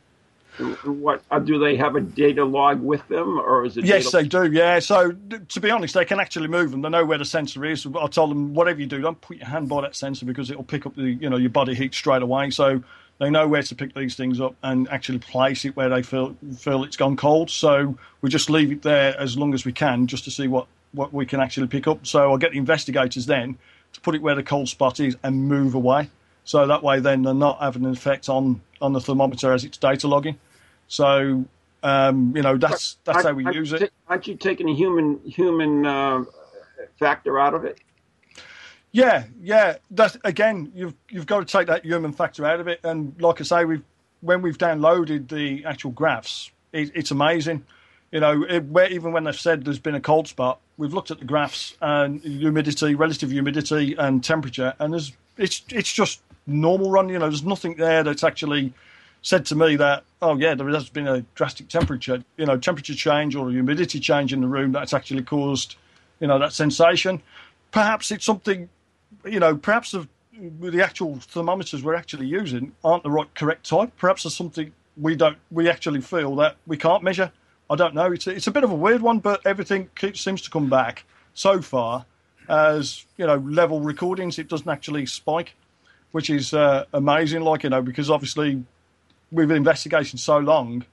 What 0.85 1.23
uh, 1.31 1.39
do 1.39 1.59
they 1.59 1.77
have 1.77 1.97
a 1.97 2.01
data 2.01 2.43
log 2.43 2.81
with 2.81 3.07
them, 3.09 3.39
or 3.39 3.67
is 3.67 3.77
it? 3.77 3.85
Yes, 3.85 4.11
they 4.11 4.25
do. 4.25 4.51
Yeah. 4.51 4.79
So 4.79 5.13
to 5.51 5.61
be 5.61 5.71
honest, 5.71 5.93
they 5.93 6.07
can 6.07 6.19
actually 6.19 6.49
move 6.49 6.71
them. 6.71 6.81
They 6.81 6.89
know 6.89 7.05
where 7.05 7.19
the 7.19 7.27
sensor 7.27 7.63
is. 7.67 7.87
I 7.87 8.07
told 8.07 8.31
them 8.31 8.55
whatever 8.55 8.81
you 8.81 8.87
do, 8.87 9.03
don't 9.03 9.21
put 9.21 9.37
your 9.37 9.47
hand 9.47 9.69
by 9.69 9.83
that 9.83 9.95
sensor 9.95 10.25
because 10.25 10.51
it'll 10.51 10.65
pick 10.65 10.87
up 10.87 10.97
the 10.97 11.03
you 11.03 11.29
know 11.29 11.37
your 11.37 11.51
body 11.51 11.75
heat 11.75 11.93
straight 11.93 12.23
away. 12.23 12.49
So 12.51 12.83
they 13.19 13.31
know 13.31 13.49
where 13.49 13.63
to 13.63 13.75
pick 13.75 13.95
these 13.95 14.15
things 14.15 14.41
up 14.41 14.55
and 14.63 14.89
actually 14.91 15.19
place 15.19 15.65
it 15.65 15.75
where 15.77 15.89
they 15.89 16.03
feel 16.03 16.37
feel 16.59 16.85
it's 16.85 16.97
gone 16.97 17.17
cold. 17.17 17.51
So 17.51 17.97
we 18.21 18.29
just 18.31 18.51
leave 18.51 18.73
it 18.73 18.83
there 18.83 19.19
as 19.19 19.37
long 19.39 19.55
as 19.55 19.65
we 19.65 19.73
can, 19.73 20.07
just 20.07 20.25
to 20.25 20.31
see 20.31 20.49
what 20.49 20.67
what 20.93 21.13
we 21.13 21.27
can 21.27 21.41
actually 21.41 21.67
pick 21.67 21.87
up. 21.87 22.07
So 22.07 22.31
I'll 22.31 22.39
get 22.39 22.53
the 22.53 22.59
investigators 22.59 23.27
then 23.27 23.59
to 23.93 24.01
put 24.01 24.15
it 24.15 24.23
where 24.23 24.35
the 24.35 24.43
cold 24.43 24.69
spot 24.69 25.01
is 25.01 25.17
and 25.23 25.49
move 25.49 25.75
away. 25.75 26.11
So 26.45 26.67
that 26.67 26.83
way, 26.83 27.01
then 27.01 27.23
they're 27.23 27.35
not 27.35 27.59
having 27.61 27.85
an 27.85 27.93
effect 27.93 28.29
on 28.29 28.61
on 28.81 28.93
the 28.93 29.01
thermometer 29.01 29.53
as 29.53 29.65
it's 29.65 29.79
data 29.79 30.07
logging. 30.09 30.39
So 30.89 31.45
um, 31.83 32.37
you 32.37 32.43
know 32.43 32.57
that's 32.57 32.99
that's 33.05 33.25
how 33.25 33.33
we 33.33 33.45
Aren't- 33.45 33.57
use 33.57 33.73
it. 33.73 33.93
Aren't 34.09 34.27
you 34.29 34.37
taking 34.37 34.69
a 34.69 34.75
human 34.75 35.21
human 35.25 35.87
uh, 35.87 36.25
factor 36.99 37.39
out 37.39 37.55
of 37.55 37.65
it? 37.65 37.81
Yeah, 38.97 39.25
yeah. 39.43 39.77
That 39.91 40.17
again, 40.25 40.73
you've 40.75 40.95
you've 41.11 41.27
got 41.27 41.41
to 41.41 41.45
take 41.45 41.67
that 41.67 41.85
human 41.85 42.15
factor 42.15 42.47
out 42.47 42.61
of 42.61 42.67
it. 42.67 42.81
And 42.83 43.15
like 43.21 43.43
I 43.43 43.45
say, 43.45 43.67
we've 43.67 43.83
when 44.23 44.41
we've 44.41 44.57
downloaded 44.57 45.29
the 45.29 45.67
actual 45.67 45.91
graphs, 45.91 46.51
it, 46.73 46.93
it's 46.95 47.11
amazing. 47.11 47.67
You 48.11 48.21
know, 48.21 48.43
it, 48.49 48.65
where, 48.65 48.89
even 48.91 49.13
when 49.13 49.25
they've 49.25 49.39
said 49.39 49.67
there's 49.67 49.79
been 49.79 49.97
a 49.97 50.01
cold 50.01 50.29
spot, 50.29 50.61
we've 50.79 50.95
looked 50.95 51.11
at 51.11 51.19
the 51.19 51.27
graphs 51.27 51.77
and 51.83 52.23
humidity, 52.23 52.95
relative 52.95 53.31
humidity, 53.31 53.95
and 53.99 54.25
temperature, 54.25 54.73
and 54.79 54.95
there's 54.95 55.13
it's 55.37 55.63
it's 55.69 55.93
just 55.93 56.23
normal 56.47 56.91
run. 56.91 57.11
You 57.11 57.19
know, 57.19 57.29
there's 57.29 57.45
nothing 57.45 57.75
there 57.75 58.03
that's 58.03 58.25
actually 58.25 58.73
said 59.21 59.45
to 59.47 59.57
me 59.57 59.77
that 59.77 60.05
oh 60.23 60.39
yeah, 60.39 60.55
there 60.55 60.69
has 60.71 60.89
been 60.89 61.07
a 61.07 61.21
drastic 61.35 61.69
temperature, 61.69 62.25
you 62.39 62.47
know, 62.47 62.57
temperature 62.57 62.95
change 62.95 63.37
or 63.37 63.51
humidity 63.51 64.01
change 64.01 64.33
in 64.33 64.41
the 64.41 64.49
room 64.49 64.73
that's 64.73 64.95
actually 64.95 65.23
caused, 65.23 65.77
you 66.19 66.27
know, 66.27 66.39
that 66.39 66.55
sensation. 66.55 67.21
Perhaps 67.73 68.11
it's 68.11 68.25
something 68.25 68.71
you 69.25 69.41
know, 69.41 69.57
perhaps 69.57 69.93
the, 69.93 70.09
the 70.61 70.83
actual 70.83 71.19
thermometers 71.21 71.83
we're 71.83 71.95
actually 71.95 72.27
using 72.27 72.73
aren't 72.85 73.03
the 73.03 73.11
right 73.11 73.33
correct 73.35 73.69
type. 73.69 73.93
Perhaps 73.97 74.25
there's 74.25 74.37
something 74.37 74.73
we 74.97 75.17
don't, 75.17 75.39
we 75.51 75.69
actually 75.69 76.01
feel 76.01 76.37
that 76.37 76.57
we 76.67 76.77
can't 76.77 77.03
measure. 77.03 77.33
I 77.69 77.77
don't 77.77 77.95
know. 77.95 78.13
It's 78.13 78.27
a, 78.27 78.31
it's 78.31 78.47
a 78.47 78.53
bit 78.53 78.65
of 78.65 78.71
a 78.71 78.75
weird 78.75 79.03
one, 79.03 79.19
but 79.19 79.45
everything 79.45 79.91
keeps, 79.97 80.21
seems 80.21 80.43
to 80.43 80.51
come 80.51 80.71
back 80.71 81.05
so 81.35 81.61
far 81.61 82.07
as 82.49 83.05
you 83.17 83.27
know 83.27 83.37
level 83.37 83.81
recordings. 83.81 84.39
It 84.39 84.49
doesn't 84.49 84.69
actually 84.69 85.07
spike, 85.07 85.55
which 86.13 86.31
is 86.31 86.55
uh, 86.55 86.85
amazing. 86.93 87.43
Like 87.43 87.65
you 87.65 87.71
know, 87.71 87.83
because 87.83 88.09
obviously 88.09 88.63
we've 89.33 89.49
been 89.49 89.57
investigating 89.57 90.19
so 90.19 90.39
long, 90.39 90.85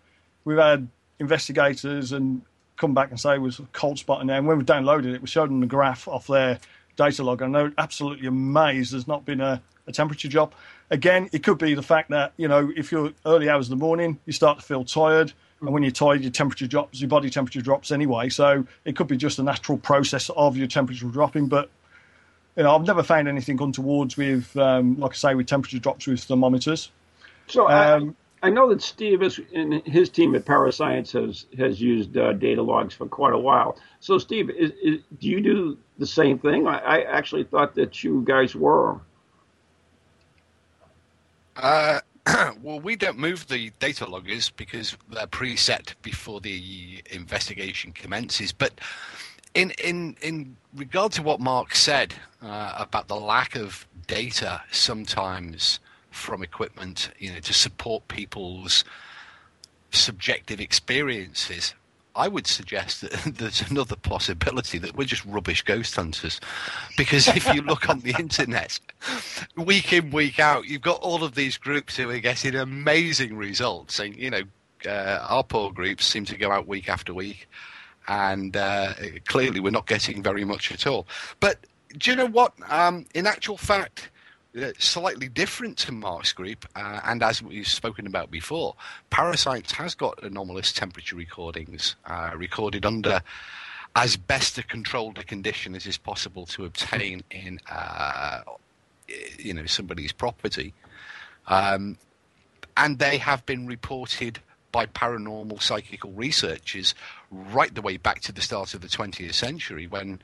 we've 0.45 0.57
had 0.57 0.87
investigators 1.19 2.11
and 2.11 2.41
come 2.77 2.93
back 2.93 3.11
and 3.11 3.19
say 3.19 3.35
it 3.35 3.41
was 3.41 3.59
a 3.59 3.67
cold 3.71 3.99
spot 3.99 4.21
in 4.21 4.27
there. 4.27 4.37
And 4.37 4.47
when 4.47 4.57
we 4.57 4.63
downloaded 4.63 5.13
it, 5.13 5.21
we 5.21 5.27
showed 5.27 5.49
them 5.49 5.59
the 5.59 5.67
graph 5.67 6.07
off 6.07 6.27
their 6.27 6.59
data 6.95 7.23
log, 7.23 7.41
and 7.41 7.53
they're 7.53 7.73
absolutely 7.77 8.27
amazed 8.27 8.93
there's 8.93 9.07
not 9.07 9.25
been 9.25 9.41
a, 9.41 9.61
a 9.87 9.91
temperature 9.91 10.27
drop. 10.27 10.55
Again, 10.89 11.29
it 11.31 11.43
could 11.43 11.57
be 11.57 11.73
the 11.73 11.83
fact 11.83 12.09
that 12.09 12.33
you 12.37 12.47
know 12.47 12.71
if 12.75 12.91
you're 12.91 13.11
early 13.25 13.49
hours 13.49 13.67
of 13.67 13.71
the 13.77 13.83
morning, 13.83 14.19
you 14.25 14.33
start 14.33 14.59
to 14.59 14.65
feel 14.65 14.85
tired. 14.85 15.33
And 15.61 15.71
when 15.71 15.81
you're 15.81 15.91
tired, 15.93 16.21
your 16.21 16.31
temperature 16.31 16.67
drops, 16.67 16.99
your 16.99 17.07
body 17.07 17.29
temperature 17.29 17.61
drops 17.61 17.91
anyway. 17.91 18.27
So 18.27 18.67
it 18.83 18.97
could 18.97 19.07
be 19.07 19.15
just 19.15 19.39
a 19.39 19.43
natural 19.43 19.77
process 19.77 20.29
of 20.35 20.57
your 20.57 20.67
temperature 20.67 21.07
dropping. 21.07 21.47
But 21.47 21.69
you 22.57 22.63
know, 22.63 22.75
I've 22.75 22.85
never 22.85 23.01
found 23.01 23.27
anything 23.27 23.57
untowards 23.61 24.17
with, 24.17 24.55
um, 24.57 24.99
like 24.99 25.11
I 25.11 25.15
say, 25.15 25.35
with 25.35 25.47
temperature 25.47 25.79
drops 25.79 26.05
with 26.05 26.23
thermometers. 26.23 26.91
So 27.47 27.69
Um, 27.69 28.15
I, 28.43 28.49
know 28.49 28.69
that 28.69 28.81
Steve 28.81 29.23
is, 29.23 29.39
and 29.53 29.81
his 29.85 30.09
team 30.09 30.35
at 30.35 30.45
Parascience 30.45 31.11
has 31.13 31.45
has 31.57 31.81
used 31.81 32.17
uh, 32.17 32.33
data 32.33 32.61
logs 32.61 32.93
for 32.93 33.07
quite 33.07 33.33
a 33.33 33.37
while. 33.37 33.77
So 33.99 34.17
Steve, 34.17 34.49
is, 34.49 34.71
is, 34.81 34.99
do 35.19 35.27
you 35.29 35.41
do 35.41 35.77
the 35.97 36.05
same 36.05 36.37
thing? 36.37 36.67
I, 36.67 36.77
I 36.79 37.01
actually 37.03 37.43
thought 37.43 37.75
that 37.75 38.03
you 38.03 38.23
guys 38.25 38.55
were. 38.55 38.99
Uh, 41.55 41.99
well, 42.61 42.79
we 42.79 42.95
don't 42.95 43.17
move 43.17 43.47
the 43.47 43.71
data 43.79 44.09
loggers 44.09 44.49
because 44.49 44.97
they're 45.09 45.27
preset 45.27 45.93
before 46.01 46.39
the 46.39 47.03
investigation 47.11 47.91
commences. 47.91 48.51
But 48.51 48.79
in 49.53 49.71
in 49.83 50.15
in 50.21 50.57
regard 50.75 51.11
to 51.13 51.23
what 51.23 51.39
Mark 51.39 51.75
said 51.75 52.13
uh, 52.41 52.73
about 52.77 53.07
the 53.07 53.15
lack 53.15 53.55
of 53.55 53.87
data 54.07 54.61
sometimes 54.71 55.79
from 56.13 56.43
equipment, 56.43 57.09
you 57.17 57.33
know, 57.33 57.39
to 57.39 57.53
support 57.53 58.07
people's 58.07 58.83
subjective 59.91 60.59
experiences. 60.59 61.73
I 62.15 62.27
would 62.27 62.45
suggest 62.45 63.01
that 63.01 63.11
there's 63.37 63.61
another 63.69 63.95
possibility 63.95 64.77
that 64.77 64.95
we're 64.95 65.05
just 65.05 65.25
rubbish 65.25 65.63
ghost 65.63 65.95
hunters. 65.95 66.39
Because 66.97 67.27
if 67.27 67.51
you 67.53 67.61
look 67.61 67.89
on 67.89 68.01
the 68.01 68.15
internet, 68.19 68.79
week 69.57 69.91
in, 69.91 70.11
week 70.11 70.39
out, 70.39 70.65
you've 70.65 70.81
got 70.81 71.01
all 71.01 71.23
of 71.23 71.35
these 71.35 71.57
groups 71.57 71.97
who 71.97 72.09
are 72.09 72.19
getting 72.19 72.55
amazing 72.55 73.35
results. 73.35 73.99
And, 73.99 74.15
you 74.15 74.29
know, 74.29 74.43
uh, 74.85 75.25
our 75.27 75.43
poor 75.43 75.71
groups 75.71 76.05
seem 76.05 76.25
to 76.25 76.37
go 76.37 76.51
out 76.51 76.67
week 76.67 76.89
after 76.89 77.13
week. 77.13 77.49
And 78.07 78.55
uh, 78.55 78.93
clearly 79.25 79.59
we're 79.59 79.71
not 79.71 79.87
getting 79.87 80.21
very 80.21 80.45
much 80.45 80.71
at 80.71 80.85
all. 80.85 81.07
But 81.39 81.65
do 81.97 82.11
you 82.11 82.17
know 82.17 82.27
what? 82.27 82.53
Um, 82.69 83.05
in 83.15 83.25
actual 83.25 83.57
fact, 83.57 84.09
slightly 84.77 85.27
different 85.27 85.77
to 85.79 85.91
Mark's 85.91 86.33
group, 86.33 86.65
uh, 86.75 87.01
and 87.05 87.23
as 87.23 87.41
we've 87.41 87.67
spoken 87.67 88.07
about 88.07 88.29
before, 88.29 88.75
Parascience 89.09 89.71
has 89.73 89.95
got 89.95 90.23
anomalous 90.23 90.71
temperature 90.71 91.15
recordings 91.15 91.95
uh, 92.05 92.31
recorded 92.35 92.85
under 92.85 93.21
as 93.95 94.17
best 94.17 94.57
a 94.57 94.63
controlled 94.63 95.19
a 95.19 95.23
condition 95.23 95.75
as 95.75 95.85
is 95.85 95.97
possible 95.97 96.45
to 96.47 96.65
obtain 96.65 97.23
in, 97.31 97.59
uh, 97.69 98.41
you 99.37 99.53
know, 99.53 99.65
somebody's 99.65 100.11
property, 100.11 100.73
um, 101.47 101.97
and 102.77 102.99
they 102.99 103.17
have 103.17 103.45
been 103.45 103.67
reported 103.67 104.39
by 104.71 104.87
paranormal 104.87 105.61
psychical 105.61 106.11
researchers 106.11 106.95
right 107.31 107.73
the 107.75 107.81
way 107.81 107.95
back 107.95 108.21
to 108.21 108.31
the 108.31 108.41
start 108.41 108.73
of 108.73 108.81
the 108.81 108.87
20th 108.87 109.35
century 109.35 109.85
when 109.85 110.19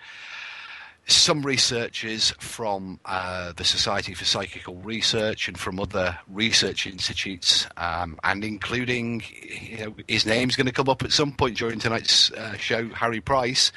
some 1.12 1.44
researchers 1.44 2.32
from 2.40 3.00
uh, 3.06 3.54
the 3.56 3.64
Society 3.64 4.14
for 4.14 4.26
Psychical 4.26 4.76
Research 4.78 5.48
and 5.48 5.58
from 5.58 5.80
other 5.80 6.18
research 6.28 6.86
institutes, 6.86 7.68
um, 7.78 8.20
and 8.24 8.44
including, 8.44 9.24
you 9.42 9.78
know, 9.78 9.96
his 10.08 10.26
name's 10.26 10.56
going 10.56 10.68
to 10.68 10.74
come 10.74 10.90
up 10.90 11.04
at 11.04 11.12
some 11.12 11.32
point 11.32 11.58
during 11.58 11.80
tonight's 11.80 12.32
uh, 12.32 12.56
show, 12.58 12.88
Harry 12.90 13.22
Price. 13.22 13.72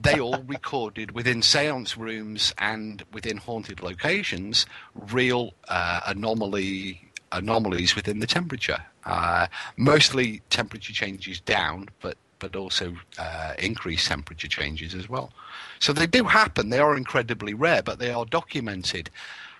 They 0.00 0.20
all 0.20 0.42
recorded 0.46 1.12
within 1.12 1.42
seance 1.42 1.96
rooms 1.96 2.54
and 2.58 3.04
within 3.12 3.38
haunted 3.38 3.82
locations 3.82 4.66
real 4.94 5.54
uh, 5.68 6.00
anomaly 6.06 7.02
anomalies 7.32 7.94
within 7.94 8.20
the 8.20 8.26
temperature. 8.26 8.82
Uh, 9.04 9.46
mostly 9.76 10.40
temperature 10.50 10.92
changes 10.92 11.40
down, 11.40 11.88
but 12.00 12.16
but 12.38 12.56
also 12.56 12.94
uh, 13.18 13.54
increased 13.58 14.08
temperature 14.08 14.48
changes 14.48 14.94
as 14.94 15.08
well. 15.08 15.32
So 15.78 15.92
they 15.92 16.06
do 16.06 16.24
happen. 16.24 16.70
They 16.70 16.78
are 16.78 16.96
incredibly 16.96 17.54
rare, 17.54 17.82
but 17.82 17.98
they 17.98 18.10
are 18.10 18.24
documented. 18.24 19.10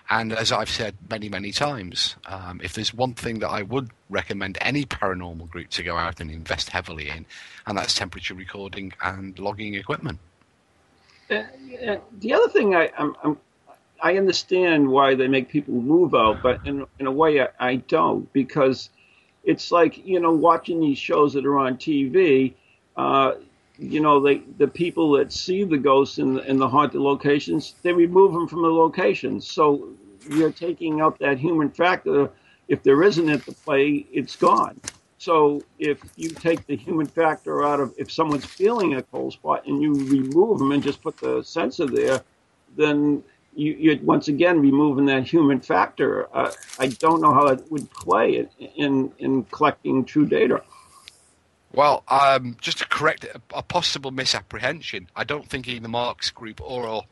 And 0.09 0.33
as 0.33 0.51
I've 0.51 0.69
said 0.69 0.95
many, 1.09 1.29
many 1.29 1.51
times, 1.51 2.15
um, 2.25 2.59
if 2.63 2.73
there's 2.73 2.93
one 2.93 3.13
thing 3.13 3.39
that 3.39 3.49
I 3.49 3.61
would 3.61 3.91
recommend 4.09 4.57
any 4.59 4.83
paranormal 4.83 5.49
group 5.49 5.69
to 5.71 5.83
go 5.83 5.97
out 5.97 6.19
and 6.19 6.31
invest 6.31 6.69
heavily 6.69 7.09
in, 7.09 7.25
and 7.67 7.77
that's 7.77 7.93
temperature 7.93 8.33
recording 8.33 8.91
and 9.03 9.37
logging 9.37 9.75
equipment. 9.75 10.17
Uh, 11.29 11.43
uh, 11.87 11.97
the 12.19 12.33
other 12.33 12.49
thing 12.49 12.75
I 12.75 12.89
I'm, 12.97 13.15
I'm, 13.23 13.37
I 14.01 14.17
understand 14.17 14.89
why 14.89 15.13
they 15.13 15.27
make 15.27 15.49
people 15.49 15.75
move 15.75 16.15
out, 16.15 16.41
but 16.41 16.65
in 16.65 16.87
in 16.97 17.05
a 17.05 17.11
way 17.11 17.41
I, 17.41 17.49
I 17.59 17.75
don't 17.75 18.31
because 18.33 18.89
it's 19.43 19.71
like 19.71 20.03
you 20.05 20.19
know 20.19 20.31
watching 20.31 20.79
these 20.79 20.97
shows 20.97 21.33
that 21.33 21.45
are 21.45 21.59
on 21.59 21.77
TV. 21.77 22.53
Uh, 22.99 23.35
you 23.77 24.01
know, 24.01 24.19
they, 24.19 24.39
the 24.57 24.67
people 24.67 25.13
that 25.13 25.31
see 25.31 25.63
the 25.63 25.77
ghosts 25.77 26.17
in 26.17 26.33
the, 26.33 26.41
in 26.51 26.57
the 26.57 26.67
haunted 26.67 26.99
locations, 26.99 27.75
they 27.81 27.93
remove 27.93 28.33
them 28.33 28.45
from 28.45 28.61
the 28.61 28.67
locations. 28.67 29.49
So 29.49 29.87
you're 30.29 30.51
taking 30.51 30.99
out 30.99 31.17
that 31.19 31.37
human 31.39 31.69
factor. 31.69 32.29
If 32.67 32.83
there 32.83 33.01
isn't 33.01 33.29
at 33.29 33.45
the 33.45 33.53
play, 33.53 34.05
it's 34.11 34.35
gone. 34.35 34.81
So 35.17 35.61
if 35.79 36.01
you 36.17 36.29
take 36.29 36.67
the 36.67 36.75
human 36.75 37.05
factor 37.05 37.63
out 37.63 37.79
of 37.79 37.93
if 37.97 38.11
someone's 38.11 38.45
feeling 38.45 38.95
a 38.95 39.01
cold 39.01 39.31
spot 39.31 39.65
and 39.65 39.81
you 39.81 39.93
remove 39.93 40.59
them 40.59 40.73
and 40.73 40.83
just 40.83 41.01
put 41.01 41.15
the 41.17 41.41
sensor 41.41 41.85
there, 41.85 42.21
then 42.75 43.23
you, 43.55 43.75
you're 43.79 43.97
once 44.03 44.27
again 44.27 44.59
removing 44.59 45.05
that 45.05 45.25
human 45.25 45.61
factor. 45.61 46.27
Uh, 46.35 46.51
I 46.79 46.87
don't 46.87 47.21
know 47.21 47.33
how 47.33 47.47
it 47.47 47.63
would 47.71 47.89
play 47.91 48.45
in 48.75 49.13
in 49.19 49.45
collecting 49.45 50.03
true 50.03 50.25
data. 50.25 50.61
Well, 51.71 52.03
um, 52.07 52.57
just 52.59 52.79
to 52.79 52.87
correct 52.87 53.25
a, 53.25 53.41
a, 53.53 53.61
possible 53.61 54.11
misapprehension, 54.11 55.07
I 55.15 55.23
don't 55.23 55.47
think 55.47 55.67
either 55.67 55.87
Mark's 55.87 56.31
group 56.31 56.61
or 56.61 57.03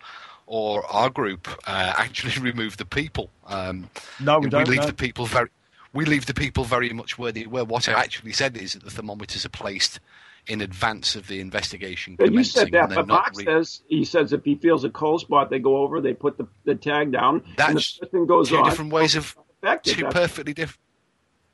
or 0.48 0.86
our 0.86 1.10
group 1.10 1.48
uh, 1.68 1.94
actually 1.98 2.42
remove 2.42 2.78
the 2.78 2.86
people. 2.86 3.30
Um, 3.46 3.90
no, 4.20 4.40
we, 4.40 4.48
we 4.48 4.50
don't. 4.50 4.68
leave 4.68 4.80
no. 4.82 4.88
the 4.88 4.94
people 4.94 5.26
very. 5.26 5.50
We 5.94 6.06
leave 6.06 6.26
the 6.26 6.34
people 6.34 6.64
very 6.64 6.92
much 6.92 7.18
where 7.18 7.32
they 7.32 7.46
were. 7.46 7.64
What 7.64 7.88
I 7.88 7.94
actually 7.94 8.34
said 8.34 8.58
is 8.58 8.74
that 8.74 8.84
the 8.84 8.92
thermometers 8.92 9.46
are 9.46 9.50
placed 9.50 10.00
in 10.48 10.62
advance 10.62 11.16
of 11.16 11.28
the 11.28 11.40
investigation. 11.40 12.16
But 12.18 12.32
you 12.32 12.44
said 12.44 12.72
that, 12.72 12.90
but 12.90 13.08
Mark 13.08 13.34
re- 13.36 13.46
says 13.46 13.82
he 13.88 14.06
says 14.06 14.34
if 14.34 14.44
he 14.44 14.56
feels 14.56 14.84
a 14.84 14.90
cold 14.90 15.22
spot, 15.22 15.50
they 15.50 15.60
go 15.60 15.78
over, 15.78 16.02
they 16.02 16.14
put 16.14 16.38
the, 16.38 16.48
the 16.66 16.76
tag 16.76 17.12
down, 17.12 17.44
That's 17.58 17.70
and 17.70 17.78
the 17.80 18.06
person 18.06 18.26
goes 18.26 18.50
two 18.50 18.58
on. 18.58 18.66
different 18.66 18.92
ways 18.92 19.16
of 19.16 19.36
two 19.84 19.96
That's- 19.96 20.14
perfectly 20.14 20.54
different. 20.54 20.80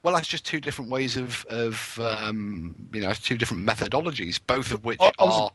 Well, 0.04 0.14
that's 0.14 0.28
just 0.28 0.45
two 0.45 0.60
different 0.60 0.91
ways 0.91 1.16
of, 1.16 1.45
of 1.49 1.97
um, 2.01 2.76
you 2.93 3.01
know, 3.01 3.14
two 3.14 3.38
different 3.38 3.66
methodologies, 3.66 4.39
both 4.45 4.72
of 4.72 4.84
which 4.84 4.99
I- 5.01 5.14
I 5.18 5.24
was- 5.24 5.34
are 5.34 5.51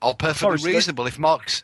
are 0.00 0.14
perfectly 0.14 0.58
Sorry, 0.58 0.74
reasonable. 0.74 1.06
If 1.06 1.16
Mark's, 1.18 1.62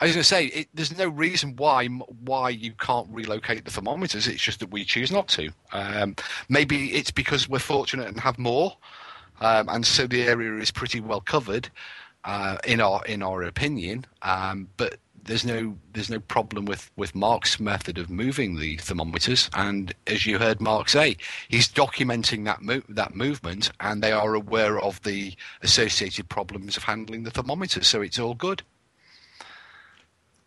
I 0.00 0.06
was 0.06 0.14
going 0.14 0.22
to 0.22 0.28
say, 0.28 0.46
it, 0.46 0.68
there's 0.74 0.96
no 0.96 1.08
reason 1.08 1.54
why 1.56 1.86
why 1.86 2.50
you 2.50 2.72
can't 2.72 3.06
relocate 3.10 3.64
the 3.64 3.70
thermometers. 3.70 4.26
It's 4.26 4.42
just 4.42 4.58
that 4.60 4.70
we 4.70 4.84
choose 4.84 5.12
not 5.12 5.28
to. 5.28 5.50
Um, 5.72 6.16
maybe 6.48 6.92
it's 6.94 7.10
because 7.12 7.48
we're 7.48 7.58
fortunate 7.60 8.08
and 8.08 8.18
have 8.20 8.38
more, 8.38 8.76
um, 9.40 9.68
and 9.68 9.86
so 9.86 10.06
the 10.06 10.22
area 10.22 10.56
is 10.60 10.70
pretty 10.72 11.00
well 11.00 11.20
covered, 11.20 11.68
uh, 12.24 12.58
in 12.66 12.80
our 12.80 13.04
in 13.06 13.22
our 13.22 13.42
opinion. 13.42 14.04
Um, 14.22 14.68
but 14.76 14.96
there's 15.24 15.44
no 15.44 15.76
there's 15.92 16.10
no 16.10 16.20
problem 16.20 16.64
with, 16.64 16.90
with 16.96 17.14
Mark's 17.14 17.60
method 17.60 17.98
of 17.98 18.10
moving 18.10 18.58
the 18.58 18.76
thermometers, 18.76 19.50
and 19.54 19.94
as 20.06 20.26
you 20.26 20.38
heard 20.38 20.60
Mark 20.60 20.88
say, 20.88 21.16
he's 21.48 21.68
documenting 21.68 22.44
that 22.44 22.62
mo- 22.62 22.82
that 22.88 23.14
movement, 23.14 23.70
and 23.80 24.02
they 24.02 24.12
are 24.12 24.34
aware 24.34 24.78
of 24.78 25.02
the 25.02 25.34
associated 25.62 26.28
problems 26.28 26.76
of 26.76 26.84
handling 26.84 27.24
the 27.24 27.30
thermometers. 27.30 27.86
So 27.86 28.00
it's 28.00 28.18
all 28.18 28.34
good. 28.34 28.62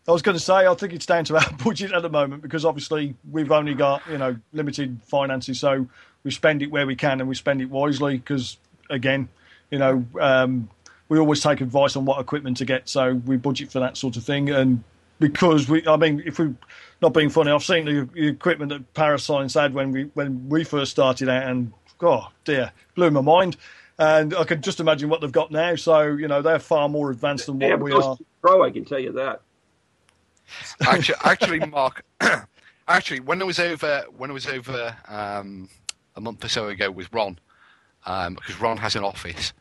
I 0.08 0.12
was 0.12 0.22
going 0.22 0.36
to 0.36 0.44
say, 0.44 0.68
I 0.68 0.74
think 0.74 0.92
it's 0.92 1.06
down 1.06 1.24
to 1.26 1.38
our 1.38 1.52
budget 1.64 1.94
at 1.94 2.02
the 2.02 2.10
moment 2.10 2.42
because 2.42 2.66
obviously 2.66 3.16
we've 3.32 3.52
only 3.52 3.74
got 3.74 4.02
you 4.10 4.18
know 4.18 4.36
limited 4.52 5.00
finances, 5.06 5.60
so 5.60 5.88
we 6.24 6.32
spend 6.32 6.62
it 6.62 6.72
where 6.72 6.86
we 6.86 6.96
can 6.96 7.20
and 7.20 7.30
we 7.30 7.36
spend 7.36 7.62
it 7.62 7.70
wisely. 7.70 8.18
Because 8.18 8.58
again, 8.90 9.30
you 9.72 9.80
know, 9.80 10.06
um, 10.20 10.70
we 11.14 11.20
always 11.20 11.41
take 11.41 11.61
advice 11.61 11.95
on 11.95 12.05
what 12.05 12.20
equipment 12.20 12.57
to 12.57 12.66
get, 12.66 12.89
so 12.89 13.14
we 13.14 13.38
budget 13.38 13.72
for 13.72 13.80
that 13.80 13.97
sort 13.97 14.18
of 14.18 14.24
thing. 14.24 14.49
And 14.49 14.84
because 15.20 15.70
we, 15.70 15.86
I 15.88 15.95
mean, 15.95 16.24
if 16.26 16.39
we 16.39 16.55
not 17.03 17.14
being 17.14 17.30
funny, 17.30 17.51
I've 17.51 17.64
seen 17.64 17.86
the, 17.86 18.09
the 18.14 18.28
equipment 18.30 18.70
that 18.70 18.93
Parascience 18.95 19.53
had 19.53 19.76
when 19.76 19.91
we 19.91 20.05
when 20.16 20.49
we 20.49 20.64
first 20.64 20.89
started 20.89 21.30
out, 21.30 21.43
and 21.43 21.72
oh 22.01 22.30
dear, 22.45 22.72
blew 22.95 23.11
my 23.11 23.22
mind. 23.22 23.57
And 23.99 24.34
I 24.34 24.43
can 24.43 24.64
just 24.64 24.80
imagine 24.80 25.07
what 25.07 25.22
they've 25.22 25.32
got 25.32 25.51
now. 25.51 25.76
So 25.76 26.01
you 26.01 26.28
know, 26.28 26.41
they're 26.41 26.57
far 26.57 26.89
more 26.89 27.11
advanced 27.11 27.45
than 27.45 27.59
They 27.59 27.68
what 27.68 27.72
have 27.72 27.82
we 27.82 27.91
Ghost 27.91 28.07
are. 28.07 28.18
Pro, 28.41 28.64
I 28.64 28.72
can 28.72 28.84
tell 28.84 28.99
you 28.99 29.11
that. 29.11 29.41
actually, 30.82 31.16
actually, 31.24 31.59
Mark, 31.59 32.03
actually, 32.88 33.20
when 33.20 33.39
I 33.39 33.45
was 33.45 33.59
over, 33.59 34.03
when 34.18 34.32
I 34.32 34.34
was 34.34 34.47
over 34.47 34.97
um, 35.07 35.70
a 36.16 36.22
month 36.22 36.43
or 36.43 36.49
so 36.49 36.70
ago 36.70 36.89
with 36.89 37.07
Ron, 37.14 37.38
um, 38.07 38.34
because 38.34 38.59
Ron 38.59 38.78
has 38.78 38.95
an 38.95 39.03
office, 39.03 39.53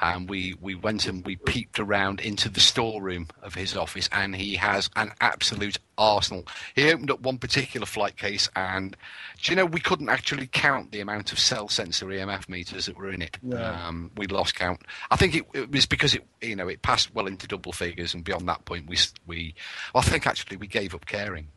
and 0.00 0.28
we 0.28 0.54
we 0.60 0.74
went 0.74 1.06
and 1.06 1.24
we 1.24 1.36
peeped 1.36 1.78
around 1.78 2.20
into 2.20 2.48
the 2.48 2.60
storeroom 2.60 3.28
of 3.42 3.54
his 3.54 3.76
office, 3.76 4.08
and 4.12 4.34
he 4.34 4.56
has 4.56 4.90
an 4.96 5.12
absolute 5.20 5.78
arsenal. 5.98 6.46
He 6.74 6.90
opened 6.90 7.10
up 7.10 7.20
one 7.20 7.38
particular 7.38 7.86
flight 7.86 8.16
case, 8.16 8.48
and 8.56 8.96
do 9.42 9.52
you 9.52 9.56
know 9.56 9.66
we 9.66 9.80
couldn't 9.80 10.08
actually 10.08 10.46
count 10.46 10.92
the 10.92 11.00
amount 11.00 11.32
of 11.32 11.38
cell 11.38 11.68
sensor 11.68 12.06
EMF 12.06 12.48
meters 12.48 12.86
that 12.86 12.96
were 12.96 13.10
in 13.10 13.22
it. 13.22 13.36
Yeah. 13.42 13.86
Um, 13.86 14.10
we 14.16 14.26
lost 14.26 14.54
count. 14.54 14.80
I 15.10 15.16
think 15.16 15.34
it, 15.34 15.44
it 15.52 15.70
was 15.70 15.86
because 15.86 16.14
it 16.14 16.24
you 16.40 16.56
know 16.56 16.68
it 16.68 16.82
passed 16.82 17.14
well 17.14 17.26
into 17.26 17.46
double 17.46 17.72
figures, 17.72 18.14
and 18.14 18.24
beyond 18.24 18.48
that 18.48 18.64
point, 18.64 18.88
we 18.88 18.96
we 19.26 19.54
I 19.94 20.00
think 20.00 20.26
actually 20.26 20.56
we 20.56 20.66
gave 20.66 20.94
up 20.94 21.06
caring. 21.06 21.48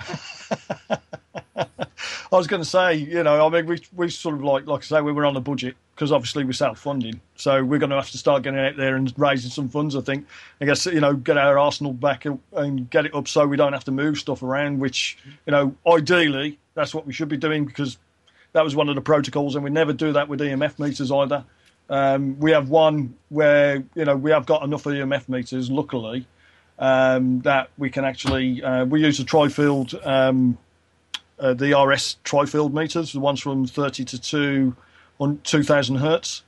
I 1.56 1.66
was 2.32 2.46
going 2.46 2.62
to 2.62 2.68
say, 2.68 2.94
you 2.94 3.22
know, 3.22 3.46
I 3.46 3.48
mean, 3.48 3.66
we 3.66 3.80
we 3.94 4.10
sort 4.10 4.34
of 4.34 4.42
like 4.42 4.66
like 4.66 4.80
I 4.80 4.84
say, 4.84 5.00
we 5.00 5.12
were 5.12 5.24
on 5.24 5.36
a 5.36 5.40
budget 5.40 5.76
because 5.94 6.10
obviously 6.10 6.44
we're 6.44 6.52
self-funding, 6.52 7.20
so 7.36 7.62
we're 7.62 7.78
going 7.78 7.90
to 7.90 7.96
have 7.96 8.10
to 8.10 8.18
start 8.18 8.42
getting 8.42 8.58
out 8.58 8.76
there 8.76 8.96
and 8.96 9.12
raising 9.16 9.50
some 9.50 9.68
funds. 9.68 9.94
I 9.94 10.00
think, 10.00 10.26
I 10.60 10.64
guess, 10.64 10.86
you 10.86 11.00
know, 11.00 11.14
get 11.14 11.38
our 11.38 11.56
arsenal 11.56 11.92
back 11.92 12.24
and 12.24 12.90
get 12.90 13.06
it 13.06 13.14
up 13.14 13.28
so 13.28 13.46
we 13.46 13.56
don't 13.56 13.72
have 13.72 13.84
to 13.84 13.92
move 13.92 14.18
stuff 14.18 14.42
around. 14.42 14.80
Which, 14.80 15.16
you 15.46 15.52
know, 15.52 15.74
ideally, 15.86 16.58
that's 16.74 16.94
what 16.94 17.06
we 17.06 17.12
should 17.12 17.28
be 17.28 17.36
doing 17.36 17.64
because 17.64 17.98
that 18.52 18.64
was 18.64 18.74
one 18.74 18.88
of 18.88 18.94
the 18.94 19.00
protocols, 19.00 19.54
and 19.54 19.62
we 19.62 19.70
never 19.70 19.92
do 19.92 20.12
that 20.12 20.28
with 20.28 20.40
EMF 20.40 20.78
meters 20.78 21.12
either. 21.12 21.44
Um, 21.88 22.38
we 22.40 22.52
have 22.52 22.70
one 22.70 23.14
where 23.28 23.84
you 23.94 24.04
know 24.04 24.16
we 24.16 24.30
have 24.30 24.46
got 24.46 24.62
enough 24.64 24.84
EMF 24.84 25.28
meters, 25.28 25.70
luckily, 25.70 26.26
um, 26.78 27.40
that 27.42 27.70
we 27.78 27.90
can 27.90 28.04
actually 28.04 28.62
uh, 28.62 28.84
we 28.84 29.02
use 29.02 29.20
a 29.20 29.24
tri-field. 29.24 29.94
Um, 30.02 30.58
uh, 31.38 31.54
the 31.54 31.78
RS 31.78 32.16
tri-field 32.24 32.74
meters, 32.74 33.12
the 33.12 33.20
ones 33.20 33.40
from 33.40 33.66
30 33.66 34.04
to 34.04 34.20
2 34.20 34.76
on 35.20 35.40
2000 35.44 35.96
hertz. 35.96 36.42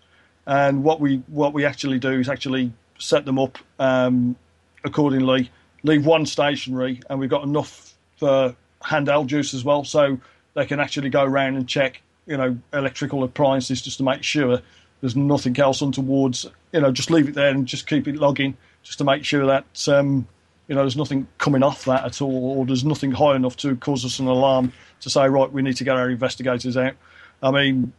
And 0.46 0.84
what 0.84 1.00
we 1.00 1.22
what 1.26 1.52
we 1.52 1.64
actually 1.64 1.98
do 1.98 2.20
is 2.20 2.28
actually 2.28 2.72
set 2.98 3.24
them 3.24 3.38
up 3.38 3.58
um, 3.78 4.36
accordingly. 4.84 5.50
Leave 5.82 6.06
one 6.06 6.24
stationary, 6.24 7.00
and 7.10 7.18
we've 7.18 7.30
got 7.30 7.42
enough 7.42 7.94
for 8.18 8.54
handheld 8.82 9.26
juice 9.26 9.54
as 9.54 9.64
well, 9.64 9.84
so 9.84 10.18
they 10.54 10.64
can 10.64 10.80
actually 10.80 11.10
go 11.10 11.22
around 11.24 11.56
and 11.56 11.68
check, 11.68 12.00
you 12.26 12.36
know, 12.36 12.56
electrical 12.72 13.24
appliances 13.24 13.82
just 13.82 13.98
to 13.98 14.04
make 14.04 14.22
sure 14.22 14.60
there's 15.00 15.16
nothing 15.16 15.58
else 15.58 15.82
untowards. 15.82 16.46
You 16.72 16.80
know, 16.80 16.92
just 16.92 17.10
leave 17.10 17.28
it 17.28 17.34
there 17.34 17.50
and 17.50 17.66
just 17.66 17.86
keep 17.86 18.08
it 18.08 18.16
logging, 18.16 18.56
just 18.82 18.98
to 18.98 19.04
make 19.04 19.24
sure 19.24 19.46
that 19.46 19.88
um, 19.88 20.26
you 20.68 20.74
know 20.74 20.82
there's 20.82 20.96
nothing 20.96 21.26
coming 21.38 21.62
off 21.62 21.84
that 21.84 22.04
at 22.04 22.20
all, 22.20 22.58
or 22.58 22.66
there's 22.66 22.84
nothing 22.84 23.12
high 23.12 23.36
enough 23.36 23.56
to 23.58 23.76
cause 23.76 24.04
us 24.04 24.18
an 24.18 24.26
alarm 24.26 24.72
to 25.00 25.10
say, 25.10 25.28
right, 25.28 25.50
we 25.52 25.62
need 25.62 25.76
to 25.76 25.84
get 25.84 25.96
our 25.96 26.10
investigators 26.10 26.76
out. 26.76 26.94
I 27.42 27.50
mean, 27.50 27.92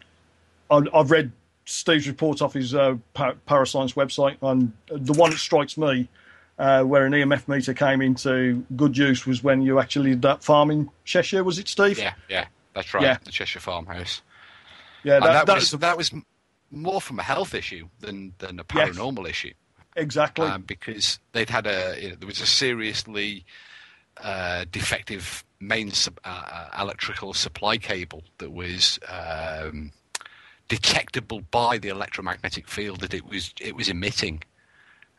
I've 0.70 1.11
read 1.11 1.32
Steve's 1.65 2.07
report 2.07 2.41
off 2.41 2.53
his 2.53 2.74
uh, 2.76 2.95
Parascience 3.13 3.93
website, 3.93 4.38
and 4.41 4.74
the 4.89 5.13
one 5.13 5.32
that 5.32 5.38
strikes 5.38 5.78
me, 5.78 6.09
uh, 6.59 6.84
where 6.84 7.05
an 7.05 7.13
EMF 7.13 7.47
meter 7.47 7.74
came 7.74 8.01
into 8.01 8.65
good 8.76 8.97
use, 8.97 9.26
was 9.26 9.43
when 9.43 9.61
you 9.61 9.80
actually 9.80 10.09
did 10.11 10.22
that 10.24 10.43
farm 10.43 10.72
in 10.72 10.89
Cheshire. 11.05 11.43
Was 11.43 11.59
it 11.59 11.68
Steve? 11.68 11.97
Yeah, 11.99 12.13
yeah, 12.30 12.45
that's 12.74 12.93
right. 12.93 13.03
Yeah. 13.03 13.18
The 13.24 13.32
Cheshire 13.32 13.59
farmhouse. 13.59 14.22
Yeah, 15.03 15.20
that, 15.20 15.45
that, 15.45 15.55
was 15.55 15.72
the- 15.72 15.78
that 15.78 15.95
was 15.97 16.11
more 16.72 16.99
from 16.99 17.20
a 17.20 17.24
health 17.24 17.53
issue 17.53 17.88
than 18.01 18.34
than 18.39 18.59
a 18.59 18.65
Yes. 18.76 18.89
paranormal 18.89 19.30
issue. 19.30 19.53
Exactly. 19.97 20.47
um, 20.47 20.61
because 20.61 21.19
they'd 21.33 21.49
had 21.49 21.67
a 21.67 21.97
you 21.99 22.09
know, 22.09 22.15
there 22.15 22.27
was 22.27 22.41
a 22.41 22.45
seriously 22.45 23.45
uh, 24.23 24.65
defective 24.71 25.43
main 25.59 25.91
sub, 25.91 26.19
uh, 26.23 26.69
uh, 26.73 26.81
electrical 26.81 27.33
supply 27.33 27.77
cable 27.77 28.23
that 28.37 28.51
was 28.51 28.99
um, 29.09 29.91
detectable 30.67 31.41
by 31.51 31.77
the 31.77 31.89
electromagnetic 31.89 32.67
field 32.67 33.01
that 33.01 33.13
it 33.13 33.25
was 33.25 33.53
it 33.59 33.75
was 33.75 33.89
emitting. 33.89 34.43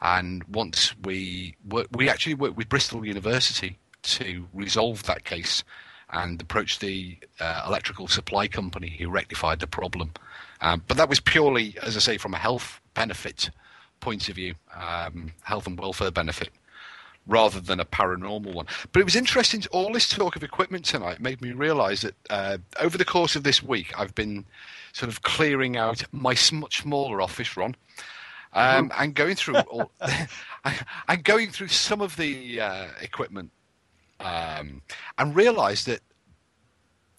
And 0.01 0.45
once 0.45 0.95
we 1.03 1.57
work, 1.69 1.89
we 1.93 2.09
actually 2.09 2.35
worked 2.35 2.57
with 2.57 2.69
Bristol 2.69 3.05
University 3.05 3.79
to 4.03 4.47
resolve 4.55 5.03
that 5.05 5.25
case 5.25 5.65
and 6.11 6.41
approach 6.41 6.79
the 6.79 7.19
uh, 7.41 7.65
electrical 7.67 8.09
supply 8.09 8.49
company 8.49 8.97
who 8.99 9.11
rectified 9.11 9.61
the 9.61 9.67
problem. 9.67 10.13
Um, 10.61 10.83
but 10.87 10.97
that 10.97 11.09
was 11.09 11.21
purely, 11.21 11.77
as 11.83 11.97
I 11.97 12.01
say, 12.01 12.17
from 12.17 12.33
a 12.33 12.39
health 12.39 12.81
benefit 12.95 13.51
point 14.01 14.29
of 14.29 14.37
view, 14.37 14.55
um, 14.75 15.33
health 15.43 15.67
and 15.67 15.79
welfare 15.79 16.11
benefit, 16.11 16.51
rather 17.27 17.61
than 17.61 17.81
a 17.81 17.85
paranormal 17.85 18.55
one. 18.55 18.67
But 18.93 19.01
it 19.01 19.05
was 19.05 19.17
interesting. 19.17 19.65
All 19.71 19.93
this 19.93 20.09
talk 20.09 20.37
of 20.37 20.43
equipment 20.43 20.85
tonight 20.85 21.21
made 21.21 21.41
me 21.41 21.53
realise 21.53 22.03
that 22.03 22.15
uh, 22.31 22.59
over 22.81 22.99
the 22.99 23.05
course 23.05 23.37
of 23.37 23.45
this 23.45 23.63
week, 23.63 23.93
I've 23.99 24.15
been 24.15 24.45
sort 24.93 25.11
of 25.11 25.23
clearing 25.23 25.77
out 25.77 26.03
my 26.13 26.37
much 26.53 26.83
smaller 26.83 27.21
office, 27.21 27.57
Ron, 27.57 27.77
um, 28.53 28.91
and 28.99 29.15
going 29.15 29.37
through 29.37 29.59
all, 29.59 29.91
and 31.09 31.25
going 31.25 31.51
through 31.51 31.69
some 31.69 32.01
of 32.01 32.17
the 32.17 32.61
uh, 32.61 32.87
equipment, 33.01 33.51
um, 34.21 34.83
and 35.19 35.37
realised 35.37 35.87
that 35.87 36.01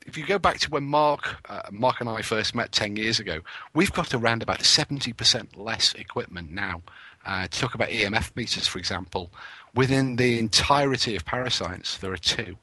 if 0.10 0.18
you 0.18 0.26
go 0.26 0.40
back 0.40 0.58
to 0.60 0.72
when 0.72 0.84
Mark, 0.84 1.38
uh, 1.48 1.62
Mark 1.72 2.02
and 2.02 2.10
I 2.10 2.24
first 2.24 2.56
met 2.56 2.72
ten 2.72 2.96
years 2.96 3.20
ago, 3.20 3.42
we've 3.76 3.94
got 3.94 4.14
around 4.14 4.42
about 4.42 4.64
seventy 4.64 5.14
percent 5.14 5.56
less 5.56 5.94
equipment 5.94 6.52
now. 6.52 6.82
Uh, 7.26 7.44
to 7.44 7.60
talk 7.60 7.76
about 7.76 7.90
EMF 7.90 8.36
meters, 8.36 8.66
for 8.66 8.80
example, 8.80 9.30
within 9.76 10.16
the 10.16 10.40
entirety 10.40 11.16
of 11.16 11.26
Parascience, 11.26 11.98
there 11.98 12.12
are 12.12 12.18
two. 12.18 12.58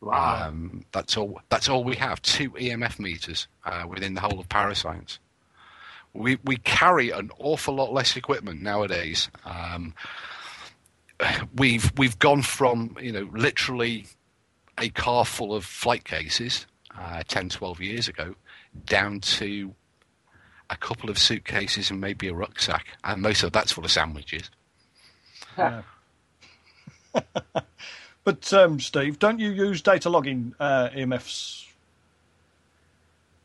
Wow. 0.00 0.46
Um, 0.48 0.84
that's 0.92 1.16
all. 1.16 1.42
That's 1.50 1.68
all 1.68 1.84
we 1.84 1.96
have. 1.96 2.22
Two 2.22 2.50
EMF 2.52 2.98
meters 2.98 3.46
uh, 3.64 3.84
within 3.86 4.14
the 4.14 4.20
whole 4.22 4.40
of 4.40 4.48
Parascience. 4.48 5.18
We 6.14 6.38
we 6.44 6.56
carry 6.56 7.10
an 7.10 7.30
awful 7.38 7.74
lot 7.74 7.92
less 7.92 8.16
equipment 8.16 8.62
nowadays. 8.62 9.28
Um, 9.44 9.92
we've 11.54 11.92
we've 11.98 12.18
gone 12.18 12.42
from 12.42 12.96
you 13.00 13.12
know 13.12 13.28
literally 13.34 14.06
a 14.78 14.88
car 14.90 15.24
full 15.24 15.54
of 15.54 15.64
flight 15.64 16.04
cases 16.04 16.66
uh, 16.98 17.22
10, 17.26 17.50
12 17.50 17.80
years 17.80 18.08
ago 18.08 18.34
down 18.86 19.20
to 19.20 19.74
a 20.70 20.76
couple 20.76 21.10
of 21.10 21.18
suitcases 21.18 21.90
and 21.90 22.00
maybe 22.00 22.28
a 22.28 22.34
rucksack, 22.34 22.86
and 23.04 23.22
most 23.22 23.42
of 23.42 23.52
that's 23.52 23.72
full 23.72 23.84
of 23.84 23.90
sandwiches. 23.90 24.50
Yeah. 25.56 25.82
but 28.24 28.52
um, 28.52 28.78
Steve, 28.78 29.18
don't 29.18 29.38
you 29.38 29.50
use 29.50 29.80
data 29.80 30.10
logging 30.10 30.54
uh, 30.60 30.90
EMFs? 30.90 31.66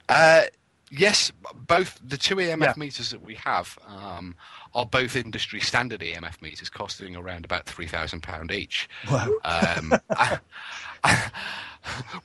Uh, 0.09 0.43
yes, 0.95 1.31
both 1.67 1.99
the 2.03 2.17
two 2.17 2.35
EMF 2.35 2.61
Yeah. 2.61 2.73
meters 2.77 3.09
that 3.09 3.21
we 3.21 3.35
have 3.35 3.77
um, 3.87 4.35
are 4.73 4.85
both 4.85 5.15
industry 5.15 5.59
standard 5.59 6.01
EMF 6.01 6.41
meters, 6.41 6.69
costing 6.69 7.15
around 7.15 7.45
about 7.45 7.65
three 7.65 7.87
thousand 7.87 8.21
pound 8.21 8.51
each. 8.51 8.89
Wow. 9.11 9.29
Um, 9.43 9.93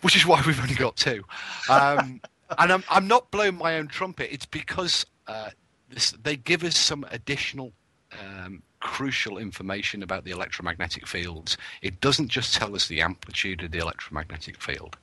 which 0.02 0.16
is 0.16 0.26
why 0.26 0.42
we've 0.46 0.60
only 0.60 0.74
got 0.74 0.96
two. 0.96 1.24
Um, 1.68 2.20
and 2.58 2.72
I'm, 2.72 2.84
I'm 2.90 3.06
not 3.08 3.30
blowing 3.30 3.56
my 3.56 3.76
own 3.76 3.88
trumpet. 3.88 4.32
It's 4.32 4.46
because 4.46 5.04
uh, 5.26 5.50
this, 5.90 6.12
they 6.12 6.36
give 6.36 6.64
us 6.64 6.76
some 6.76 7.04
additional 7.10 7.72
um, 8.12 8.62
crucial 8.80 9.36
information 9.38 10.02
about 10.02 10.24
the 10.24 10.30
electromagnetic 10.30 11.06
fields. 11.06 11.56
It 11.82 12.00
doesn't 12.00 12.28
just 12.28 12.54
tell 12.54 12.74
us 12.74 12.88
the 12.88 13.02
amplitude 13.02 13.62
of 13.64 13.70
the 13.72 13.78
electromagnetic 13.78 14.62
field. 14.62 14.96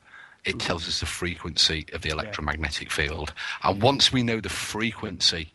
It 0.45 0.59
tells 0.59 0.87
us 0.87 0.99
the 0.99 1.05
frequency 1.05 1.85
of 1.93 2.01
the 2.01 2.09
electromagnetic 2.09 2.91
field. 2.91 3.33
And 3.63 3.81
once 3.81 4.13
we 4.13 4.23
know 4.23 4.39
the 4.39 4.49
frequency, 4.49 5.51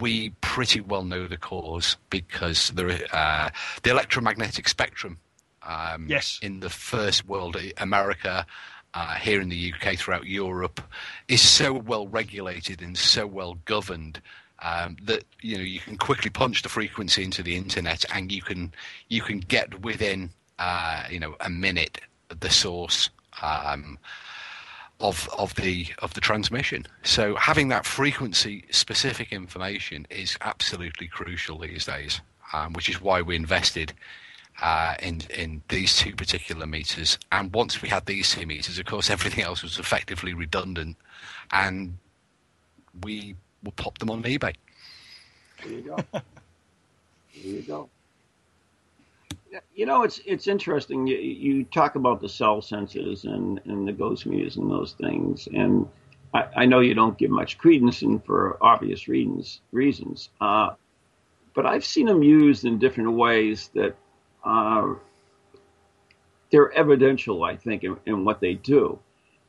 we 0.00 0.30
pretty 0.40 0.80
well 0.80 1.04
know 1.04 1.26
the 1.26 1.36
cause 1.36 1.96
because 2.08 2.70
there, 2.70 3.00
uh, 3.12 3.50
the 3.82 3.90
electromagnetic 3.90 4.68
spectrum 4.68 5.18
um, 5.62 6.06
Yes. 6.08 6.38
in 6.42 6.60
the 6.60 6.70
first 6.70 7.26
world, 7.26 7.56
America, 7.78 8.46
uh, 8.94 9.14
here 9.14 9.40
in 9.40 9.48
the 9.48 9.72
UK, 9.72 9.96
throughout 9.96 10.26
Europe, 10.26 10.80
is 11.28 11.40
so 11.40 11.72
well 11.72 12.06
regulated 12.06 12.82
and 12.82 12.96
so 12.96 13.26
well 13.26 13.54
governed 13.64 14.20
um, 14.62 14.96
that 15.02 15.24
you 15.40 15.56
know 15.56 15.62
you 15.62 15.80
can 15.80 15.96
quickly 15.96 16.30
punch 16.30 16.62
the 16.62 16.68
frequency 16.68 17.24
into 17.24 17.42
the 17.42 17.56
internet 17.56 18.04
and 18.14 18.30
you 18.30 18.42
can 18.42 18.72
you 19.08 19.20
can 19.20 19.40
get 19.40 19.80
within 19.82 20.30
uh, 20.58 21.04
you 21.10 21.18
know 21.18 21.34
a 21.40 21.50
minute 21.50 22.00
the 22.40 22.50
source. 22.50 23.10
Um, 23.42 23.98
of 25.02 25.28
of 25.36 25.54
the 25.56 25.88
of 25.98 26.14
the 26.14 26.20
transmission. 26.20 26.86
So 27.02 27.34
having 27.34 27.68
that 27.68 27.84
frequency 27.84 28.64
specific 28.70 29.32
information 29.32 30.06
is 30.08 30.38
absolutely 30.40 31.08
crucial 31.08 31.58
these 31.58 31.84
days, 31.84 32.20
um, 32.52 32.72
which 32.72 32.88
is 32.88 33.00
why 33.00 33.20
we 33.20 33.36
invested 33.36 33.92
uh, 34.62 34.94
in 35.02 35.22
in 35.36 35.62
these 35.68 35.96
two 35.96 36.14
particular 36.14 36.66
meters. 36.66 37.18
And 37.32 37.52
once 37.52 37.82
we 37.82 37.88
had 37.88 38.06
these 38.06 38.30
two 38.30 38.46
meters, 38.46 38.78
of 38.78 38.86
course, 38.86 39.10
everything 39.16 39.44
else 39.44 39.62
was 39.62 39.78
effectively 39.78 40.34
redundant, 40.34 40.96
and 41.50 41.98
we 43.02 43.34
will 43.62 43.72
pop 43.72 43.98
them 43.98 44.10
on 44.10 44.22
eBay. 44.22 44.54
There 45.64 45.72
you 45.72 45.82
go. 45.82 45.96
there 46.12 46.22
you 47.42 47.62
go. 47.62 47.88
You 49.74 49.86
know, 49.86 50.02
it's 50.02 50.20
it's 50.24 50.46
interesting. 50.46 51.06
You, 51.06 51.16
you 51.16 51.64
talk 51.64 51.94
about 51.94 52.20
the 52.20 52.28
cell 52.28 52.62
senses 52.62 53.24
and, 53.24 53.60
and 53.64 53.86
the 53.86 53.92
ghost 53.92 54.24
meters 54.26 54.56
and 54.56 54.70
those 54.70 54.92
things, 54.92 55.48
and 55.52 55.86
I, 56.32 56.44
I 56.56 56.66
know 56.66 56.80
you 56.80 56.94
don't 56.94 57.18
give 57.18 57.30
much 57.30 57.58
credence, 57.58 58.02
and 58.02 58.24
for 58.24 58.56
obvious 58.62 59.08
reasons. 59.08 59.60
Reasons, 59.70 60.30
uh, 60.40 60.70
but 61.54 61.66
I've 61.66 61.84
seen 61.84 62.06
them 62.06 62.22
used 62.22 62.64
in 62.64 62.78
different 62.78 63.12
ways 63.12 63.70
that 63.74 63.94
uh, 64.42 64.94
they're 66.50 66.72
evidential. 66.72 67.44
I 67.44 67.56
think 67.56 67.84
in, 67.84 67.96
in 68.06 68.24
what 68.24 68.40
they 68.40 68.54
do. 68.54 68.98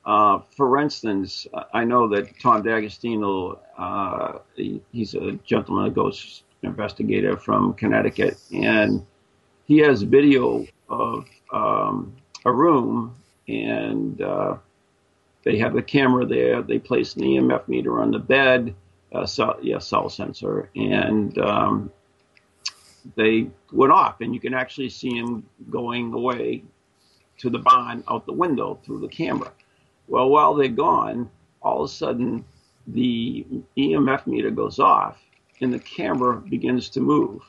Uh, 0.06 0.40
for 0.58 0.80
instance, 0.80 1.48
I 1.74 1.86
know 1.86 2.10
that 2.10 2.38
Tom 2.42 2.62
D'Agostino, 2.62 3.60
uh, 3.78 4.40
he, 4.54 4.82
he's 4.92 5.16
a 5.16 5.32
gentleman, 5.46 5.94
ghost 5.94 6.44
investigator 6.62 7.38
from 7.38 7.74
Connecticut, 7.76 8.38
and 8.52 9.06
he 9.66 9.78
has 9.80 10.02
video 10.02 10.66
of 10.90 11.26
um, 11.52 12.16
a 12.46 12.52
room, 12.52 13.16
and 13.48 14.22
uh, 14.22 14.58
they 15.44 15.58
have 15.58 15.76
a 15.76 15.82
camera 15.82 16.26
there. 16.26 16.62
They 16.62 16.80
place 16.80 17.16
an 17.16 17.24
EMF 17.24 17.68
meter 17.68 18.00
on 18.00 18.12
the 18.12 18.20
bed, 18.20 18.76
uh, 19.14 19.26
cell, 19.26 19.58
yeah, 19.62 19.80
cell 19.80 20.10
sensor, 20.10 20.70
and 20.76 21.38
um, 21.38 21.92
they 23.16 23.48
went 23.72 23.92
off, 23.92 24.22
and 24.22 24.34
you 24.34 24.40
can 24.40 24.54
actually 24.54 24.90
see 24.90 25.16
him 25.16 25.46
going 25.70 26.14
away 26.14 26.64
to 27.40 27.50
the 27.50 27.60
barn 27.60 28.04
out 28.08 28.26
the 28.26 28.34
window 28.34 28.80
through 28.86 29.00
the 29.00 29.08
camera. 29.08 29.52
Well, 30.08 30.30
while 30.30 30.54
they're 30.54 30.68
gone, 30.68 31.30
all 31.62 31.84
of 31.84 31.90
a 31.90 31.94
sudden 31.94 32.46
the 32.88 33.46
EMF 33.78 34.28
meter 34.28 34.52
goes 34.52 34.80
off 34.80 35.18
and 35.62 35.74
the 35.74 35.80
camera 35.80 36.38
begins 36.38 36.90
to 36.90 37.00
move. 37.00 37.42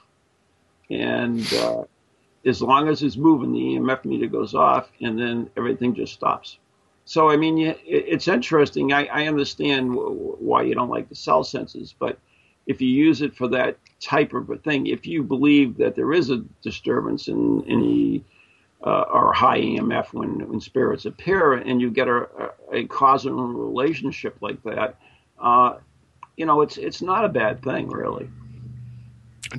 And 0.90 1.52
uh, 1.54 1.84
as 2.46 2.62
long 2.62 2.88
as 2.88 3.02
it's 3.02 3.16
moving, 3.16 3.52
the 3.52 3.78
EMF 3.78 4.04
meter 4.04 4.26
goes 4.26 4.54
off 4.54 4.90
and 5.00 5.18
then 5.18 5.50
everything 5.56 5.94
just 5.94 6.14
stops. 6.14 6.58
So, 7.06 7.30
I 7.30 7.36
mean, 7.36 7.74
it's 7.86 8.28
interesting. 8.28 8.92
I, 8.92 9.06
I 9.06 9.26
understand 9.26 9.90
w- 9.90 10.36
why 10.38 10.62
you 10.62 10.74
don't 10.74 10.88
like 10.88 11.08
the 11.08 11.14
cell 11.14 11.44
senses, 11.44 11.94
but 11.98 12.18
if 12.66 12.80
you 12.80 12.88
use 12.88 13.20
it 13.20 13.36
for 13.36 13.48
that 13.48 13.76
type 14.00 14.32
of 14.32 14.48
a 14.48 14.56
thing, 14.56 14.86
if 14.86 15.06
you 15.06 15.22
believe 15.22 15.76
that 15.78 15.96
there 15.96 16.12
is 16.14 16.30
a 16.30 16.38
disturbance 16.62 17.28
in 17.28 17.62
any 17.68 18.24
uh, 18.86 19.04
or 19.12 19.32
high 19.32 19.60
EMF 19.60 20.12
when, 20.12 20.48
when 20.48 20.60
spirits 20.60 21.04
appear, 21.04 21.54
and 21.54 21.80
you 21.80 21.90
get 21.90 22.08
a, 22.08 22.22
a, 22.72 22.76
a 22.76 22.86
causal 22.86 23.34
relationship 23.34 24.36
like 24.40 24.62
that, 24.62 24.96
uh, 25.38 25.76
you 26.36 26.46
know, 26.46 26.60
it's 26.62 26.76
it's 26.76 27.00
not 27.00 27.24
a 27.24 27.28
bad 27.28 27.62
thing, 27.62 27.88
really. 27.88 28.28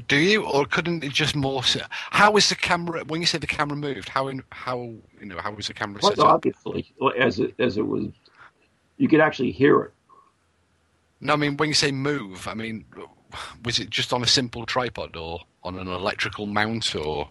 Do 0.07 0.17
you, 0.17 0.43
or 0.45 0.65
couldn't 0.65 1.03
it 1.03 1.13
just 1.13 1.35
more? 1.35 1.61
How 1.89 2.31
was 2.31 2.49
the 2.49 2.55
camera? 2.55 3.03
When 3.05 3.21
you 3.21 3.27
say 3.27 3.37
the 3.37 3.47
camera 3.47 3.77
moved, 3.77 4.09
how 4.09 4.27
in, 4.27 4.43
how 4.51 4.77
you 5.19 5.25
know 5.25 5.37
how 5.37 5.51
was 5.51 5.67
the 5.67 5.73
camera 5.73 5.99
Quite 5.99 6.17
set 6.17 6.25
up? 6.25 6.33
obviously, 6.33 6.91
as 7.17 7.39
it 7.39 7.53
as 7.59 7.77
it 7.77 7.87
was, 7.87 8.07
you 8.97 9.07
could 9.07 9.21
actually 9.21 9.51
hear 9.51 9.81
it. 9.83 9.93
No, 11.21 11.33
I 11.33 11.35
mean 11.37 11.55
when 11.57 11.69
you 11.69 11.75
say 11.75 11.91
move, 11.91 12.47
I 12.47 12.53
mean 12.55 12.85
was 13.63 13.79
it 13.79 13.89
just 13.89 14.11
on 14.11 14.21
a 14.21 14.27
simple 14.27 14.65
tripod 14.65 15.15
or 15.15 15.41
on 15.63 15.77
an 15.77 15.87
electrical 15.87 16.45
mount 16.45 16.95
or? 16.95 17.29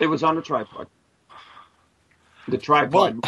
It 0.00 0.06
was 0.06 0.22
on 0.22 0.36
a 0.36 0.42
tripod. 0.42 0.86
The 2.48 2.58
tripod. 2.58 3.24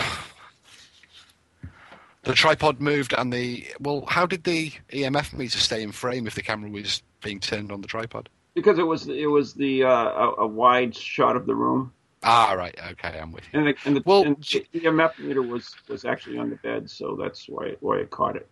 The 2.25 2.35
tripod 2.35 2.81
moved 2.81 3.15
and 3.17 3.33
the 3.33 3.65
well. 3.81 4.05
How 4.07 4.27
did 4.27 4.45
the 4.45 4.73
EMF 4.91 5.33
meter 5.33 5.59
stay 5.59 5.83
in 5.83 5.93
frame 5.93 6.27
if 6.27 6.35
the 6.35 6.43
camera 6.43 6.69
was 6.69 7.03
being 7.23 7.39
turned 7.39 7.71
on 7.71 7.81
the 7.81 7.87
tripod? 7.87 8.29
Because 8.57 8.81
it 8.81 8.83
was 8.87 9.07
it 9.07 9.31
was 9.31 9.55
the 9.55 9.85
uh, 9.85 9.91
a, 9.91 10.35
a 10.39 10.47
wide 10.47 10.97
shot 10.97 11.37
of 11.37 11.47
the 11.47 11.55
room, 11.55 11.93
Ah, 12.25 12.55
right. 12.55 12.75
Okay, 12.93 13.17
I'm 13.21 13.31
with 13.31 13.45
you. 13.53 13.61
and 13.61 13.69
the, 13.69 13.75
and 13.85 13.97
the, 13.97 14.03
Well, 14.05 14.23
and 14.25 14.37
the 14.39 14.67
EMF 14.75 15.17
meter 15.21 15.43
was 15.43 15.77
was 15.89 16.05
actually 16.05 16.39
on 16.39 16.51
the 16.51 16.57
bed, 16.57 16.91
so 16.91 17.17
that's 17.21 17.49
why 17.49 17.77
why 17.81 17.99
it 17.99 18.11
caught 18.11 18.35
it. 18.35 18.49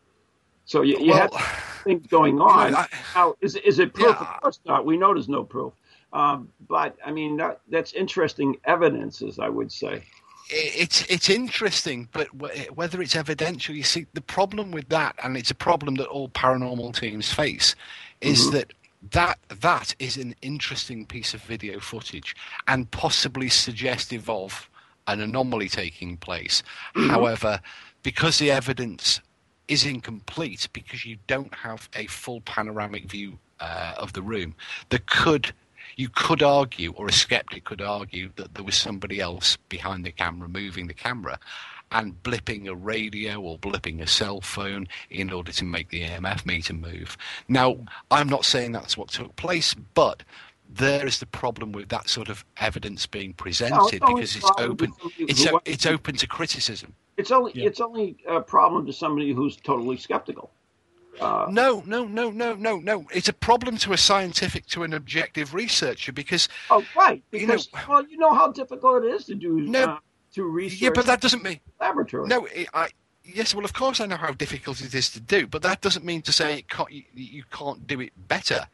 So 0.67 0.83
you, 0.83 0.99
you 1.01 1.11
Well, 1.11 1.29
things 1.83 2.07
going 2.07 2.39
on. 2.55 2.87
Now, 3.17 3.35
is 3.41 3.57
is 3.57 3.81
it 3.81 3.93
proof? 3.95 4.17
Yeah. 4.21 4.35
Of 4.37 4.41
course 4.43 4.61
not. 4.65 4.87
We 4.87 4.97
know 4.97 5.13
there's 5.15 5.29
no 5.29 5.43
proof. 5.43 5.73
Um, 6.13 6.49
but 6.69 6.97
I 7.05 7.11
mean, 7.11 7.37
that, 7.39 7.61
that's 7.69 7.93
interesting 7.93 8.57
evidence, 8.67 9.21
as 9.21 9.41
I 9.41 9.49
would 9.49 9.73
say. 9.73 10.05
it's 10.49 11.03
it's 11.07 11.29
interesting, 11.29 12.09
but 12.13 12.29
whether 12.77 13.03
it's 13.03 13.17
evidential, 13.17 13.75
you 13.75 13.83
see, 13.83 14.07
the 14.15 14.21
problem 14.21 14.71
with 14.71 14.89
that, 14.91 15.17
and 15.25 15.37
it's 15.37 15.51
a 15.51 15.57
problem 15.57 15.97
that 15.97 16.07
all 16.07 16.29
paranormal 16.29 16.95
teams 16.95 17.33
face, 17.33 17.75
is 18.21 18.47
Mhm. 18.47 18.53
that 18.53 18.73
that 19.11 19.39
that 19.61 19.95
is 19.99 20.17
an 20.17 20.35
interesting 20.43 21.07
piece 21.07 21.35
of 21.35 21.43
video 21.43 21.81
footage 21.81 22.35
and 22.69 22.91
possibly 22.91 23.49
suggestive 23.49 24.29
of 24.31 24.69
an 25.07 25.21
anomaly 25.21 25.69
taking 25.69 26.17
place. 26.17 26.63
However, 26.95 27.61
because 28.03 28.39
the 28.39 28.51
evidence 28.51 29.21
is 29.69 29.85
incomplete, 29.85 30.69
because 30.73 31.05
you 31.05 31.19
don't 31.27 31.55
have 31.55 31.89
a 31.95 32.07
full 32.07 32.41
panoramic 32.43 33.11
view 33.11 33.39
uh, 33.61 33.95
of 33.99 34.13
the 34.13 34.23
room, 34.23 34.55
there 34.91 35.03
could 35.07 35.53
you 35.97 36.09
could 36.09 36.43
argue, 36.43 36.93
or 36.97 37.07
a 37.07 37.13
skeptic 37.13 37.65
could 37.65 37.81
argue, 37.81 38.31
that 38.37 38.55
there 38.55 38.65
was 38.65 38.75
somebody 38.75 39.21
else 39.21 39.57
behind 39.69 40.05
the 40.05 40.11
camera 40.11 40.49
moving 40.49 40.87
the 40.89 40.95
camera. 40.95 41.39
And 41.93 42.21
blipping 42.23 42.67
a 42.69 42.75
radio 42.75 43.41
or 43.41 43.59
blipping 43.59 44.01
a 44.03 44.07
cell 44.07 44.41
phone 44.41 44.89
in 45.11 45.31
order 45.31 45.53
to 45.53 45.65
make 45.65 45.91
the 45.91 46.03
EMF 46.03 46.45
meter 46.47 46.75
move. 46.75 47.17
Now, 47.49 47.79
I'm 48.11 48.29
not 48.29 48.45
saying 48.45 48.73
that's 48.73 48.97
what 48.97 49.09
took 49.09 49.35
place, 49.37 49.75
but 49.75 50.23
there 50.69 51.07
is 51.07 51.21
the 51.21 51.27
problem 51.27 51.71
with 51.73 51.89
that 51.91 52.09
sort 52.09 52.29
of 52.29 52.45
evidence 52.57 53.07
being 53.07 53.33
presented 53.35 54.03
only 54.03 54.15
because 54.17 54.35
it's 54.37 54.51
open. 54.59 54.93
It's 55.19 55.45
who- 55.45 55.57
o- 55.57 55.61
it's 55.65 55.87
open 55.87 56.17
to 56.17 56.27
criticism. 56.27 56.95
It's 57.17 57.31
only 57.31 57.53
it's 57.53 57.81
only 57.81 58.17
a 58.27 58.41
problem 58.41 58.87
to 58.87 58.93
somebody 58.93 59.33
who's 59.33 59.55
totally 59.57 59.97
skeptical. 59.97 60.51
Uh, 61.21 61.47
No, 61.49 61.85
no, 61.87 62.07
no, 62.07 62.31
no, 62.33 62.55
no, 62.55 62.79
no. 62.79 63.07
It's 63.15 63.29
a 63.29 63.33
problem 63.33 63.77
to 63.79 63.93
a 63.93 63.97
scientific, 63.97 64.67
to 64.69 64.83
an 64.83 64.93
objective 64.93 65.55
researcher 65.55 66.13
because 66.13 66.49
oh, 66.71 66.85
right. 66.97 67.23
You 67.31 67.47
know- 67.47 67.53
Because 67.55 67.69
well, 67.89 68.05
you 68.09 68.17
know 68.19 68.35
how 68.35 68.51
difficult 68.51 69.05
it 69.05 69.15
is 69.15 69.27
to 69.27 69.37
do 69.37 69.61
No. 69.61 69.85
uh, 69.85 69.99
to 70.35 70.45
research. 70.45 70.81
yeah, 70.81 70.91
but 70.95 71.07
that 71.07 71.21
doesn't 71.21 71.43
mean 71.43 71.61
laboratory. 71.81 72.29
No, 72.29 72.47
it, 72.47 72.69
I 72.75 72.89
yes, 73.25 73.55
well, 73.55 73.65
of 73.65 73.73
course 73.73 74.01
I 74.01 74.07
know 74.07 74.17
how 74.17 74.33
difficult 74.33 74.81
it 74.81 74.95
is 74.95 75.11
to 75.11 75.21
do, 75.21 75.47
but 75.47 75.63
that 75.63 75.81
doesn't 75.81 76.05
mean 76.05 76.23
to 76.23 76.33
say 76.33 76.59
it 76.59 76.69
can't, 76.69 76.91
you, 76.91 77.05
you 77.15 77.45
can't 77.51 77.87
do 77.87 78.01
it 78.01 78.13
better. 78.29 78.67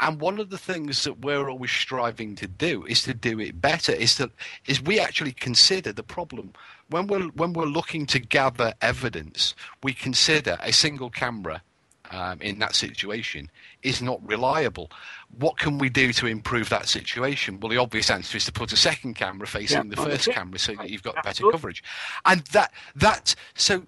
And 0.00 0.18
one 0.18 0.38
of 0.38 0.48
the 0.48 0.56
things 0.56 1.04
that 1.04 1.20
we're 1.20 1.50
always 1.50 1.70
striving 1.70 2.34
to 2.36 2.46
do 2.46 2.86
is 2.86 3.02
to 3.02 3.12
do 3.12 3.38
it 3.38 3.60
better. 3.60 3.92
Is 3.92 4.16
that 4.16 4.30
is 4.66 4.80
we 4.80 4.98
actually 4.98 5.32
consider 5.32 5.92
the 5.92 6.02
problem 6.02 6.54
when 6.88 7.06
we're 7.06 7.28
when 7.28 7.52
we're 7.52 7.66
looking 7.66 8.06
to 8.06 8.18
gather 8.18 8.72
evidence. 8.80 9.54
We 9.82 9.92
consider 9.92 10.56
a 10.62 10.72
single 10.72 11.10
camera 11.10 11.62
um, 12.10 12.40
in 12.40 12.58
that 12.58 12.74
situation 12.74 13.50
is 13.82 14.02
not 14.02 14.20
reliable. 14.26 14.90
What 15.38 15.58
can 15.58 15.78
we 15.78 15.88
do 15.88 16.12
to 16.14 16.26
improve 16.26 16.68
that 16.70 16.88
situation? 16.88 17.60
Well, 17.60 17.70
the 17.70 17.76
obvious 17.76 18.10
answer 18.10 18.36
is 18.36 18.44
to 18.46 18.52
put 18.52 18.72
a 18.72 18.76
second 18.76 19.14
camera 19.14 19.46
facing 19.46 19.76
Yeah, 19.76 19.94
the 19.94 19.96
first 19.96 20.26
yeah, 20.26 20.34
camera 20.34 20.58
so 20.58 20.74
that 20.74 20.90
you've 20.90 21.02
got 21.02 21.22
better 21.22 21.44
coverage. 21.50 21.82
And 22.24 22.40
that 22.46 22.72
that 22.96 23.34
so 23.54 23.86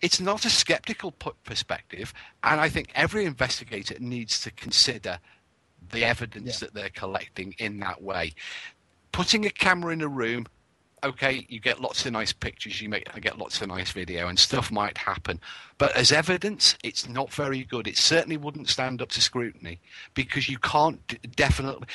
it's 0.00 0.20
not 0.20 0.44
a 0.44 0.50
skeptical 0.50 1.12
perspective, 1.44 2.12
and 2.42 2.60
I 2.60 2.68
think 2.68 2.90
every 2.94 3.24
investigator 3.24 3.96
needs 3.98 4.40
to 4.40 4.50
consider 4.50 5.18
the 5.90 6.04
evidence 6.04 6.60
that 6.60 6.74
they're 6.74 6.88
collecting 6.90 7.54
in 7.58 7.78
that 7.80 8.02
way. 8.02 8.32
Putting 9.12 9.46
a 9.46 9.50
camera 9.50 9.92
in 9.92 10.00
a 10.00 10.08
room, 10.08 10.46
okay, 11.06 11.46
you 11.48 11.58
get 11.60 11.80
lots 11.80 12.04
of 12.06 12.12
nice 12.12 12.32
pictures, 12.32 12.80
you 12.80 12.88
make, 12.88 13.04
get 13.20 13.38
lots 13.38 13.60
of 13.60 13.68
nice 13.68 13.90
video, 13.92 14.28
and 14.28 14.38
stuff 14.38 14.70
might 14.70 14.98
happen. 14.98 15.40
But 15.78 15.94
as 15.96 16.12
evidence, 16.12 16.76
it's 16.82 17.08
not 17.08 17.32
very 17.32 17.64
good. 17.64 17.86
It 17.86 17.96
certainly 17.96 18.36
wouldn't 18.36 18.68
stand 18.68 19.00
up 19.02 19.10
to 19.10 19.20
scrutiny 19.20 19.78
because 20.14 20.48
you 20.48 20.58
can't 20.58 21.06
d- 21.08 21.18
definitely. 21.34 21.86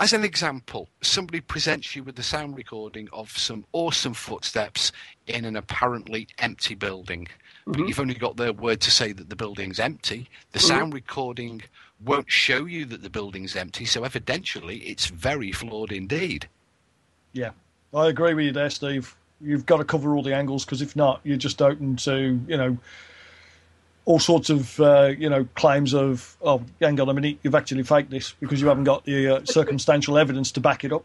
As 0.00 0.12
an 0.12 0.24
example, 0.24 0.88
somebody 1.00 1.40
presents 1.40 1.94
you 1.94 2.02
with 2.02 2.18
a 2.18 2.22
sound 2.24 2.56
recording 2.56 3.08
of 3.12 3.30
some 3.36 3.64
awesome 3.72 4.14
footsteps 4.14 4.90
in 5.26 5.44
an 5.44 5.54
apparently 5.56 6.26
empty 6.38 6.74
building. 6.74 7.28
But 7.66 7.86
you've 7.86 8.00
only 8.00 8.14
got 8.14 8.36
their 8.36 8.52
word 8.52 8.80
to 8.80 8.90
say 8.90 9.12
that 9.12 9.28
the 9.28 9.36
building's 9.36 9.78
empty. 9.78 10.28
The 10.50 10.58
Mhm. 10.58 10.66
sound 10.66 10.94
recording 10.94 11.62
won't 12.00 12.30
show 12.32 12.64
you 12.64 12.84
that 12.86 13.02
the 13.04 13.10
building's 13.10 13.54
empty, 13.54 13.84
so 13.84 14.02
evidentially 14.02 14.82
it's 14.84 15.06
very 15.06 15.52
flawed 15.52 15.92
indeed. 15.92 16.48
Yeah, 17.32 17.50
I 17.94 18.08
agree 18.08 18.34
with 18.34 18.46
you 18.46 18.52
there, 18.52 18.70
Steve. 18.70 19.14
You've 19.40 19.66
got 19.66 19.78
to 19.78 19.84
cover 19.84 20.14
all 20.16 20.22
the 20.22 20.34
angles 20.34 20.64
because 20.64 20.82
if 20.82 20.96
not, 20.96 21.20
you're 21.24 21.36
just 21.36 21.60
open 21.60 21.96
to 21.96 22.40
you 22.46 22.56
know 22.56 22.78
all 24.04 24.18
sorts 24.18 24.50
of 24.50 24.78
uh, 24.80 25.12
you 25.18 25.28
know 25.28 25.46
claims 25.54 25.94
of 25.94 26.36
oh, 26.42 26.62
hang 26.80 26.98
on 27.00 27.08
a 27.08 27.14
minute, 27.14 27.38
you've 27.42 27.54
actually 27.54 27.82
faked 27.82 28.10
this 28.10 28.32
because 28.40 28.60
you 28.60 28.68
haven't 28.68 28.84
got 28.84 29.04
the 29.04 29.36
uh, 29.36 29.44
circumstantial 29.44 30.18
evidence 30.18 30.52
to 30.52 30.60
back 30.60 30.84
it 30.84 30.92
up. 30.92 31.04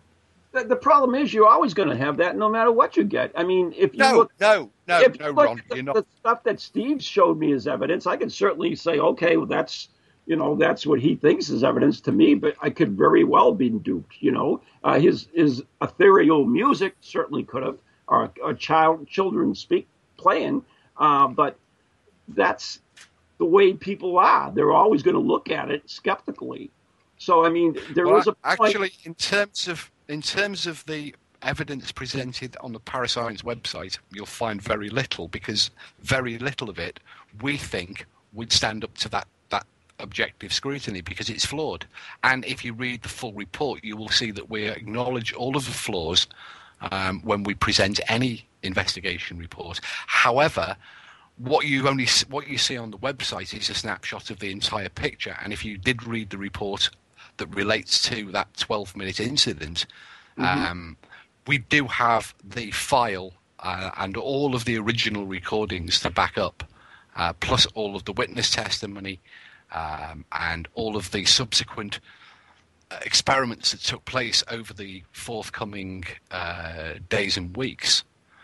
The, 0.53 0.63
the 0.63 0.75
problem 0.75 1.13
is 1.15 1.33
you're 1.33 1.47
always 1.47 1.73
going 1.73 1.89
to 1.89 1.97
have 1.97 2.17
that 2.17 2.37
no 2.37 2.49
matter 2.49 2.71
what 2.71 2.95
you 2.97 3.03
get. 3.03 3.31
I 3.35 3.43
mean, 3.43 3.73
if 3.77 3.93
you 3.93 3.99
No, 3.99 4.15
look, 4.15 4.31
no, 4.39 4.71
no, 4.87 5.01
if 5.01 5.13
you 5.19 5.19
no, 5.19 5.31
look 5.31 5.45
Ron, 5.45 5.59
at 5.59 5.69
the, 5.69 5.75
you're 5.75 5.83
not. 5.83 5.95
the 5.95 6.05
stuff 6.19 6.43
that 6.43 6.59
Steve 6.59 7.03
showed 7.03 7.37
me 7.37 7.51
as 7.51 7.67
evidence, 7.67 8.07
I 8.07 8.17
can 8.17 8.29
certainly 8.29 8.75
say, 8.75 8.97
okay, 8.99 9.37
well, 9.37 9.45
that's 9.45 9.89
you 10.27 10.35
know 10.35 10.55
that's 10.55 10.85
what 10.85 10.99
he 10.99 11.15
thinks 11.15 11.49
is 11.49 11.63
evidence 11.63 12.01
to 12.01 12.11
me, 12.11 12.35
but 12.35 12.55
I 12.61 12.69
could 12.69 12.97
very 12.97 13.23
well 13.23 13.53
be 13.53 13.69
duped. 13.69 14.17
You 14.19 14.31
know, 14.31 14.61
uh, 14.83 14.99
his 14.99 15.27
his 15.33 15.63
ethereal 15.81 16.45
music 16.45 16.95
certainly 17.01 17.43
could 17.43 17.63
have, 17.63 17.77
or 18.07 18.31
a 18.45 18.53
child 18.53 19.07
children 19.07 19.55
speak 19.55 19.87
playing, 20.17 20.63
uh, 20.97 21.27
but 21.27 21.57
that's 22.27 22.81
the 23.37 23.45
way 23.45 23.73
people 23.73 24.19
are. 24.19 24.51
They're 24.51 24.73
always 24.73 25.01
going 25.01 25.15
to 25.15 25.21
look 25.21 25.49
at 25.49 25.71
it 25.71 25.89
skeptically. 25.89 26.69
So 27.17 27.45
I 27.45 27.49
mean, 27.49 27.77
there 27.95 28.05
is 28.17 28.25
Well, 28.25 28.35
a 28.43 28.47
actually 28.47 28.91
in 29.05 29.15
terms 29.15 29.69
of 29.69 29.89
in 30.09 30.21
terms 30.21 30.67
of 30.67 30.85
the 30.85 31.15
evidence 31.41 31.91
presented 31.91 32.57
on 32.61 32.73
the 32.73 32.79
Parascience 32.79 33.43
website, 33.43 33.97
you'll 34.11 34.25
find 34.25 34.61
very 34.61 34.89
little 34.89 35.29
because 35.29 35.71
very 36.01 36.37
little 36.37 36.69
of 36.69 36.79
it 36.79 36.99
we 37.41 37.55
think 37.55 38.05
would 38.33 38.51
stand 38.51 38.83
up 38.83 38.97
to 38.97 39.07
that 39.09 39.27
objective 40.07 40.53
scrutiny 40.53 41.01
because 41.01 41.29
it's 41.29 41.45
flawed. 41.45 41.85
And 42.23 42.45
if 42.45 42.63
you 42.63 42.73
read 42.73 43.03
the 43.03 43.09
full 43.09 43.33
report, 43.33 43.83
you 43.83 43.97
will 43.97 44.09
see 44.09 44.31
that 44.31 44.49
we 44.49 44.65
acknowledge 44.67 45.33
all 45.33 45.55
of 45.55 45.65
the 45.65 45.71
flaws 45.71 46.27
um, 46.91 47.21
when 47.23 47.43
we 47.43 47.53
present 47.55 47.99
any 48.07 48.47
investigation 48.63 49.37
report. 49.37 49.79
However, 50.07 50.75
what 51.37 51.65
you 51.65 51.87
only 51.87 52.07
what 52.29 52.47
you 52.47 52.57
see 52.57 52.77
on 52.77 52.91
the 52.91 52.97
website 52.97 53.57
is 53.57 53.69
a 53.69 53.73
snapshot 53.75 54.29
of 54.29 54.39
the 54.39 54.51
entire 54.51 54.89
picture. 54.89 55.37
And 55.43 55.53
if 55.53 55.63
you 55.63 55.77
did 55.77 56.05
read 56.05 56.29
the 56.29 56.37
report 56.37 56.89
that 57.37 57.47
relates 57.47 58.01
to 58.03 58.31
that 58.31 58.55
12 58.57 58.95
minute 58.95 59.19
incident, 59.19 59.85
Mhm. 60.37 60.43
um, 60.45 60.97
we 61.45 61.59
do 61.59 61.87
have 61.87 62.33
the 62.43 62.71
file 62.71 63.33
uh, 63.59 63.89
and 63.97 64.15
all 64.17 64.53
of 64.53 64.65
the 64.65 64.77
original 64.77 65.25
recordings 65.25 65.99
to 66.01 66.09
back 66.11 66.37
up, 66.37 66.63
uh, 67.15 67.33
plus 67.33 67.65
all 67.73 67.95
of 67.95 68.05
the 68.05 68.13
witness 68.13 68.51
testimony 68.51 69.19
um, 69.71 70.25
and 70.31 70.67
all 70.73 70.95
of 70.95 71.11
the 71.11 71.25
subsequent 71.25 71.99
uh, 72.89 72.97
experiments 73.05 73.71
that 73.71 73.81
took 73.81 74.05
place 74.05 74.43
over 74.49 74.73
the 74.73 75.03
forthcoming 75.11 76.05
uh, 76.31 76.93
days 77.09 77.35
and 77.37 77.55
weeks. 77.57 78.03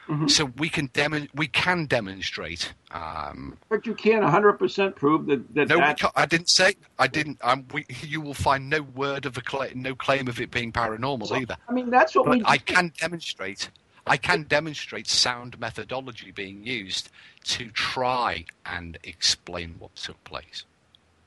Mhm. 0.10 0.30
So 0.30 0.46
we 0.58 0.68
can 0.68 0.90
demo- 0.92 1.28
we 1.34 1.48
can 1.48 1.86
demonstrate. 1.86 2.74
Um, 2.92 3.58
But 3.70 3.86
you 3.86 3.96
can't 3.96 4.22
100% 4.26 4.98
prove 4.98 5.28
that 5.28 5.54
that, 5.56 5.70
no, 5.70 5.94
I 6.14 6.26
didn't 6.26 6.50
say. 6.50 6.76
I 7.00 7.08
didn't. 7.08 7.38
Um, 7.42 7.66
we, 7.72 7.86
you 8.02 8.20
will 8.20 8.34
find 8.34 8.70
no 8.70 8.82
word 8.82 9.26
of 9.26 9.38
a 9.38 9.42
cla 9.42 9.70
no 9.76 9.96
claim 9.96 10.28
of 10.28 10.42
it 10.42 10.52
being 10.52 10.74
paranormal 10.74 11.32
either. 11.40 11.56
I 11.70 11.72
mean, 11.72 11.90
that's 11.90 12.16
what 12.16 12.26
But 12.26 12.40
we 12.40 12.44
I 12.46 12.58
can 12.58 12.92
demonstrate. 13.00 13.70
I 14.06 14.18
can 14.18 14.44
demonstrate 14.44 15.08
sound 15.08 15.58
methodology 15.58 16.32
being 16.32 16.66
used 16.68 17.10
to 17.46 17.70
try 17.70 18.44
and 18.66 18.98
explain 19.06 19.76
what 19.80 19.96
took 19.96 20.22
place. 20.26 20.66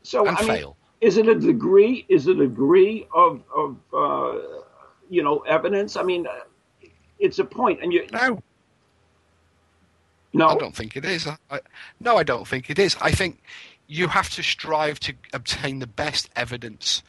So 0.06 0.26
and 0.26 0.36
I 0.38 0.46
mean, 0.46 0.64
is 1.00 1.16
it 1.16 1.28
a 1.28 1.34
degree? 1.34 2.06
Is 2.08 2.26
it 2.26 2.38
a 2.38 2.46
degree 2.46 3.06
of 3.14 3.42
of 3.54 3.76
uh, 3.92 4.38
you 5.10 5.22
know 5.22 5.40
evidence? 5.40 5.96
I 5.96 6.02
mean, 6.02 6.26
uh, 6.26 6.86
it's 7.18 7.38
a 7.38 7.44
point, 7.44 7.80
and 7.82 7.92
you 7.92 8.06
no. 8.12 8.42
No, 10.32 10.48
I 10.48 10.56
don't 10.56 10.74
think 10.74 10.96
it 10.98 11.04
is. 11.06 11.26
I, 11.26 11.36
I, 11.50 11.60
no, 11.98 12.18
I 12.18 12.22
don't 12.22 12.46
think 12.46 12.68
it 12.68 12.78
is. 12.78 12.94
I 13.00 13.10
think 13.10 13.42
you 13.86 14.08
have 14.08 14.28
to 14.30 14.42
strive 14.42 15.00
to 15.00 15.14
obtain 15.32 15.78
the 15.78 15.86
best 15.86 16.28
evidence 16.36 17.02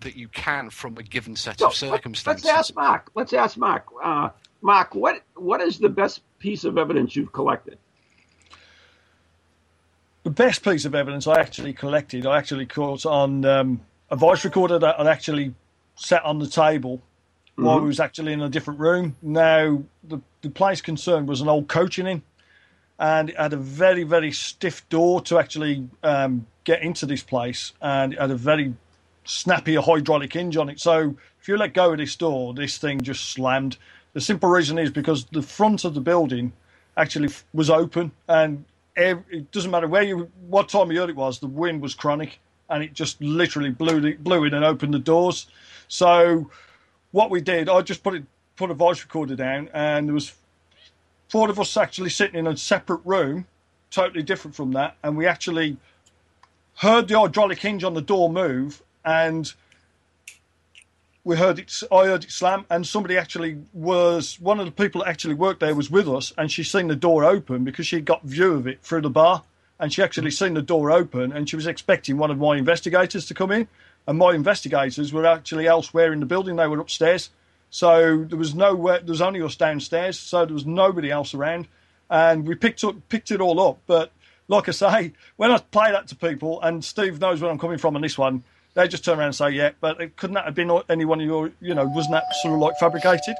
that 0.00 0.16
you 0.16 0.26
can 0.26 0.70
from 0.70 0.98
a 0.98 1.04
given 1.04 1.36
set 1.36 1.60
So, 1.60 1.68
of 1.68 1.74
circumstances. 1.74 2.44
Let's 2.44 2.58
ask 2.58 2.74
Mark. 2.74 3.10
Let's 3.14 3.32
ask 3.32 3.56
Mark. 3.56 3.86
Uh, 4.02 4.30
Mark, 4.60 4.94
what 4.94 5.22
what 5.36 5.60
is 5.60 5.78
the 5.78 5.88
best 5.88 6.22
piece 6.40 6.64
of 6.64 6.76
evidence 6.76 7.14
you've 7.14 7.32
collected? 7.32 7.78
The 10.24 10.30
best 10.30 10.64
piece 10.64 10.86
of 10.86 10.94
evidence 10.94 11.26
I 11.26 11.38
actually 11.38 11.74
collected, 11.74 12.24
I 12.24 12.38
actually 12.38 12.64
caught 12.64 13.04
on 13.04 13.44
um, 13.44 13.80
a 14.10 14.16
voice 14.16 14.42
recorder 14.42 14.78
that 14.78 14.98
I'd 14.98 15.06
actually 15.06 15.54
sat 15.96 16.24
on 16.24 16.38
the 16.38 16.46
table 16.48 17.02
while 17.56 17.78
Mhm. 17.78 17.82
we 17.82 17.88
was 17.88 18.00
actually 18.00 18.32
in 18.32 18.40
a 18.40 18.48
different 18.48 18.80
room. 18.80 19.16
Now, 19.20 19.82
the, 20.02 20.20
the 20.40 20.48
place 20.48 20.80
concerned 20.80 21.28
was 21.28 21.42
an 21.42 21.48
old 21.48 21.68
coaching 21.68 22.06
inn, 22.06 22.22
and 22.98 23.28
it 23.30 23.36
had 23.36 23.52
a 23.52 23.58
very, 23.58 24.02
very 24.02 24.32
stiff 24.32 24.88
door 24.88 25.20
to 25.22 25.38
actually 25.38 25.86
um, 26.02 26.46
get 26.64 26.82
into 26.82 27.04
this 27.04 27.22
place, 27.22 27.74
and 27.82 28.14
it 28.14 28.18
had 28.18 28.30
a 28.30 28.34
very 28.36 28.74
snappy 29.24 29.74
hydraulic 29.74 30.32
hinge 30.32 30.56
on 30.56 30.70
it. 30.70 30.80
So 30.80 31.16
if 31.38 31.48
you 31.48 31.58
let 31.58 31.74
go 31.74 31.92
of 31.92 31.98
this 31.98 32.16
door, 32.16 32.54
this 32.54 32.78
thing 32.78 33.02
just 33.02 33.26
slammed. 33.30 33.76
The 34.14 34.22
simple 34.22 34.48
reason 34.48 34.78
is 34.78 34.90
because 34.90 35.26
the 35.26 35.42
front 35.42 35.84
of 35.84 35.92
the 35.92 36.00
building 36.00 36.54
actually 36.96 37.28
was 37.52 37.68
open, 37.68 38.12
and 38.26 38.64
ev- 38.96 39.24
it 39.30 39.50
doesn't 39.52 39.70
matter 39.70 39.88
where 39.88 40.02
you, 40.02 40.30
what 40.48 40.68
time 40.68 40.90
of 40.90 40.92
year 40.92 41.08
it 41.08 41.16
was, 41.16 41.38
the 41.38 41.46
wind 41.46 41.82
was 41.82 41.94
chronic, 41.94 42.38
and 42.68 42.82
it 42.82 42.94
just 42.94 43.20
literally 43.20 43.70
blew 43.70 44.00
the, 44.00 44.14
blew 44.14 44.44
in 44.44 44.54
and 44.54 44.64
opened 44.64 44.94
the 44.94 44.98
doors. 44.98 45.46
So 45.88 46.50
what 47.12 47.30
we 47.30 47.40
did, 47.40 47.68
I 47.68 47.80
just 47.82 48.02
put 48.02 48.14
it 48.14 48.24
put 48.56 48.70
a 48.70 48.74
voice 48.74 49.02
recorder 49.02 49.34
down, 49.34 49.68
and 49.74 50.08
there 50.08 50.14
was 50.14 50.32
four 51.28 51.50
of 51.50 51.58
us 51.58 51.76
actually 51.76 52.10
sitting 52.10 52.38
in 52.38 52.46
a 52.46 52.56
separate 52.56 53.00
room, 53.04 53.46
totally 53.90 54.22
different 54.22 54.54
from 54.54 54.72
that, 54.72 54.96
and 55.02 55.16
we 55.16 55.26
actually 55.26 55.76
heard 56.78 57.08
the 57.08 57.18
hydraulic 57.18 57.58
hinge 57.58 57.84
on 57.84 57.94
the 57.94 58.02
door 58.02 58.30
move, 58.30 58.82
and 59.04 59.52
we 61.24 61.36
heard 61.36 61.58
it. 61.58 61.82
I 61.90 62.04
heard 62.04 62.24
it 62.24 62.30
slam, 62.30 62.66
and 62.70 62.86
somebody 62.86 63.16
actually 63.16 63.62
was 63.72 64.38
one 64.38 64.60
of 64.60 64.66
the 64.66 64.72
people 64.72 65.02
that 65.02 65.08
actually 65.08 65.34
worked 65.34 65.60
there 65.60 65.74
was 65.74 65.90
with 65.90 66.08
us, 66.08 66.32
and 66.36 66.52
she 66.52 66.62
seen 66.62 66.88
the 66.88 66.96
door 66.96 67.24
open 67.24 67.64
because 67.64 67.86
she 67.86 68.00
got 68.00 68.22
view 68.22 68.52
of 68.52 68.66
it 68.66 68.82
through 68.82 69.00
the 69.00 69.10
bar, 69.10 69.42
and 69.80 69.92
she 69.92 70.02
actually 70.02 70.30
mm. 70.30 70.38
seen 70.38 70.54
the 70.54 70.62
door 70.62 70.90
open, 70.90 71.32
and 71.32 71.48
she 71.48 71.56
was 71.56 71.66
expecting 71.66 72.18
one 72.18 72.30
of 72.30 72.38
my 72.38 72.56
investigators 72.56 73.24
to 73.26 73.34
come 73.34 73.50
in, 73.50 73.66
and 74.06 74.18
my 74.18 74.34
investigators 74.34 75.12
were 75.12 75.24
actually 75.24 75.66
elsewhere 75.66 76.12
in 76.12 76.20
the 76.20 76.26
building. 76.26 76.56
They 76.56 76.68
were 76.68 76.78
upstairs, 76.78 77.30
so 77.70 78.24
there 78.24 78.38
was 78.38 78.54
nowhere. 78.54 78.98
There 78.98 79.12
was 79.12 79.22
only 79.22 79.40
us 79.40 79.56
downstairs, 79.56 80.18
so 80.18 80.44
there 80.44 80.54
was 80.54 80.66
nobody 80.66 81.10
else 81.10 81.32
around, 81.32 81.68
and 82.10 82.46
we 82.46 82.54
picked 82.54 82.84
up 82.84 82.96
picked 83.08 83.30
it 83.30 83.40
all 83.40 83.66
up. 83.66 83.78
But 83.86 84.12
like 84.46 84.68
I 84.68 84.72
say, 84.72 85.12
when 85.36 85.50
I 85.50 85.56
play 85.58 85.90
that 85.90 86.08
to 86.08 86.16
people, 86.16 86.60
and 86.60 86.84
Steve 86.84 87.18
knows 87.18 87.40
where 87.40 87.50
I'm 87.50 87.58
coming 87.58 87.78
from 87.78 87.96
on 87.96 88.02
this 88.02 88.18
one 88.18 88.44
they 88.74 88.88
just 88.88 89.04
turn 89.04 89.18
around 89.18 89.26
and 89.26 89.34
say, 89.34 89.50
yeah, 89.50 89.70
but 89.80 90.00
it 90.00 90.16
couldn't 90.16 90.34
that 90.34 90.44
have 90.44 90.54
been 90.54 90.70
any 90.88 91.04
one 91.04 91.20
of 91.20 91.26
your, 91.26 91.52
you 91.60 91.74
know, 91.74 91.86
wasn't 91.86 92.12
that 92.12 92.24
sort 92.42 92.54
of 92.54 92.60
like 92.60 92.74
fabricated? 92.78 93.36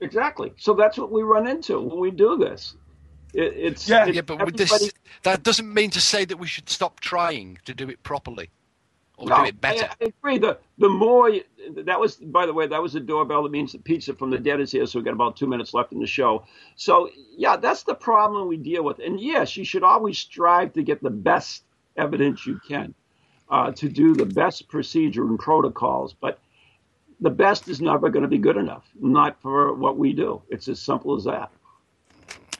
Exactly. 0.00 0.52
So 0.56 0.74
that's 0.74 0.96
what 0.96 1.12
we 1.12 1.22
run 1.22 1.46
into 1.46 1.78
when 1.78 2.00
we 2.00 2.10
do 2.10 2.38
this. 2.38 2.74
It, 3.34 3.54
it's 3.56 3.88
yeah, 3.88 4.06
it, 4.06 4.14
yeah, 4.14 4.22
but 4.22 4.44
with 4.44 4.56
this, 4.56 4.92
that 5.22 5.42
doesn't 5.42 5.72
mean 5.72 5.90
to 5.90 6.00
say 6.00 6.24
that 6.24 6.38
we 6.38 6.46
should 6.46 6.68
stop 6.68 7.00
trying 7.00 7.58
to 7.66 7.74
do 7.74 7.88
it 7.90 8.02
properly 8.02 8.50
or 9.18 9.28
no, 9.28 9.36
do 9.36 9.44
it 9.44 9.60
better. 9.60 9.84
I, 9.84 10.04
I, 10.04 10.12
agree. 10.18 10.38
The 10.38 10.58
the 10.78 10.88
more 10.88 11.28
you, 11.28 11.44
that 11.84 12.00
was, 12.00 12.16
by 12.16 12.46
the 12.46 12.54
way, 12.54 12.66
that 12.66 12.82
was 12.82 12.94
a 12.96 13.00
doorbell 13.00 13.44
that 13.44 13.52
means 13.52 13.72
the 13.72 13.78
pizza 13.78 14.14
from 14.14 14.30
the 14.30 14.38
dead 14.38 14.58
is 14.58 14.72
here. 14.72 14.86
So 14.86 14.98
we've 14.98 15.04
got 15.04 15.12
about 15.12 15.36
two 15.36 15.46
minutes 15.46 15.74
left 15.74 15.92
in 15.92 16.00
the 16.00 16.06
show. 16.06 16.44
So 16.76 17.10
yeah, 17.36 17.56
that's 17.56 17.84
the 17.84 17.94
problem 17.94 18.48
we 18.48 18.56
deal 18.56 18.82
with. 18.82 18.98
And 18.98 19.20
yes, 19.20 19.56
you 19.56 19.64
should 19.64 19.84
always 19.84 20.18
strive 20.18 20.72
to 20.72 20.82
get 20.82 21.02
the 21.02 21.10
best 21.10 21.62
evidence 21.96 22.46
you 22.46 22.58
can 22.66 22.94
uh, 23.50 23.72
to 23.72 23.88
do 23.88 24.14
the 24.14 24.26
best 24.26 24.68
procedure 24.68 25.22
and 25.22 25.38
protocols, 25.38 26.14
but 26.20 26.38
the 27.20 27.30
best 27.30 27.68
is 27.68 27.80
never 27.80 28.08
going 28.08 28.22
to 28.22 28.28
be 28.28 28.38
good 28.38 28.56
enough, 28.56 28.84
not 29.00 29.40
for 29.42 29.74
what 29.74 29.98
we 29.98 30.12
do. 30.12 30.40
It's 30.48 30.68
as 30.68 30.80
simple 30.80 31.16
as 31.16 31.24
that. 31.24 31.50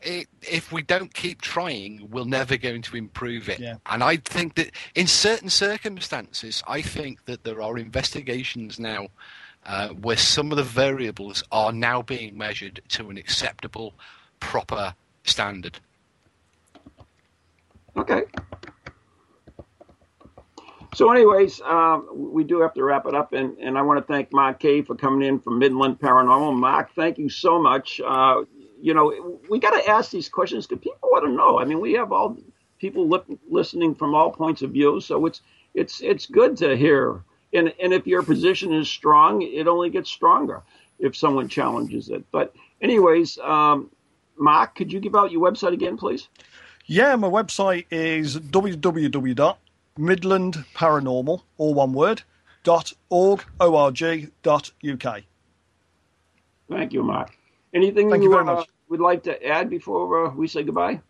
It, 0.03 0.29
if 0.43 0.73
we 0.73 0.83
don't 0.83 1.13
keep 1.13 1.43
trying, 1.43 2.09
we're 2.11 2.25
never 2.25 2.57
going 2.57 2.83
to 2.83 2.97
improve 2.97 3.49
it. 3.49 3.61
Yeah. 3.61 3.77
And 3.87 4.03
I 4.03 4.17
think 4.17 4.55
that 4.55 4.71
in 4.95 5.07
certain 5.07 5.51
circumstances, 5.51 6.63
I 6.67 6.81
think 6.81 7.25
that 7.27 7.45
there 7.45 7.61
are 7.61 7.79
investigations 7.79 8.79
now 8.81 9.09
uh, 9.67 9.89
where 9.89 10.17
some 10.17 10.53
of 10.53 10.57
the 10.57 10.65
variables 10.65 11.45
are 11.53 11.73
now 11.73 12.01
being 12.01 12.37
measured 12.37 12.81
to 12.89 13.11
an 13.11 13.19
acceptable, 13.19 13.95
proper 14.41 14.95
standard. 15.25 15.79
Okay. 17.97 18.23
So, 20.95 21.13
anyways, 21.13 21.61
um, 21.61 22.09
we 22.13 22.43
do 22.43 22.61
have 22.61 22.75
to 22.75 22.83
wrap 22.83 23.07
it 23.07 23.15
up, 23.15 23.33
and, 23.33 23.57
and 23.59 23.79
I 23.79 23.83
want 23.83 24.05
to 24.05 24.13
thank 24.13 24.33
Mark 24.33 24.59
Kay 24.59 24.83
for 24.83 24.97
coming 24.97 25.27
in 25.27 25.39
from 25.39 25.59
Midland 25.59 26.01
Paranormal. 26.01 26.59
Mark, 26.59 26.95
thank 26.95 27.17
you 27.17 27.29
so 27.29 27.63
much. 27.63 28.01
Uh, 28.05 28.43
you 28.81 28.93
know, 28.93 29.39
we 29.49 29.61
got 29.61 29.71
to 29.81 29.89
ask 29.89 30.11
these 30.11 30.29
questions 30.29 30.67
because 30.67 30.83
people 30.83 31.09
want 31.11 31.25
to 31.27 31.31
know. 31.31 31.61
I 31.61 31.65
mean, 31.65 31.81
we 31.81 31.93
have 31.93 32.11
all 32.11 32.37
people 32.81 33.09
li- 33.09 33.39
listening 33.49 33.95
from 33.95 34.15
all 34.17 34.33
points 34.33 34.63
of 34.63 34.73
view, 34.73 35.01
so 35.01 35.27
it's 35.27 35.43
it's 35.75 36.01
it's 36.01 36.27
good 36.27 36.57
to 36.57 36.77
hear. 36.77 37.23
And 37.53 37.73
and 37.81 37.93
if 37.93 38.07
your 38.07 38.23
position 38.23 38.73
is 38.73 38.89
strong, 38.89 39.43
it 39.43 39.69
only 39.69 39.91
gets 39.91 40.11
stronger 40.11 40.63
if 40.99 41.17
someone 41.17 41.49
challenges 41.49 42.09
it. 42.09 42.25
But, 42.33 42.55
anyways, 42.81 43.39
um, 43.39 43.91
Mark, 44.37 44.75
could 44.75 44.93
you 44.93 44.99
give 44.99 45.15
out 45.15 45.31
your 45.31 45.49
website 45.49 45.73
again, 45.73 45.97
please? 45.97 46.29
Yeah, 46.87 47.15
my 47.17 47.29
website 47.29 47.87
is 47.91 48.39
www 48.39 49.57
Midland 50.01 50.65
Paranormal, 50.75 51.43
all 51.59 51.75
one 51.75 51.93
word, 51.93 52.23
dot 52.65 52.93
org, 53.11 53.45
O-R-G, 53.61 54.29
dot 54.43 54.71
UK. 54.89 55.23
Thank 56.69 56.93
you, 56.93 57.03
Mark. 57.03 57.37
Anything 57.75 58.11
Thank 58.11 58.23
you, 58.23 58.31
you 58.31 58.35
very 58.35 58.49
uh, 58.49 58.55
much. 58.57 58.69
would 58.89 59.01
like 59.01 59.23
to 59.25 59.47
add 59.47 59.69
before 59.69 60.27
uh, 60.27 60.31
we 60.31 60.49
say 60.49 60.63
goodbye? 60.63 61.01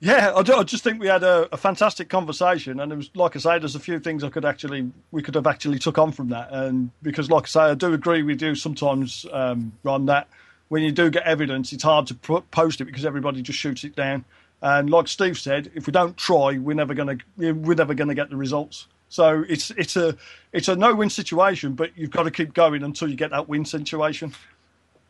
Yeah, 0.00 0.32
I, 0.34 0.42
do, 0.42 0.54
I 0.56 0.64
just 0.64 0.82
think 0.82 0.98
we 0.98 1.06
had 1.06 1.22
a, 1.22 1.48
a 1.52 1.56
fantastic 1.56 2.08
conversation, 2.08 2.80
and 2.80 2.90
it 2.90 2.96
was 2.96 3.10
like 3.14 3.36
I 3.36 3.38
say, 3.38 3.58
there's 3.60 3.76
a 3.76 3.80
few 3.80 4.00
things 4.00 4.24
I 4.24 4.30
could 4.30 4.44
actually 4.44 4.90
we 5.12 5.22
could 5.22 5.36
have 5.36 5.46
actually 5.46 5.78
took 5.78 5.96
on 5.96 6.10
from 6.10 6.28
that, 6.30 6.48
and 6.50 6.90
because 7.02 7.30
like 7.30 7.44
I 7.44 7.46
say, 7.46 7.60
I 7.60 7.74
do 7.74 7.92
agree 7.92 8.24
with 8.24 8.42
you 8.42 8.56
sometimes, 8.56 9.24
um, 9.32 9.72
Ron, 9.84 10.06
that 10.06 10.26
when 10.68 10.82
you 10.82 10.90
do 10.90 11.08
get 11.08 11.22
evidence, 11.22 11.72
it's 11.72 11.84
hard 11.84 12.08
to 12.08 12.14
put, 12.14 12.50
post 12.50 12.80
it 12.80 12.86
because 12.86 13.04
everybody 13.04 13.42
just 13.42 13.60
shoots 13.60 13.84
it 13.84 13.94
down. 13.94 14.24
And 14.62 14.88
like 14.88 15.08
Steve 15.08 15.36
said, 15.38 15.70
if 15.74 15.86
we 15.86 15.92
don't 15.92 16.16
try, 16.16 16.56
we're 16.56 16.74
never 16.74 16.94
going 16.94 17.18
to 17.18 17.52
we're 17.52 17.74
never 17.74 17.94
going 17.94 18.08
to 18.08 18.14
get 18.14 18.30
the 18.30 18.36
results. 18.36 18.86
So 19.08 19.44
it's 19.48 19.70
it's 19.72 19.96
a 19.96 20.16
it's 20.52 20.68
a 20.68 20.76
no 20.76 20.94
win 20.94 21.10
situation, 21.10 21.74
but 21.74 21.90
you've 21.96 22.10
got 22.12 22.22
to 22.22 22.30
keep 22.30 22.54
going 22.54 22.82
until 22.84 23.08
you 23.08 23.16
get 23.16 23.32
that 23.32 23.48
win 23.48 23.64
situation. 23.64 24.32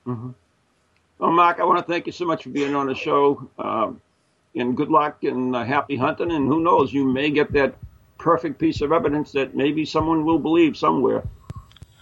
Mm-hmm. 0.06 0.30
Well, 1.18 1.30
Mark, 1.30 1.60
I 1.60 1.64
want 1.64 1.78
to 1.78 1.92
thank 1.92 2.06
you 2.06 2.12
so 2.12 2.24
much 2.24 2.42
for 2.44 2.48
being 2.48 2.74
on 2.74 2.86
the 2.86 2.94
show. 2.94 3.48
Um, 3.58 4.00
and 4.54 4.76
good 4.76 4.88
luck 4.88 5.22
and 5.22 5.54
uh, 5.54 5.64
happy 5.64 5.96
hunting. 5.96 6.32
And 6.32 6.48
who 6.48 6.60
knows, 6.60 6.92
you 6.92 7.04
may 7.04 7.30
get 7.30 7.52
that 7.52 7.74
perfect 8.18 8.58
piece 8.58 8.80
of 8.80 8.90
evidence 8.90 9.32
that 9.32 9.54
maybe 9.54 9.84
someone 9.84 10.24
will 10.24 10.38
believe 10.38 10.76
somewhere. 10.76 11.22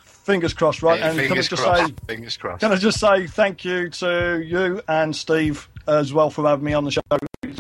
Fingers 0.05 0.55
crossed, 0.55 0.83
right? 0.83 1.01
Hey, 1.01 1.09
and 1.09 1.19
fingers 1.19 1.49
can 1.49 1.59
I 1.59 1.63
just 1.63 1.63
crossed. 1.63 1.89
say, 1.89 1.95
Fingers 2.07 2.37
crossed. 2.37 2.61
can 2.61 2.73
I 2.73 2.77
just 2.77 3.01
say 3.01 3.27
thank 3.27 3.65
you 3.65 3.91
to 3.91 4.43
you 4.45 4.83
and 4.87 5.15
Steve 5.15 5.69
as 5.87 6.13
well 6.13 6.31
for 6.31 6.47
having 6.47 6.65
me 6.65 6.73
on 6.73 6.85
the 6.85 6.91
show. 6.91 7.01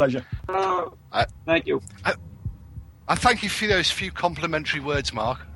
Pleasure. 0.00 0.24
Uh, 0.48 0.86
I, 1.12 1.26
thank 1.44 1.66
you. 1.66 1.82
I, 2.06 2.14
I 3.06 3.16
thank 3.16 3.42
you 3.42 3.50
for 3.50 3.66
those 3.66 3.90
few 3.90 4.10
complimentary 4.10 4.80
words, 4.80 5.12
Mark. 5.12 5.46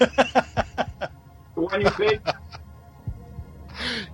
The 0.00 0.10
one 1.54 1.80
you 1.80 1.90
paid? 1.90 2.20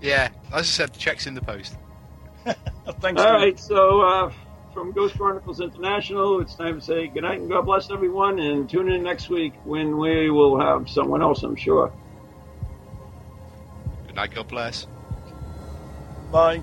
Yeah, 0.03 0.29
as 0.53 0.61
I 0.61 0.63
said, 0.63 0.93
the 0.93 0.99
check's 0.99 1.27
in 1.27 1.35
the 1.35 1.41
post. 1.41 1.77
Thanks. 2.45 3.21
All 3.21 3.29
Steve. 3.29 3.37
right, 3.37 3.59
so 3.59 4.01
uh, 4.01 4.33
from 4.73 4.93
Ghost 4.93 5.17
Chronicles 5.17 5.61
International, 5.61 6.41
it's 6.41 6.55
time 6.55 6.81
to 6.81 6.85
say 6.85 7.09
goodnight 7.09 7.41
and 7.41 7.49
God 7.49 7.63
bless 7.63 7.91
everyone. 7.91 8.39
And 8.39 8.69
tune 8.69 8.91
in 8.91 9.03
next 9.03 9.29
week 9.29 9.55
when 9.65 9.99
we 9.99 10.31
will 10.31 10.59
have 10.59 10.89
someone 10.89 11.23
else, 11.23 11.43
I'm 11.43 11.57
sure. 11.57 11.93
Good 14.07 14.17
night, 14.17 14.35
God 14.35 14.49
bless. 14.49 14.87
Bye. 16.33 16.63